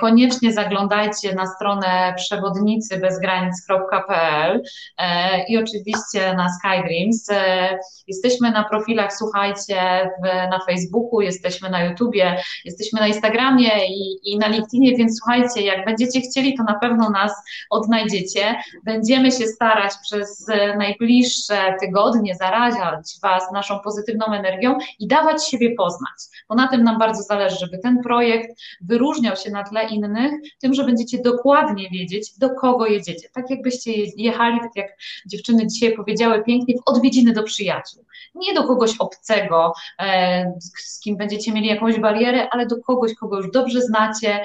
Koniecznie 0.00 0.52
zaglądajcie 0.52 1.34
na 1.34 1.46
stronę 1.46 2.14
przewodnicybezgranic.pl 2.16 4.62
e, 4.98 5.44
i 5.48 5.58
oczywiście 5.58 6.34
na 6.34 6.48
SkyDreams. 6.48 7.30
E, 7.30 7.78
jesteśmy 8.06 8.50
na 8.50 8.64
profilach, 8.64 9.16
słuchajcie, 9.16 10.10
na 10.50 10.60
Facebooku, 10.66 11.20
jesteśmy 11.20 11.70
na 11.70 11.84
YouTubie, 11.84 12.42
jesteśmy 12.64 13.00
na 13.00 13.06
Instagramie 13.06 13.86
i, 13.88 14.32
i 14.32 14.38
na 14.38 14.48
LinkedInie, 14.48 14.96
więc 14.96 15.18
słuchajcie, 15.18 15.62
jak 15.62 15.84
będziecie 15.84 16.20
chcieli, 16.20 16.56
to 16.56 16.62
na 16.62 16.74
pewno 16.74 17.10
nas 17.10 17.32
odnajdziecie. 17.70 18.54
Będziemy 18.84 19.32
się 19.32 19.46
starać 19.46 19.92
przez 20.02 20.46
najbliższe 20.78 21.74
tygodnie 21.80 22.34
zaraziać 22.34 23.18
Was 23.22 23.52
naszą 23.52 23.78
pozytywną 23.78 24.26
energią 24.26 24.78
i 24.98 25.06
dawać 25.06 25.48
siebie 25.48 25.74
poznać 25.76 26.11
bo 26.48 26.54
na 26.54 26.68
tym 26.68 26.84
nam 26.84 26.98
bardzo 26.98 27.22
zależy, 27.22 27.56
żeby 27.56 27.78
ten 27.78 28.02
projekt 28.02 28.60
wyróżniał 28.80 29.36
się 29.36 29.50
na 29.50 29.62
tle 29.62 29.88
innych, 29.88 30.32
tym, 30.60 30.74
że 30.74 30.84
będziecie 30.84 31.18
dokładnie 31.18 31.90
wiedzieć, 31.90 32.38
do 32.38 32.50
kogo 32.50 32.86
jedziecie. 32.86 33.28
Tak 33.34 33.50
jakbyście 33.50 33.92
jechali, 34.16 34.60
tak 34.60 34.76
jak 34.76 34.88
dziewczyny 35.26 35.66
dzisiaj 35.66 35.96
powiedziały 35.96 36.44
pięknie, 36.44 36.74
w 36.74 36.82
odwiedziny 36.86 37.32
do 37.32 37.42
przyjaciół. 37.42 38.04
Nie 38.34 38.54
do 38.54 38.64
kogoś 38.64 38.96
obcego, 38.98 39.72
e, 39.98 40.52
z 40.82 41.00
kim 41.00 41.16
będziecie 41.16 41.52
mieli 41.52 41.66
jakąś 41.66 42.00
barierę, 42.00 42.48
ale 42.50 42.66
do 42.66 42.76
kogoś, 42.76 43.14
kogo 43.14 43.36
już 43.36 43.50
dobrze 43.50 43.80
znacie, 43.80 44.40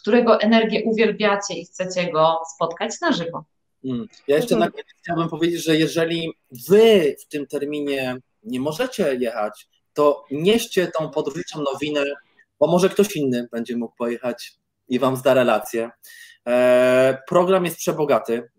którego 0.00 0.40
energię 0.40 0.82
uwielbiacie 0.84 1.54
i 1.54 1.64
chcecie 1.64 2.12
go 2.12 2.38
spotkać 2.54 3.00
na 3.00 3.12
żywo. 3.12 3.44
Mm. 3.84 4.06
Ja 4.28 4.36
jeszcze 4.36 4.56
na 4.56 4.70
koniec 4.70 4.86
chciałbym 5.02 5.28
powiedzieć, 5.28 5.64
że 5.64 5.76
jeżeli 5.76 6.32
wy 6.68 7.16
w 7.20 7.28
tym 7.28 7.46
terminie 7.46 8.16
nie 8.42 8.60
możecie 8.60 9.14
jechać, 9.14 9.68
to 9.94 10.24
nieście 10.30 10.86
tą 10.98 11.10
podróżniczą 11.10 11.62
nowinę, 11.72 12.04
bo 12.60 12.66
może 12.66 12.88
ktoś 12.88 13.16
inny 13.16 13.48
będzie 13.52 13.76
mógł 13.76 13.96
pojechać 13.96 14.52
i 14.88 14.98
Wam 14.98 15.16
zda 15.16 15.34
relację. 15.34 15.90
E, 16.48 17.22
program 17.28 17.64
jest 17.64 17.76
przebogaty. 17.76 18.50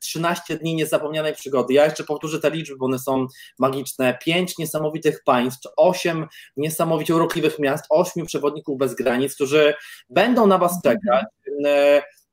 13 0.00 0.54
e, 0.54 0.56
dni 0.56 0.74
niezapomnianej 0.74 1.34
przygody. 1.34 1.74
Ja 1.74 1.84
jeszcze 1.84 2.04
powtórzę 2.04 2.40
te 2.40 2.50
liczby, 2.50 2.76
bo 2.76 2.86
one 2.86 2.98
są 2.98 3.26
magiczne. 3.58 4.18
5 4.24 4.58
niesamowitych 4.58 5.22
państw, 5.24 5.68
8 5.76 6.26
niesamowicie 6.56 7.16
urokliwych 7.16 7.58
miast, 7.58 7.84
8 7.90 8.26
przewodników 8.26 8.78
bez 8.78 8.94
granic, 8.94 9.34
którzy 9.34 9.74
będą 10.10 10.46
na 10.46 10.58
Was 10.58 10.82
czekać. 10.82 11.24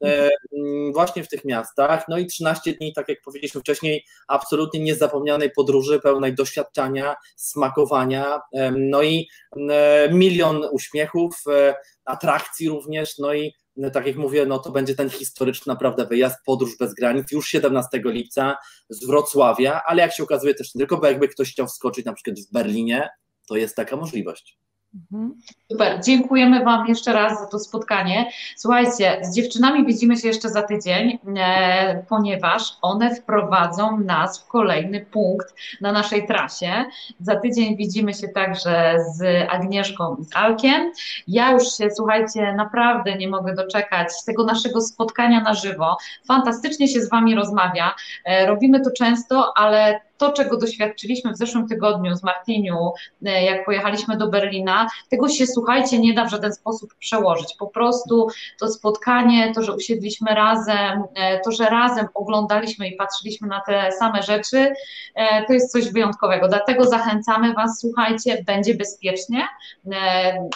E, 0.04 0.14
E, 0.14 0.30
mm, 0.58 0.94
właśnie 0.94 1.24
w 1.24 1.28
tych 1.28 1.46
miastach. 1.46 2.08
No 2.08 2.18
i 2.18 2.26
13 2.26 2.74
dni, 2.74 2.94
tak 2.94 3.10
jak 3.10 3.22
powiedzieliśmy 3.22 3.62
wcześniej, 3.62 4.06
absolutnie 4.28 4.80
niezapomnianej 4.80 5.52
podróży, 5.52 6.00
pełnej 6.00 6.36
doświadczania, 6.36 7.16
smakowania, 7.36 8.42
no 8.72 9.04
i 9.04 9.28
e, 9.70 10.10
milion 10.14 10.66
uśmiechów, 10.72 11.36
e, 11.48 11.76
atrakcji 12.06 12.70
również, 12.70 13.18
no 13.18 13.34
i 13.34 13.54
tak 13.94 14.08
jak 14.08 14.16
mówię, 14.16 14.46
no 14.46 14.60
to 14.60 14.72
będzie 14.72 14.96
ten 14.96 15.10
historyczny 15.10 15.74
naprawdę 15.74 16.06
wyjazd, 16.06 16.38
podróż 16.46 16.78
bez 16.78 16.94
granic, 16.94 17.32
już 17.32 17.48
17 17.48 18.02
lipca 18.06 18.58
z 18.90 19.06
Wrocławia, 19.06 19.82
ale 19.86 20.02
jak 20.02 20.14
się 20.14 20.24
okazuje 20.24 20.56
też 20.56 20.76
nie 20.76 20.80
tylko, 20.80 20.98
bo 20.98 21.08
jakby 21.08 21.28
ktoś 21.28 21.52
chciał 21.52 21.68
wskoczyć 21.68 22.06
na 22.06 22.14
przykład 22.14 22.40
w 22.40 22.52
Berlinie, 22.52 23.10
to 23.48 23.56
jest 23.56 23.76
taka 23.76 23.96
możliwość. 23.96 24.58
Mhm. 24.96 25.34
Super, 25.72 26.00
dziękujemy 26.04 26.64
Wam 26.64 26.88
jeszcze 26.88 27.14
raz 27.14 27.40
za 27.40 27.46
to 27.48 27.60
spotkanie. 27.60 28.32
Słuchajcie, 28.58 29.20
z 29.22 29.36
dziewczynami 29.36 29.86
widzimy 29.86 30.18
się 30.18 30.28
jeszcze 30.28 30.50
za 30.50 30.62
tydzień, 30.62 31.20
e, 31.38 32.04
ponieważ 32.10 32.62
one 32.82 33.16
wprowadzą 33.16 34.00
nas 34.00 34.44
w 34.44 34.48
kolejny 34.48 35.06
punkt 35.06 35.56
na 35.82 35.92
naszej 35.92 36.28
trasie. 36.28 36.86
Za 37.20 37.36
tydzień 37.36 37.78
widzimy 37.78 38.14
się 38.14 38.28
także 38.28 38.96
z 39.16 39.50
Agnieszką 39.50 40.16
i 40.16 40.26
z 40.26 40.36
Alkiem. 40.36 40.92
Ja 41.28 41.52
już 41.52 41.78
się, 41.78 41.90
słuchajcie, 41.96 42.54
naprawdę 42.54 43.16
nie 43.16 43.28
mogę 43.28 43.56
doczekać 43.56 44.08
tego 44.26 44.44
naszego 44.44 44.82
spotkania 44.82 45.42
na 45.42 45.54
żywo. 45.54 45.98
Fantastycznie 46.28 46.88
się 46.88 47.02
z 47.02 47.10
Wami 47.10 47.36
rozmawia. 47.36 47.96
E, 48.26 48.46
robimy 48.46 48.82
to 48.82 48.92
często, 48.92 49.54
ale 49.58 50.00
to, 50.24 50.32
czego 50.32 50.58
doświadczyliśmy 50.58 51.34
w 51.34 51.38
zeszłym 51.38 51.68
tygodniu 51.68 52.16
z 52.16 52.24
Martiniu, 52.24 52.92
e, 53.26 53.44
jak 53.44 53.66
pojechaliśmy 53.66 54.18
do 54.18 54.28
Berlina, 54.28 54.88
tego 55.10 55.30
się, 55.30 55.48
słuchajcie, 55.48 56.00
nie 56.00 56.14
da 56.14 56.26
w 56.26 56.30
żaden 56.30 56.54
sposób 56.54 56.94
przełożyć. 57.00 57.56
Po 57.60 57.68
prostu 57.68 58.28
to 58.60 58.68
spotkanie, 58.68 59.54
to, 59.56 59.64
że 59.64 59.76
usiedliśmy 59.76 60.36
razem, 60.36 61.04
e, 61.16 61.40
to, 61.40 61.52
że 61.52 61.66
razem 61.66 62.08
oglądaliśmy 62.14 62.88
i 62.88 62.96
patrzyliśmy 62.96 63.48
na 63.48 63.62
te 63.62 63.92
same 64.00 64.22
rzeczy, 64.22 64.74
e, 65.16 65.46
to 65.46 65.54
jest 65.54 65.72
coś 65.72 65.92
wyjątkowego. 65.92 66.48
Dlatego 66.48 66.86
zachęcamy 66.86 67.54
Was, 67.54 67.80
słuchajcie, 67.80 68.44
będzie 68.46 68.76
bezpiecznie. 68.76 69.48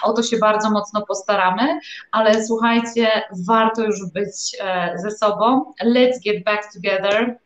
O 0.03 0.13
to 0.13 0.23
się 0.23 0.37
bardzo 0.37 0.69
mocno 0.69 1.01
postaramy, 1.01 1.79
ale 2.11 2.45
słuchajcie, 2.45 3.09
warto 3.47 3.83
już 3.83 4.11
być 4.13 4.57
ze 4.95 5.11
sobą. 5.11 5.73
Let's 5.83 6.19
get 6.25 6.43
back 6.43 6.73
together 6.73 7.37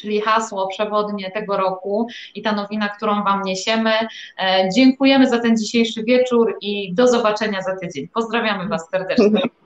czyli 0.00 0.20
hasło 0.20 0.68
przewodnie 0.68 1.30
tego 1.30 1.56
roku 1.56 2.06
i 2.34 2.42
ta 2.42 2.52
nowina, 2.52 2.88
którą 2.88 3.24
Wam 3.24 3.42
niesiemy. 3.42 3.90
E, 4.38 4.68
dziękujemy 4.76 5.28
za 5.28 5.38
ten 5.38 5.56
dzisiejszy 5.56 6.04
wieczór 6.04 6.56
i 6.60 6.94
do 6.94 7.08
zobaczenia 7.08 7.62
za 7.62 7.76
tydzień. 7.76 8.08
Pozdrawiamy 8.08 8.68
Was 8.68 8.88
serdecznie. 8.90 9.40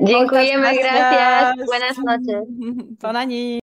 Dziękujemy, 0.00 0.72
gracias. 0.74 1.66
Buenas 1.66 1.98
noches. 1.98 2.48
Bonani. 3.02 3.58